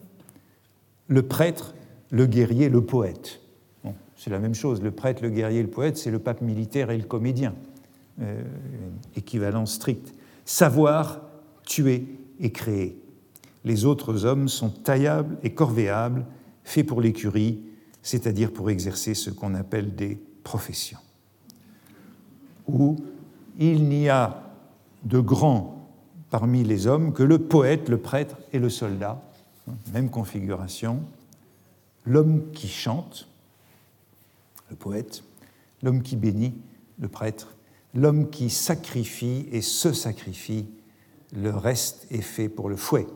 le 1.07 1.23
prêtre, 1.23 1.73
le 2.11 2.25
guerrier, 2.25 2.69
le 2.69 2.81
poète. 2.81 3.41
c'est 4.15 4.29
la 4.29 4.39
même 4.39 4.55
chose, 4.55 4.81
le 4.81 4.91
prêtre, 4.91 5.21
le 5.21 5.29
guerrier, 5.29 5.61
le 5.61 5.69
poète, 5.69 5.97
c'est 5.97 6.11
le 6.11 6.19
pape 6.19 6.41
militaire 6.41 6.89
et 6.89 6.97
le 6.97 7.03
comédien, 7.03 7.53
euh, 8.21 8.41
équivalent 9.15 9.65
strict. 9.65 10.13
Savoir, 10.45 11.21
tuer 11.65 12.05
et 12.39 12.51
créer. 12.51 12.97
Les 13.63 13.85
autres 13.85 14.25
hommes 14.25 14.47
sont 14.47 14.69
taillables 14.69 15.37
et 15.43 15.53
corvéables, 15.53 16.25
faits 16.63 16.85
pour 16.85 17.01
l'écurie, 17.01 17.59
c'est-à-dire 18.01 18.51
pour 18.51 18.69
exercer 18.69 19.13
ce 19.13 19.29
qu'on 19.29 19.53
appelle 19.55 19.95
des 19.95 20.21
professions. 20.43 20.99
Où 22.67 22.97
il 23.57 23.87
n'y 23.87 24.09
a 24.09 24.43
de 25.03 25.19
grand 25.19 25.89
parmi 26.29 26.63
les 26.63 26.87
hommes 26.87 27.13
que 27.13 27.23
le 27.23 27.39
poète, 27.39 27.89
le 27.89 27.97
prêtre 27.97 28.37
et 28.53 28.59
le 28.59 28.69
soldat, 28.69 29.21
même 29.93 30.09
configuration, 30.09 31.01
l'homme 32.05 32.51
qui 32.51 32.67
chante, 32.67 33.27
le 34.69 34.75
poète, 34.75 35.23
l'homme 35.83 36.01
qui 36.01 36.15
bénit, 36.15 36.53
le 36.99 37.07
prêtre, 37.07 37.55
l'homme 37.93 38.29
qui 38.29 38.49
sacrifie 38.49 39.47
et 39.51 39.61
se 39.61 39.93
sacrifie, 39.93 40.67
le 41.33 41.51
reste 41.51 42.07
est 42.09 42.21
fait 42.21 42.49
pour 42.49 42.69
le 42.69 42.75
fouet. 42.75 43.07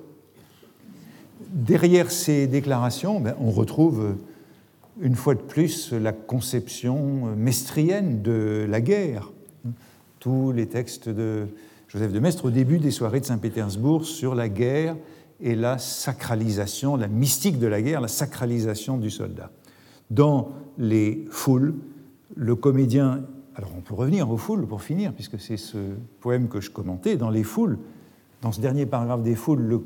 Derrière 1.50 2.12
ces 2.12 2.48
déclarations, 2.48 3.20
ben, 3.20 3.36
on 3.40 3.52
retrouve 3.52 4.16
une 5.02 5.16
fois 5.16 5.36
de 5.36 5.42
plus 5.42 5.92
la 5.92 6.12
conception 6.14 7.36
mestrienne 7.36 8.22
de 8.22 8.66
la 8.70 8.82
guerre. 8.82 9.32
Tous 10.20 10.52
les 10.52 10.68
textes 10.68 11.10
de 11.10 11.48
Joseph 11.88 12.14
de 12.14 12.20
Maistre 12.20 12.46
au 12.46 12.52
début 12.52 12.80
des 12.80 12.92
soirées 12.92 13.20
de 13.20 13.26
Saint-Pétersbourg 13.26 14.06
sur 14.06 14.36
la 14.36 14.50
guerre 14.50 14.96
et 15.42 15.56
la 15.56 15.78
sacralisation, 15.78 16.96
la 16.96 17.08
mystique 17.08 17.60
de 17.60 17.68
la 17.68 17.82
guerre, 17.82 18.02
la 18.02 18.08
sacralisation 18.08 18.98
du 18.98 19.10
soldat. 19.10 19.52
Dans 20.10 20.52
les 20.78 21.26
foules, 21.32 21.76
le 22.36 22.56
comédien, 22.56 23.24
alors 23.56 23.72
on 23.78 23.82
peut 23.82 23.96
revenir 23.96 24.30
aux 24.30 24.38
foules 24.38 24.68
pour 24.68 24.84
finir, 24.84 25.14
puisque 25.14 25.40
c'est 25.40 25.58
ce 25.58 25.78
poème 26.20 26.48
que 26.48 26.62
je 26.62 26.70
commentais, 26.70 27.18
dans 27.18 27.30
les 27.30 27.44
foules, 27.44 27.80
dans 28.42 28.52
ce 28.52 28.62
dernier 28.62 28.86
paragraphe 28.86 29.24
des 29.24 29.36
foules, 29.36 29.62
le 29.62 29.82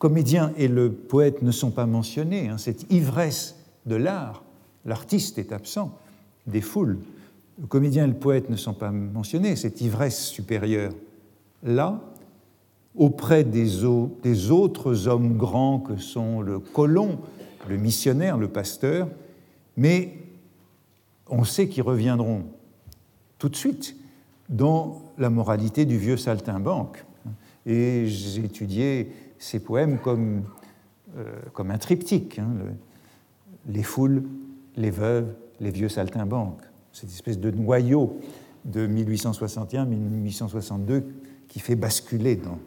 comédien 0.00 0.52
et 0.56 0.66
le 0.66 0.90
poète 0.90 1.42
ne 1.42 1.52
sont 1.52 1.70
pas 1.70 1.86
mentionnés, 1.86 2.48
hein, 2.48 2.58
cette 2.58 2.90
ivresse 2.90 3.56
de 3.84 3.96
l'art, 3.96 4.42
l'artiste 4.86 5.38
est 5.38 5.52
absent 5.52 5.96
des 6.46 6.62
foules, 6.62 6.98
le 7.60 7.66
comédien 7.66 8.04
et 8.04 8.08
le 8.08 8.14
poète 8.14 8.48
ne 8.48 8.56
sont 8.56 8.72
pas 8.72 8.90
mentionnés, 8.90 9.54
cette 9.56 9.82
ivresse 9.82 10.26
supérieure. 10.26 10.92
Là, 11.62 12.00
auprès 12.96 13.44
des, 13.44 13.84
autres 14.50 15.06
hommes 15.06 15.36
grands 15.36 15.78
que 15.78 15.98
sont 15.98 16.40
le 16.40 16.58
colon, 16.58 17.18
le 17.68 17.76
missionnaire, 17.76 18.38
le 18.38 18.48
pasteur, 18.48 19.06
mais 19.76 20.16
on 21.28 21.44
sait 21.44 21.68
qu'ils 21.68 21.82
reviendront 21.82 22.44
tout 23.38 23.50
de 23.50 23.56
suite 23.56 23.96
dans 24.48 25.02
la 25.18 25.28
moralité 25.28 25.84
du 25.84 25.98
vieux 25.98 26.16
saltimbanque. 26.16 27.04
Et 27.66 28.06
j'ai 28.06 28.42
étudié 28.42 29.12
ces 29.40 29.58
poèmes 29.58 29.98
comme, 29.98 30.44
euh, 31.16 31.24
comme 31.54 31.72
un 31.72 31.78
triptyque, 31.78 32.38
hein, 32.38 32.54
les 33.66 33.82
foules, 33.82 34.22
les 34.76 34.90
veuves, 34.90 35.34
les 35.58 35.70
vieux 35.70 35.88
saltimbanques, 35.88 36.60
cette 36.92 37.10
espèce 37.10 37.40
de 37.40 37.50
noyau 37.50 38.20
de 38.64 38.86
1861-1862 38.86 41.02
qui 41.48 41.58
fait 41.58 41.74
basculer 41.74 42.36
dans 42.36 42.60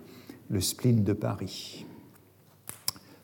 le 0.49 0.59
spleen 0.59 1.03
de 1.03 1.13
Paris. 1.13 1.86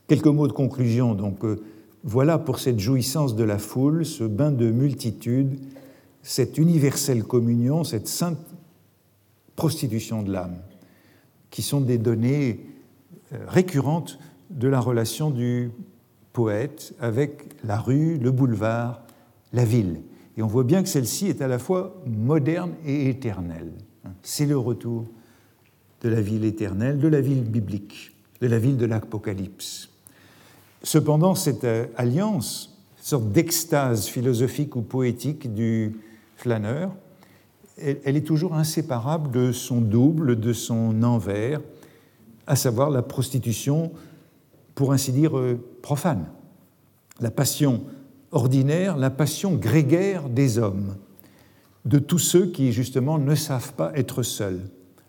Quelques 0.08 0.28
mots 0.28 0.48
de 0.48 0.54
conclusion. 0.54 1.16
Donc, 1.16 1.44
euh, 1.44 1.60
voilà 2.04 2.38
pour 2.38 2.60
cette 2.60 2.80
jouissance 2.80 3.36
de 3.36 3.44
la 3.44 3.58
foule, 3.58 4.06
ce 4.06 4.24
bain 4.24 4.52
de 4.52 4.70
multitude, 4.72 5.60
cette 6.22 6.60
universelle 6.60 7.24
communion, 7.24 7.84
cette 7.84 8.08
sainte 8.08 8.38
prostitution 9.56 10.22
de 10.22 10.32
l'âme, 10.32 10.60
qui 11.50 11.64
sont 11.64 11.82
des 11.82 11.98
données 11.98 12.69
euh, 13.34 13.38
récurrentes 13.48 14.20
de 14.50 14.68
la 14.68 14.80
relation 14.80 15.30
du 15.30 15.72
poète 16.34 16.94
avec 17.00 17.50
la 17.64 17.80
rue, 17.80 18.18
le 18.18 18.32
boulevard, 18.32 19.02
la 19.54 19.66
ville. 19.66 20.02
Et 20.38 20.42
on 20.42 20.48
voit 20.48 20.64
bien 20.64 20.84
que 20.84 20.90
celle-ci 20.90 21.28
est 21.28 21.42
à 21.42 21.48
la 21.48 21.60
fois 21.60 22.02
moderne 22.06 22.74
et 22.86 23.10
éternelle. 23.10 23.74
C'est 24.24 24.46
le 24.46 24.58
retour 24.58 25.06
de 26.02 26.10
la 26.10 26.22
ville 26.22 26.46
éternelle, 26.46 27.00
de 27.00 27.08
la 27.08 27.22
ville 27.22 27.44
biblique, 27.44 28.16
de 28.42 28.48
la 28.48 28.58
ville 28.58 28.78
de 28.78 28.86
l'Apocalypse. 28.86 29.90
Cependant, 30.84 31.36
cette 31.36 31.66
euh, 31.66 31.88
alliance, 31.98 32.78
cette 32.98 33.08
sorte 33.08 33.32
d'extase 33.32 34.08
philosophique 34.08 34.76
ou 34.76 34.82
poétique 34.82 35.54
du 35.54 36.00
flâneur, 36.38 36.92
elle, 37.82 38.18
est 38.18 38.26
toujours 38.26 38.56
inséparable 38.56 39.32
de 39.32 39.52
son 39.52 39.82
double, 39.82 40.40
de 40.40 40.54
son 40.54 41.04
envers, 41.04 41.62
à 42.50 42.56
savoir 42.56 42.90
la 42.90 43.04
prostitution, 43.04 43.92
pour 44.74 44.92
ainsi 44.92 45.12
dire, 45.12 45.38
euh, 45.38 45.64
profane, 45.84 46.26
la 47.22 47.30
passion 47.30 47.84
ordinaire, 48.32 48.98
la 48.98 49.12
passion 49.12 49.54
grégaire 49.54 50.28
des 50.30 50.58
hommes, 50.58 50.96
de 51.86 52.00
tous 52.00 52.18
ceux 52.18 52.48
qui, 52.48 52.74
justement, 52.74 53.20
ne 53.20 53.36
savent 53.36 53.74
pas 53.74 53.92
être 53.96 54.24
seuls. 54.24 54.62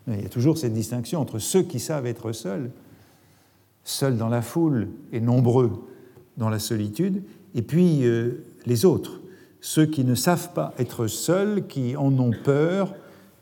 Il 0.07 0.21
y 0.21 0.25
a 0.25 0.29
toujours 0.29 0.57
cette 0.57 0.73
distinction 0.73 1.19
entre 1.19 1.39
ceux 1.39 1.63
qui 1.63 1.79
savent 1.79 2.05
être 2.05 2.31
seuls, 2.31 2.69
seuls 3.83 4.17
dans 4.17 4.29
la 4.29 4.43
foule 4.43 4.89
et 5.11 5.19
nombreux 5.19 5.71
dans 6.37 6.49
la 6.49 6.59
solitude, 6.59 7.23
et 7.55 7.63
puis 7.63 8.05
euh, 8.05 8.43
les 8.67 8.85
autres, 8.85 9.19
ceux 9.61 9.87
qui 9.87 10.05
ne 10.05 10.13
savent 10.13 10.53
pas 10.53 10.75
être 10.77 11.07
seuls, 11.07 11.65
qui 11.65 11.95
en 11.95 12.17
ont 12.19 12.33
peur, 12.43 12.93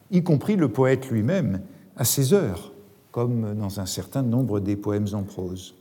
y 0.10 0.24
compris 0.24 0.56
le 0.56 0.70
poète 0.70 1.10
lui-même, 1.10 1.60
à 1.98 2.06
ses 2.06 2.34
heures, 2.34 2.72
comme 3.20 3.54
dans 3.54 3.82
un 3.82 3.86
certain 3.86 4.22
nombre 4.22 4.62
des 4.62 4.78
poèmes 4.78 5.08
en 5.12 5.24
prose. 5.24 5.76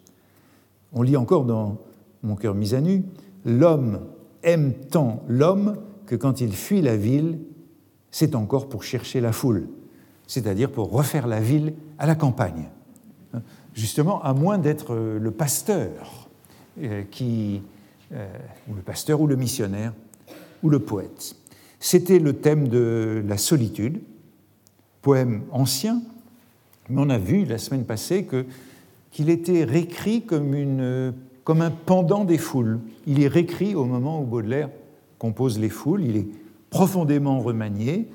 On 0.93 1.03
lit 1.03 1.17
encore 1.17 1.45
dans 1.45 1.77
Mon 2.25 2.35
cœur 2.35 2.57
mis 2.57 2.75
à 2.75 2.81
nu, 2.81 3.05
L'homme 3.45 4.01
aime 4.43 4.73
tant 4.91 5.23
l'homme 5.29 5.77
que 6.07 6.17
quand 6.17 6.41
il 6.41 6.53
fuit 6.53 6.83
la 6.83 6.97
ville, 6.97 7.39
c'est 8.11 8.35
encore 8.35 8.69
pour 8.69 8.83
chercher 8.83 9.21
la 9.21 9.31
foule 9.31 9.69
c'est-à-dire 10.29 10.71
pour 10.71 10.91
refaire 10.91 11.27
la 11.27 11.41
ville 11.41 11.73
à 11.99 12.07
la 12.07 12.15
campagne. 12.15 12.69
Justement, 13.75 14.23
à 14.23 14.35
moins 14.35 14.59
d'être 14.59 14.95
le 14.95 15.31
pasteur, 15.31 16.29
euh, 16.83 17.03
qui, 17.11 17.63
euh, 18.13 18.29
ou 18.69 18.75
le 18.75 18.83
pasteur 18.83 19.21
ou 19.21 19.27
le 19.27 19.37
missionnaire, 19.37 19.95
ou 20.63 20.69
le 20.69 20.81
poète. 20.81 21.35
C'était 21.81 22.19
le 22.19 22.35
thème 22.35 22.69
de 22.69 23.25
la 23.27 23.39
solitude, 23.39 24.01
poème 25.01 25.45
ancien, 25.51 26.03
mais 26.89 27.01
on 27.01 27.11
a 27.11 27.19
vu 27.19 27.45
la 27.45 27.59
semaine 27.59 27.85
passée 27.85 28.27
qu'il 29.11 29.31
était 29.31 29.65
réécrit 29.65 30.23
comme 30.25 31.63
un 31.63 31.71
pendant 31.71 32.25
des 32.25 32.39
foules. 32.39 32.81
Il 33.07 33.23
est 33.23 33.29
réécrit 33.29 33.75
au 33.75 33.85
moment 33.85 34.21
où 34.21 34.25
Baudelaire 34.25 34.71
compose 35.19 35.59
les 35.59 35.69
foules, 35.69 36.05
il 36.05 36.17
est 36.17 36.29
profondément 36.71 37.41
remanié 37.41 38.09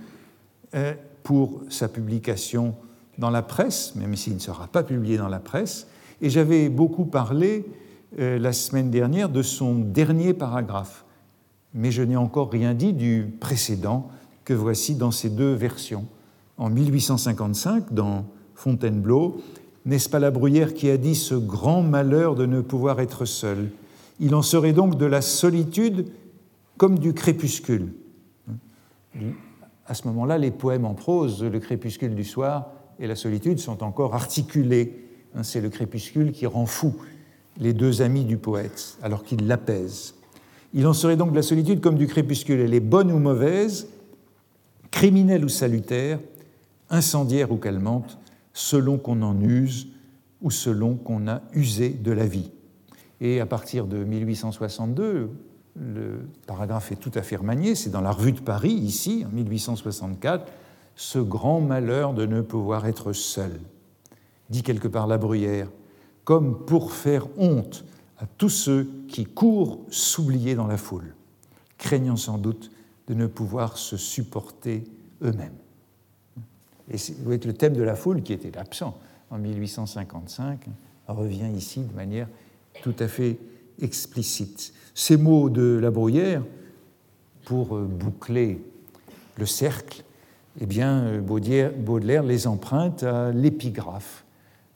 euh, 0.75 0.93
pour 1.23 1.61
sa 1.69 1.87
publication 1.87 2.75
dans 3.17 3.29
la 3.29 3.41
presse, 3.41 3.95
même 3.95 4.15
s'il 4.15 4.33
ne 4.33 4.39
sera 4.39 4.67
pas 4.67 4.83
publié 4.83 5.17
dans 5.17 5.27
la 5.27 5.39
presse. 5.39 5.87
Et 6.21 6.29
j'avais 6.29 6.69
beaucoup 6.69 7.05
parlé 7.05 7.65
euh, 8.19 8.39
la 8.39 8.53
semaine 8.53 8.89
dernière 8.89 9.29
de 9.29 9.41
son 9.41 9.75
dernier 9.75 10.33
paragraphe, 10.33 11.05
mais 11.73 11.91
je 11.91 12.03
n'ai 12.03 12.15
encore 12.15 12.51
rien 12.51 12.73
dit 12.73 12.93
du 12.93 13.33
précédent 13.39 14.09
que 14.45 14.53
voici 14.53 14.95
dans 14.95 15.11
ces 15.11 15.29
deux 15.29 15.53
versions. 15.53 16.05
En 16.57 16.69
1855, 16.69 17.93
dans 17.93 18.25
Fontainebleau, 18.55 19.41
n'est-ce 19.85 20.09
pas 20.09 20.19
la 20.19 20.31
bruyère 20.31 20.73
qui 20.73 20.89
a 20.89 20.97
dit 20.97 21.15
ce 21.15 21.35
grand 21.35 21.81
malheur 21.81 22.35
de 22.35 22.45
ne 22.45 22.61
pouvoir 22.61 22.99
être 22.99 23.25
seul? 23.25 23.69
Il 24.19 24.35
en 24.35 24.41
serait 24.41 24.73
donc 24.73 24.97
de 24.97 25.05
la 25.05 25.21
solitude 25.21 26.07
comme 26.77 26.99
du 26.99 27.13
crépuscule. 27.13 27.93
À 29.85 29.93
ce 29.93 30.07
moment-là, 30.07 30.37
les 30.37 30.51
poèmes 30.51 30.85
en 30.85 30.93
prose, 30.93 31.43
le 31.43 31.59
crépuscule 31.59 32.15
du 32.15 32.23
soir 32.23 32.71
et 32.99 33.07
la 33.07 33.15
solitude, 33.15 33.59
sont 33.59 33.83
encore 33.83 34.15
articulés. 34.15 35.07
C'est 35.41 35.61
le 35.61 35.69
crépuscule 35.69 36.31
qui 36.31 36.45
rend 36.45 36.65
fou 36.65 36.95
les 37.59 37.73
deux 37.73 38.01
amis 38.01 38.23
du 38.23 38.37
poète, 38.37 38.97
alors 39.01 39.23
qu'il 39.23 39.47
l'apaise. 39.47 40.15
Il 40.73 40.87
en 40.87 40.93
serait 40.93 41.17
donc 41.17 41.31
de 41.31 41.35
la 41.35 41.43
solitude 41.43 41.81
comme 41.81 41.97
du 41.97 42.07
crépuscule. 42.07 42.59
Elle 42.59 42.73
est 42.73 42.79
bonne 42.79 43.11
ou 43.11 43.19
mauvaise, 43.19 43.89
criminelle 44.89 45.45
ou 45.45 45.49
salutaire, 45.49 46.19
incendiaire 46.89 47.51
ou 47.51 47.57
calmante, 47.57 48.17
selon 48.53 48.97
qu'on 48.97 49.21
en 49.21 49.39
use 49.41 49.87
ou 50.41 50.51
selon 50.51 50.95
qu'on 50.95 51.27
a 51.27 51.41
usé 51.53 51.89
de 51.89 52.11
la 52.11 52.25
vie. 52.25 52.51
Et 53.21 53.39
à 53.39 53.45
partir 53.45 53.87
de 53.87 54.03
1862, 54.03 55.29
le 55.75 56.27
paragraphe 56.45 56.91
est 56.91 56.97
tout 56.97 57.11
à 57.15 57.21
fait 57.21 57.37
remanié, 57.37 57.75
c'est 57.75 57.89
dans 57.89 58.01
la 58.01 58.11
revue 58.11 58.33
de 58.33 58.41
Paris, 58.41 58.73
ici, 58.73 59.25
en 59.25 59.33
1864, 59.33 60.51
ce 60.95 61.19
grand 61.19 61.61
malheur 61.61 62.13
de 62.13 62.25
ne 62.25 62.41
pouvoir 62.41 62.85
être 62.85 63.13
seul. 63.13 63.59
Dit 64.49 64.61
quelque 64.61 64.87
part 64.87 65.07
la 65.07 65.17
bruyère, 65.17 65.69
comme 66.23 66.65
pour 66.65 66.91
faire 66.91 67.27
honte 67.37 67.85
à 68.19 68.25
tous 68.37 68.49
ceux 68.49 68.87
qui 69.07 69.25
courent 69.25 69.79
s'oublier 69.89 70.55
dans 70.55 70.67
la 70.67 70.77
foule, 70.77 71.15
craignant 71.77 72.17
sans 72.17 72.37
doute 72.37 72.71
de 73.07 73.13
ne 73.13 73.27
pouvoir 73.27 73.77
se 73.77 73.97
supporter 73.97 74.83
eux-mêmes. 75.23 75.62
Et 76.91 76.97
le 77.25 77.53
thème 77.53 77.73
de 77.73 77.83
la 77.83 77.95
foule, 77.95 78.21
qui 78.21 78.33
était 78.33 78.57
absent 78.57 78.97
en 79.29 79.37
1855, 79.37 80.67
revient 81.07 81.49
ici 81.55 81.81
de 81.81 81.93
manière 81.93 82.27
tout 82.81 82.95
à 82.99 83.07
fait 83.07 83.37
explicite. 83.81 84.73
Ces 84.93 85.17
mots 85.17 85.49
de 85.49 85.79
la 85.81 85.91
Bruyère, 85.91 86.43
pour 87.45 87.75
euh, 87.75 87.83
boucler 87.83 88.63
le 89.37 89.45
cercle, 89.45 90.03
eh 90.61 90.65
bien, 90.65 91.05
euh, 91.05 91.21
Baudelaire 91.21 92.23
les 92.23 92.47
emprunte 92.47 93.03
à 93.03 93.31
l'épigraphe 93.31 94.23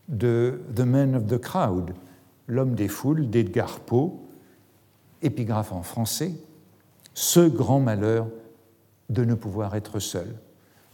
de 0.07 0.61
The 0.75 0.81
Man 0.81 1.15
of 1.15 1.27
the 1.27 1.37
Crowd, 1.37 1.93
L'homme 2.49 2.75
des 2.75 2.87
foules 2.87 3.29
d'Edgar 3.29 3.81
Poe, 3.81 4.13
épigraphe 5.21 5.73
en 5.73 5.81
français, 5.81 6.31
ce 7.13 7.41
grand 7.41 7.81
malheur 7.81 8.27
de 9.09 9.25
ne 9.25 9.35
pouvoir 9.35 9.75
être 9.75 9.99
seul. 9.99 10.33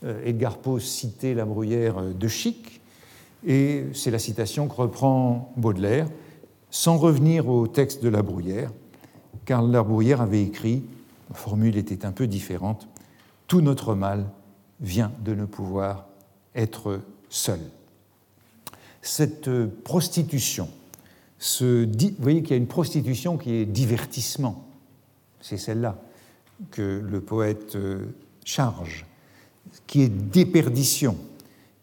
Euh, 0.04 0.26
Edgar 0.26 0.58
Poe 0.58 0.80
citait 0.80 1.34
la 1.34 1.46
bruyère 1.46 2.02
de 2.02 2.28
Chic, 2.28 2.82
et 3.46 3.86
c'est 3.94 4.12
la 4.12 4.20
citation 4.20 4.68
que 4.68 4.76
reprend 4.76 5.54
Baudelaire, 5.58 6.08
sans 6.72 6.98
revenir 6.98 7.48
au 7.48 7.68
texte 7.68 8.04
de 8.04 8.10
la 8.10 8.22
bruyère, 8.22 8.72
car 9.46 9.62
la 9.62 9.84
bruyère 9.84 10.22
avait 10.22 10.42
écrit, 10.42 10.84
la 11.30 11.36
formule 11.36 11.78
était 11.78 12.06
un 12.06 12.12
peu 12.12 12.28
différente, 12.28 12.88
Tout 13.48 13.62
notre 13.62 13.94
mal 13.94 14.30
vient 14.80 15.12
de 15.24 15.36
ne 15.36 15.46
pouvoir 15.46 16.08
être 16.56 17.02
seul. 17.30 17.60
Cette 19.02 19.50
prostitution, 19.84 20.70
vous 21.60 21.86
voyez 22.20 22.42
qu'il 22.42 22.52
y 22.52 22.54
a 22.54 22.58
une 22.58 22.68
prostitution 22.68 23.38
qui 23.38 23.54
est 23.54 23.66
divertissement, 23.66 24.66
c'est 25.42 25.58
celle-là 25.58 25.98
que 26.72 27.04
le 27.06 27.22
poète 27.22 27.76
euh, 27.76 28.06
charge 28.46 29.06
qui 29.88 30.02
est 30.02 30.10
déperdition. 30.10 31.18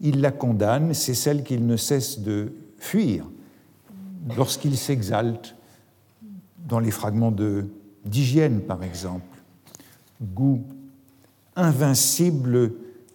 Il 0.01 0.20
la 0.20 0.33
condamne, 0.33 0.95
c'est 0.95 1.14
celle 1.14 1.43
qu'il 1.45 1.66
ne 1.66 1.76
cesse 1.76 2.20
de 2.20 2.53
fuir 2.78 3.26
lorsqu'il 4.37 4.76
s'exalte 4.76 5.55
dans 6.68 6.78
les 6.78 6.91
fragments 6.91 7.35
d'hygiène, 8.05 8.62
par 8.62 8.83
exemple. 8.83 9.43
Goût 10.22 10.64
invincible 11.57 12.72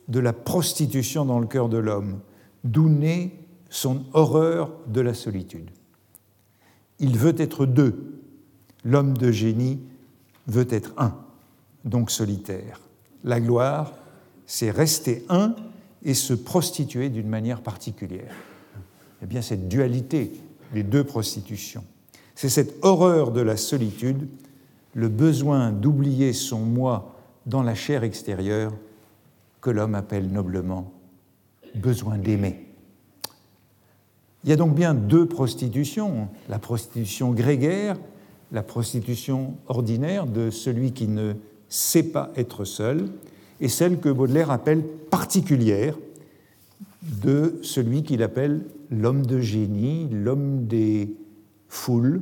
de 0.07 0.19
la 0.19 0.33
prostitution 0.33 1.25
dans 1.25 1.39
le 1.39 1.47
cœur 1.47 1.69
de 1.69 1.77
l'homme, 1.77 2.19
d'où 2.63 2.89
naît 2.89 3.31
son 3.69 4.05
horreur 4.13 4.71
de 4.87 5.01
la 5.01 5.13
solitude. 5.13 5.69
Il 6.99 7.17
veut 7.17 7.35
être 7.37 7.65
deux. 7.65 8.21
L'homme 8.83 9.17
de 9.17 9.31
génie 9.31 9.79
veut 10.47 10.67
être 10.69 10.93
un, 10.97 11.15
donc 11.83 12.11
solitaire. 12.11 12.79
La 13.23 13.39
gloire, 13.39 13.93
c'est 14.45 14.71
rester 14.71 15.25
un 15.29 15.55
et 16.03 16.13
se 16.13 16.33
prostituer 16.33 17.09
d'une 17.09 17.27
manière 17.27 17.61
particulière. 17.61 18.33
Eh 19.23 19.25
bien, 19.25 19.41
cette 19.41 19.67
dualité, 19.67 20.31
les 20.73 20.83
deux 20.83 21.03
prostitutions, 21.03 21.83
c'est 22.35 22.49
cette 22.49 22.75
horreur 22.83 23.31
de 23.31 23.41
la 23.41 23.57
solitude, 23.57 24.27
le 24.93 25.09
besoin 25.09 25.71
d'oublier 25.71 26.33
son 26.33 26.59
moi 26.59 27.15
dans 27.45 27.63
la 27.63 27.75
chair 27.75 28.03
extérieure 28.03 28.73
que 29.61 29.69
l'homme 29.69 29.95
appelle 29.95 30.29
noblement 30.29 30.91
besoin 31.75 32.17
d'aimer. 32.17 32.65
Il 34.43 34.49
y 34.49 34.53
a 34.53 34.55
donc 34.55 34.75
bien 34.75 34.93
deux 34.93 35.25
prostitutions, 35.25 36.29
la 36.49 36.59
prostitution 36.59 37.31
grégaire, 37.31 37.97
la 38.51 38.61
prostitution 38.61 39.55
ordinaire 39.67 40.27
de 40.27 40.51
celui 40.51 40.91
qui 40.91 41.07
ne 41.07 41.33
sait 41.67 42.03
pas 42.03 42.31
être 42.35 42.63
seul, 42.63 43.09
et 43.61 43.67
celle 43.69 43.99
que 43.99 44.09
Baudelaire 44.09 44.51
appelle 44.51 44.83
particulière 45.09 45.97
de 47.23 47.59
celui 47.61 48.03
qu'il 48.03 48.23
appelle 48.23 48.65
l'homme 48.91 49.25
de 49.25 49.39
génie, 49.39 50.09
l'homme 50.11 50.65
des 50.65 51.15
foules, 51.69 52.21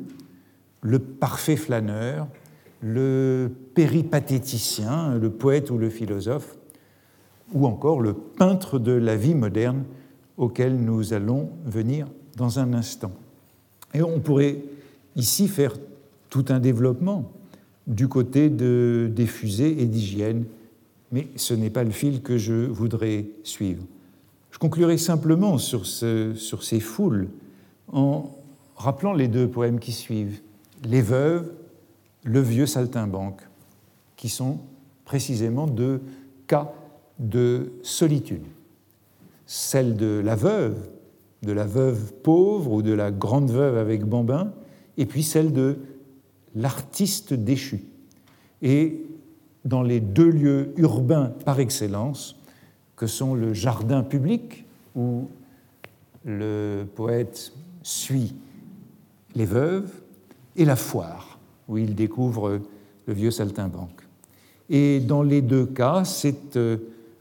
le 0.82 1.00
parfait 1.00 1.56
flâneur, 1.56 2.28
le 2.82 3.50
péripatéticien, 3.74 5.16
le 5.16 5.30
poète 5.30 5.72
ou 5.72 5.78
le 5.78 5.90
philosophe, 5.90 6.58
ou 7.54 7.66
encore 7.66 8.02
le 8.02 8.14
peintre 8.14 8.80
de 8.80 8.92
la 8.92 9.16
vie 9.16 9.36
moderne 9.36 9.84
auquel 10.38 10.76
nous 10.78 11.14
allons 11.14 11.50
venir 11.66 12.08
dans 12.36 12.60
un 12.60 12.74
instant. 12.74 13.12
Et 13.94 14.02
on 14.02 14.20
pourrait 14.20 14.58
ici 15.16 15.48
faire 15.48 15.74
tout 16.30 16.46
un 16.50 16.60
développement 16.60 17.32
du 17.86 18.08
côté 18.08 18.50
de, 18.50 19.10
des 19.14 19.28
fusées 19.28 19.82
et 19.82 19.86
d'hygiène 19.86 20.46
mais 21.14 21.28
ce 21.36 21.54
n'est 21.54 21.70
pas 21.70 21.84
le 21.84 21.92
fil 21.92 22.24
que 22.24 22.40
je 22.40 22.66
voudrais 22.66 23.28
suivre. 23.44 23.84
Je 24.50 24.58
conclurai 24.58 24.98
simplement 24.98 25.60
sur, 25.60 25.86
ces 25.86 26.80
foules 26.80 27.30
en 27.92 28.32
rappelant 28.76 29.14
les 29.14 29.28
deux 29.28 29.48
poèmes 29.48 29.80
qui 29.80 29.92
suivent, 29.92 30.42
Les 30.84 31.04
veuves, 31.04 31.54
Le 32.24 32.42
vieux 32.42 32.66
saltimbanque, 32.66 33.42
qui 34.16 34.28
sont 34.28 34.60
précisément 35.06 35.68
deux 35.68 36.02
cas 36.48 36.74
de 37.20 37.74
solitude. 37.84 38.46
Celle 39.46 39.96
de 39.96 40.20
la 40.24 40.36
veuve, 40.36 40.90
de 41.44 41.52
la 41.52 41.68
veuve 41.68 42.12
pauvre 42.24 42.72
ou 42.72 42.82
de 42.82 42.94
la 42.94 43.12
grande 43.12 43.52
veuve 43.52 43.78
avec 43.78 44.04
bambin, 44.04 44.52
et 44.98 45.06
puis 45.06 45.22
celle 45.22 45.54
de 45.54 45.78
l'artiste 46.56 47.36
déchu. 47.36 47.86
Et 48.64 49.06
dans 49.66 49.82
les 49.82 50.00
deux 50.00 50.30
lieux 50.30 50.74
urbains 50.78 51.32
par 51.46 51.60
excellence, 51.60 52.36
que 52.96 53.08
sont 53.08 53.34
le 53.34 53.54
jardin 53.54 54.04
public, 54.04 54.66
où 54.96 55.30
le 56.26 56.86
poète 56.96 57.54
suit 57.82 58.36
les 59.36 59.46
veuves, 59.46 59.92
et 60.56 60.66
la 60.66 60.76
foire, 60.76 61.40
où 61.68 61.78
il 61.78 61.96
découvre 61.96 62.62
le 63.08 63.14
vieux 63.14 63.32
saltimbanque. 63.32 64.08
Et 64.70 65.00
dans 65.00 65.24
les 65.24 65.42
deux 65.42 65.66
cas, 65.66 66.04
c'est 66.06 66.56
euh, 66.56 66.78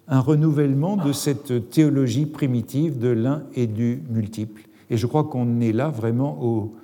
un 0.09 0.21
renouvellement 0.21 0.97
de 0.97 1.13
cette 1.13 1.71
théologie 1.71 2.27
primitive 2.27 2.99
de 2.99 3.09
l'un 3.09 3.45
et 3.55 3.67
du 3.67 4.03
multiple. 4.11 4.69
Et 4.91 4.97
je 4.97 5.07
crois 5.07 5.25
qu'on 5.25 5.61
est 5.61 5.73
là 5.73 5.89
vraiment 5.89 6.43
au 6.43 6.75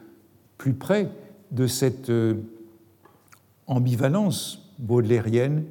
plus 0.56 0.72
près 0.72 1.11
de 1.50 1.66
cette 1.66 2.11
euh, 2.11 2.34
ambivalence 3.66 4.67
baudelairienne 4.79 5.64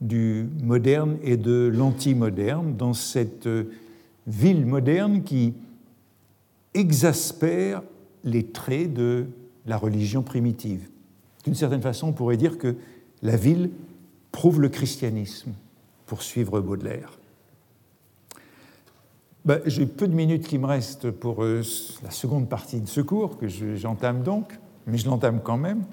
du 0.00 0.48
moderne 0.62 1.16
et 1.22 1.36
de 1.36 1.70
l'anti-moderne 1.72 2.76
dans 2.76 2.92
cette 2.92 3.48
ville 4.26 4.66
moderne 4.66 5.22
qui 5.22 5.54
exaspère 6.74 7.82
les 8.24 8.46
traits 8.46 8.92
de 8.92 9.26
la 9.66 9.76
religion 9.76 10.22
primitive. 10.22 10.88
D'une 11.44 11.54
certaine 11.54 11.82
façon, 11.82 12.08
on 12.08 12.12
pourrait 12.12 12.36
dire 12.36 12.58
que 12.58 12.76
la 13.22 13.36
ville 13.36 13.70
prouve 14.32 14.60
le 14.60 14.68
christianisme, 14.68 15.52
pour 16.06 16.22
suivre 16.22 16.60
Baudelaire. 16.60 17.18
Ben, 19.44 19.60
J'ai 19.66 19.86
peu 19.86 20.08
de 20.08 20.14
minutes 20.14 20.46
qui 20.46 20.58
me 20.58 20.66
restent 20.66 21.10
pour 21.10 21.44
euh, 21.44 21.62
la 22.02 22.10
seconde 22.10 22.48
partie 22.48 22.80
de 22.80 22.88
ce 22.88 23.00
cours, 23.00 23.38
que 23.38 23.48
j'entame 23.48 24.22
donc, 24.22 24.58
mais 24.86 24.98
je 24.98 25.06
l'entame 25.06 25.40
quand 25.42 25.58
même 25.58 25.84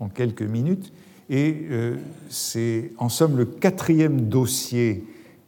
en 0.00 0.08
quelques 0.08 0.42
minutes. 0.42 0.92
Et 1.30 1.66
euh, 1.70 1.96
c'est 2.28 2.92
en 2.98 3.08
somme 3.08 3.36
le 3.36 3.44
quatrième 3.44 4.28
dossier 4.28 5.04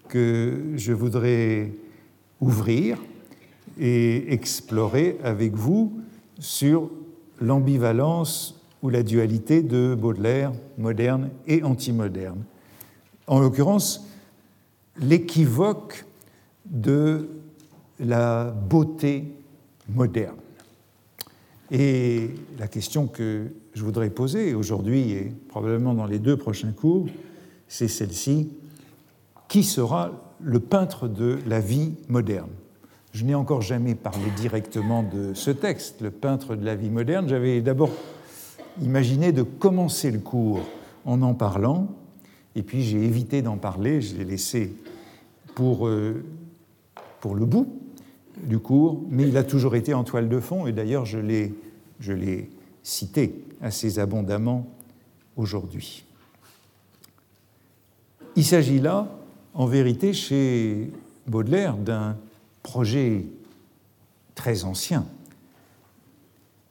que 0.09 0.72
je 0.77 0.93
voudrais 0.93 1.72
ouvrir 2.41 2.99
et 3.79 4.33
explorer 4.33 5.18
avec 5.22 5.55
vous 5.55 5.93
sur 6.39 6.91
l'ambivalence 7.41 8.61
ou 8.83 8.91
la 8.91 9.03
dualité 9.03 9.62
de 9.62 9.97
Baudelaire, 9.99 10.53
moderne 10.79 11.31
et 11.47 11.62
antimoderne. 11.62 12.45
En 13.27 13.41
l'occurrence, 13.41 14.07
l'équivoque 15.01 16.05
de 16.66 17.29
la 17.99 18.51
beauté 18.51 19.33
moderne. 19.89 20.37
Et 21.70 22.31
la 22.59 22.68
question 22.68 23.07
que 23.07 23.51
je 23.75 23.85
voudrais 23.85 24.11
poser 24.11 24.55
aujourd'hui 24.55 25.12
et 25.12 25.33
probablement 25.49 25.95
dans 25.95 26.07
les 26.07 26.18
deux 26.18 26.37
prochains 26.37 26.72
cours, 26.72 27.07
c'est 27.68 27.89
celle-ci. 27.89 28.51
Qui 29.49 29.64
sera 29.64 30.12
le 30.41 30.61
peintre 30.61 31.09
de 31.09 31.39
la 31.47 31.61
vie 31.61 31.93
moderne? 32.09 32.51
Je 33.12 33.25
n'ai 33.25 33.35
encore 33.35 33.62
jamais 33.62 33.95
parlé 33.95 34.27
directement 34.37 35.03
de 35.03 35.35
ce 35.35 35.51
texte, 35.51 36.01
le 36.01 36.11
peintre 36.11 36.57
de 36.57 36.64
la 36.64 36.75
vie 36.75 36.91
moderne. 36.91 37.29
J'avais 37.29 37.61
d'abord 37.61 37.91
imaginé 38.81 39.33
de 39.33 39.43
commencer 39.43 40.11
le 40.11 40.18
cours 40.18 40.61
en 41.05 41.22
en 41.22 41.35
parlant, 41.35 41.89
et 42.57 42.62
puis 42.62 42.83
j'ai 42.83 43.05
évité 43.05 43.43
d'en 43.43 43.57
parler, 43.57 44.01
je 44.01 44.16
l'ai 44.16 44.25
laissé 44.25 44.72
pour, 45.55 45.87
euh, 45.87 46.25
pour 47.20 47.35
le 47.35 47.45
bout 47.45 47.68
du 48.43 48.59
cours, 48.59 49.03
mais 49.11 49.29
il 49.29 49.37
a 49.37 49.45
toujours 49.45 49.77
été 49.77 49.95
en 49.95 50.03
toile 50.03 50.29
de 50.29 50.41
fond, 50.41 50.66
et 50.66 50.72
d'ailleurs 50.72 51.05
je 51.05 51.18
l'ai 51.18 52.51
cité 52.83 53.45
assez 53.64 53.98
abondamment 53.98 54.68
aujourd'hui. 55.36 56.04
Il 58.36 58.44
s'agit 58.44 58.78
là, 58.78 59.08
en 59.54 59.66
vérité, 59.66 60.12
chez 60.12 60.92
Baudelaire, 61.26 61.76
d'un 61.76 62.16
projet 62.62 63.24
très 64.34 64.64
ancien, 64.64 65.06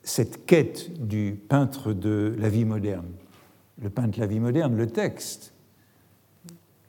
cette 0.04 0.46
quête 0.46 1.06
du 1.06 1.40
peintre 1.50 1.94
de 1.94 2.36
la 2.38 2.50
vie 2.50 2.66
moderne. 2.66 3.08
Le 3.82 3.90
peintre 3.90 4.18
de 4.18 4.20
la 4.20 4.28
vie 4.28 4.40
moderne, 4.40 4.76
le 4.76 4.88
texte, 4.88 5.54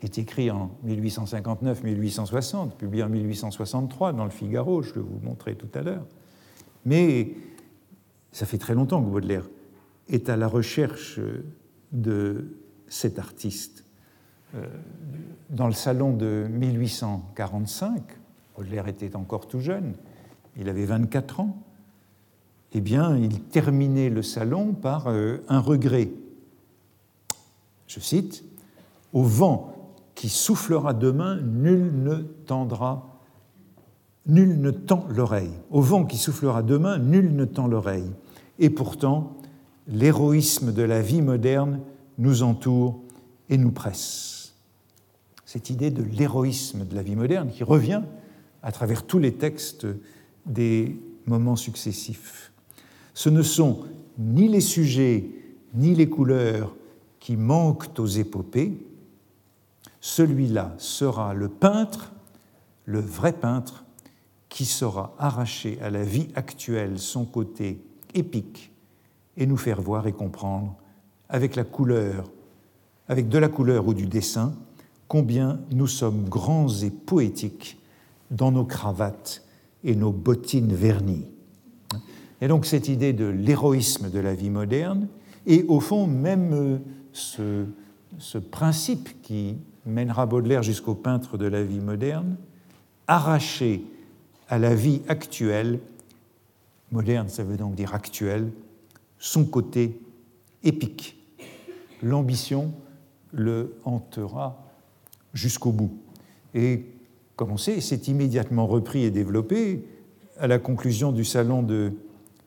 est 0.02 0.18
écrit 0.18 0.50
en 0.50 0.70
1859-1860, 0.86 2.72
publié 2.72 3.04
en 3.04 3.08
1863 3.08 4.12
dans 4.12 4.24
le 4.24 4.30
Figaro, 4.30 4.82
je 4.82 4.92
le 4.94 5.00
vous 5.00 5.20
montrer 5.22 5.54
tout 5.54 5.70
à 5.72 5.80
l'heure. 5.80 6.04
Mais 6.84 7.30
ça 8.32 8.44
fait 8.44 8.58
très 8.58 8.74
longtemps 8.74 9.02
que 9.02 9.08
Baudelaire 9.08 9.44
est 10.08 10.28
à 10.28 10.36
la 10.36 10.48
recherche 10.48 11.20
de 11.92 12.46
cet 12.88 13.18
artiste. 13.18 13.84
Euh, 14.54 14.66
dans 15.50 15.66
le 15.66 15.72
salon 15.72 16.12
de 16.14 16.46
1845, 16.50 18.02
Baudelaire 18.56 18.88
était 18.88 19.16
encore 19.16 19.48
tout 19.48 19.60
jeune, 19.60 19.94
il 20.56 20.68
avait 20.68 20.84
24 20.84 21.40
ans, 21.40 21.56
eh 22.72 22.80
bien, 22.80 23.16
il 23.16 23.40
terminait 23.40 24.10
le 24.10 24.22
salon 24.22 24.72
par 24.74 25.06
euh, 25.06 25.38
un 25.48 25.60
regret. 25.60 26.10
Je 27.86 28.00
cite 28.00 28.44
Au 29.12 29.22
vent 29.22 29.94
qui 30.14 30.28
soufflera 30.28 30.92
demain, 30.92 31.40
nul 31.40 31.90
ne 32.02 32.16
tendra, 32.16 33.20
nul 34.26 34.60
ne 34.60 34.70
tend 34.70 35.06
l'oreille. 35.08 35.52
Au 35.70 35.80
vent 35.80 36.04
qui 36.04 36.16
soufflera 36.16 36.62
demain, 36.62 36.98
nul 36.98 37.34
ne 37.34 37.44
tend 37.44 37.66
l'oreille. 37.66 38.10
Et 38.58 38.70
pourtant, 38.70 39.36
l'héroïsme 39.88 40.72
de 40.72 40.82
la 40.82 41.02
vie 41.02 41.22
moderne 41.22 41.80
nous 42.18 42.42
entoure 42.42 43.00
et 43.48 43.58
nous 43.58 43.72
presse. 43.72 44.54
Cette 45.44 45.70
idée 45.70 45.90
de 45.90 46.02
l'héroïsme 46.02 46.86
de 46.86 46.94
la 46.94 47.02
vie 47.02 47.16
moderne 47.16 47.50
qui 47.50 47.64
revient 47.64 48.02
à 48.62 48.72
travers 48.72 49.06
tous 49.06 49.18
les 49.18 49.34
textes 49.34 49.86
des 50.46 50.98
moments 51.26 51.56
successifs. 51.56 52.52
Ce 53.12 53.28
ne 53.28 53.42
sont 53.42 53.84
ni 54.18 54.48
les 54.48 54.60
sujets 54.60 55.30
ni 55.74 55.94
les 55.94 56.08
couleurs 56.08 56.74
qui 57.20 57.36
manquent 57.36 57.98
aux 57.98 58.06
épopées, 58.06 58.86
celui-là 60.00 60.74
sera 60.78 61.34
le 61.34 61.48
peintre, 61.48 62.12
le 62.84 63.00
vrai 63.00 63.32
peintre, 63.32 63.84
qui 64.48 64.66
saura 64.66 65.14
arracher 65.18 65.78
à 65.80 65.90
la 65.90 66.04
vie 66.04 66.28
actuelle 66.36 66.98
son 66.98 67.24
côté 67.24 67.82
épique 68.12 68.73
et 69.36 69.46
nous 69.46 69.56
faire 69.56 69.80
voir 69.80 70.06
et 70.06 70.12
comprendre 70.12 70.76
avec 71.28 71.56
la 71.56 71.64
couleur, 71.64 72.30
avec 73.08 73.28
de 73.28 73.38
la 73.38 73.48
couleur 73.48 73.86
ou 73.88 73.94
du 73.94 74.06
dessin, 74.06 74.54
combien 75.08 75.60
nous 75.70 75.86
sommes 75.86 76.28
grands 76.28 76.68
et 76.68 76.90
poétiques 76.90 77.78
dans 78.30 78.52
nos 78.52 78.64
cravates 78.64 79.42
et 79.82 79.94
nos 79.94 80.12
bottines 80.12 80.72
vernies. 80.72 81.26
Et 82.40 82.48
donc 82.48 82.66
cette 82.66 82.88
idée 82.88 83.12
de 83.12 83.26
l'héroïsme 83.26 84.10
de 84.10 84.18
la 84.18 84.34
vie 84.34 84.50
moderne, 84.50 85.08
et 85.46 85.64
au 85.68 85.80
fond 85.80 86.06
même 86.06 86.52
euh, 86.52 86.78
ce, 87.12 87.64
ce 88.18 88.38
principe 88.38 89.22
qui 89.22 89.56
mènera 89.86 90.26
Baudelaire 90.26 90.62
jusqu'au 90.62 90.94
peintre 90.94 91.36
de 91.36 91.46
la 91.46 91.62
vie 91.62 91.80
moderne, 91.80 92.36
arraché 93.06 93.84
à 94.48 94.58
la 94.58 94.74
vie 94.74 95.02
actuelle, 95.08 95.80
moderne 96.90 97.28
ça 97.28 97.44
veut 97.44 97.56
donc 97.56 97.74
dire 97.74 97.94
actuelle, 97.94 98.50
son 99.24 99.46
côté 99.46 99.98
épique. 100.62 101.16
L'ambition 102.02 102.74
le 103.32 103.74
hantera 103.84 104.70
jusqu'au 105.32 105.72
bout. 105.72 105.98
Et 106.52 106.84
comme 107.34 107.50
on 107.50 107.56
sait, 107.56 107.80
c'est 107.80 108.06
immédiatement 108.06 108.66
repris 108.66 109.02
et 109.02 109.10
développé 109.10 109.88
à 110.38 110.46
la 110.46 110.58
conclusion 110.58 111.10
du 111.10 111.24
salon 111.24 111.62
de 111.62 111.94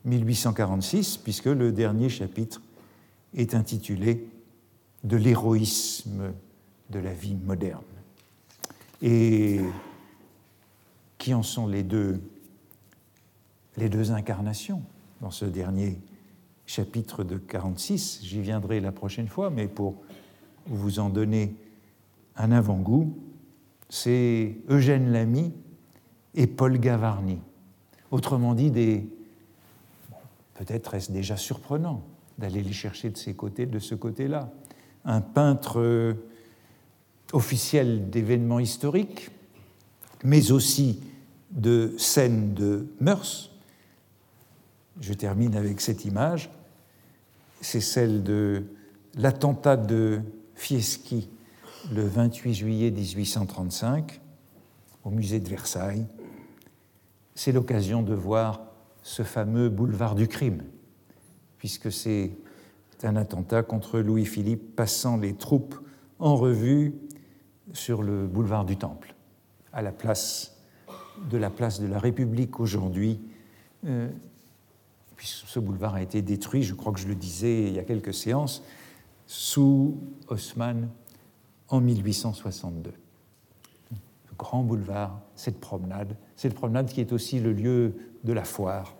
1846, 0.05 1.17
puisque 1.17 1.47
le 1.47 1.71
dernier 1.71 2.09
chapitre 2.09 2.61
est 3.35 3.55
intitulé 3.55 4.27
De 5.03 5.17
l'héroïsme 5.17 6.31
de 6.91 6.99
la 6.99 7.13
vie 7.13 7.35
moderne. 7.35 7.81
Et 9.01 9.61
qui 11.17 11.33
en 11.33 11.43
sont 11.43 11.65
les 11.65 11.81
deux, 11.81 12.21
les 13.77 13.89
deux 13.89 14.11
incarnations 14.11 14.83
dans 15.21 15.31
ce 15.31 15.45
dernier 15.45 15.97
chapitre 16.67 17.23
de 17.23 17.37
46 17.37 18.19
J'y 18.21 18.41
viendrai 18.41 18.79
la 18.79 18.91
prochaine 18.91 19.27
fois, 19.27 19.49
mais 19.49 19.67
pour 19.67 19.95
vous 20.67 20.99
en 20.99 21.09
donner 21.09 21.55
un 22.35 22.51
avant-goût, 22.51 23.17
c'est 23.89 24.57
Eugène 24.69 25.11
Lamy 25.11 25.53
et 26.35 26.45
Paul 26.45 26.77
Gavarni. 26.77 27.39
Autrement 28.11 28.53
dit, 28.53 28.69
des... 28.69 29.09
peut-être 30.53 30.93
est-ce 30.93 31.11
déjà 31.11 31.37
surprenant 31.37 32.03
d'aller 32.37 32.61
les 32.61 32.73
chercher 32.73 33.09
de, 33.09 33.17
ces 33.17 33.33
côtés, 33.33 33.65
de 33.65 33.79
ce 33.79 33.95
côté-là. 33.95 34.51
Un 35.05 35.21
peintre 35.21 36.15
officiel 37.33 38.09
d'événements 38.09 38.59
historiques, 38.59 39.31
mais 40.23 40.51
aussi 40.51 41.01
de 41.51 41.95
scènes 41.97 42.53
de 42.53 42.87
mœurs. 42.99 43.51
Je 44.99 45.13
termine 45.13 45.55
avec 45.55 45.81
cette 45.81 46.05
image. 46.05 46.49
C'est 47.61 47.81
celle 47.81 48.23
de 48.23 48.65
l'attentat 49.15 49.77
de 49.77 50.21
Fieschi 50.55 51.29
le 51.93 52.03
28 52.03 52.53
juillet 52.53 52.91
1835 52.91 54.21
au 55.03 55.09
musée 55.09 55.39
de 55.39 55.49
Versailles. 55.49 56.05
C'est 57.35 57.51
l'occasion 57.51 58.03
de 58.03 58.13
voir 58.13 58.61
ce 59.03 59.23
fameux 59.23 59.69
boulevard 59.69 60.15
du 60.15 60.27
crime, 60.27 60.63
puisque 61.57 61.91
c'est 61.91 62.31
un 63.03 63.15
attentat 63.15 63.63
contre 63.63 63.99
Louis-Philippe 63.99 64.75
passant 64.75 65.17
les 65.17 65.33
troupes 65.33 65.75
en 66.19 66.35
revue 66.35 66.95
sur 67.73 68.03
le 68.03 68.27
boulevard 68.27 68.65
du 68.65 68.77
Temple, 68.77 69.15
à 69.71 69.81
la 69.81 69.91
place 69.91 70.57
de 71.29 71.37
la 71.37 71.49
place 71.49 71.79
de 71.79 71.87
la 71.87 71.99
République 71.99 72.59
aujourd'hui, 72.59 73.19
euh, 73.85 74.09
puisque 75.17 75.47
ce 75.47 75.59
boulevard 75.59 75.95
a 75.95 76.01
été 76.01 76.21
détruit, 76.21 76.63
je 76.63 76.73
crois 76.73 76.93
que 76.93 76.99
je 76.99 77.07
le 77.07 77.15
disais 77.15 77.63
il 77.63 77.73
y 77.73 77.79
a 77.79 77.83
quelques 77.83 78.13
séances, 78.13 78.63
sous 79.25 79.97
Haussmann 80.29 80.87
en 81.67 81.81
1862. 81.81 82.93
grand 84.37 84.61
boulevard, 84.61 85.19
cette 85.35 85.59
promenade, 85.59 86.15
cette 86.35 86.53
promenade 86.53 86.87
qui 86.87 87.01
est 87.01 87.11
aussi 87.11 87.39
le 87.39 87.51
lieu 87.51 87.95
de 88.23 88.33
la 88.33 88.43
foire, 88.43 88.95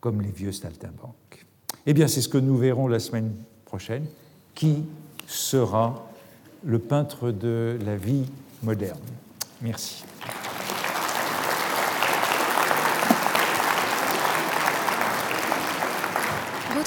comme 0.00 0.20
les 0.20 0.32
vieux 0.32 0.50
saltimbanques. 0.50 1.46
Eh 1.86 1.94
bien, 1.94 2.08
c'est 2.08 2.20
ce 2.20 2.28
que 2.28 2.38
nous 2.38 2.56
verrons 2.56 2.88
la 2.88 2.98
semaine 2.98 3.32
prochaine. 3.64 4.06
Qui 4.54 4.84
sera 5.28 6.08
le 6.64 6.80
peintre 6.80 7.30
de 7.30 7.78
la 7.84 7.96
vie 7.96 8.24
moderne 8.62 8.98
Merci. 9.62 10.04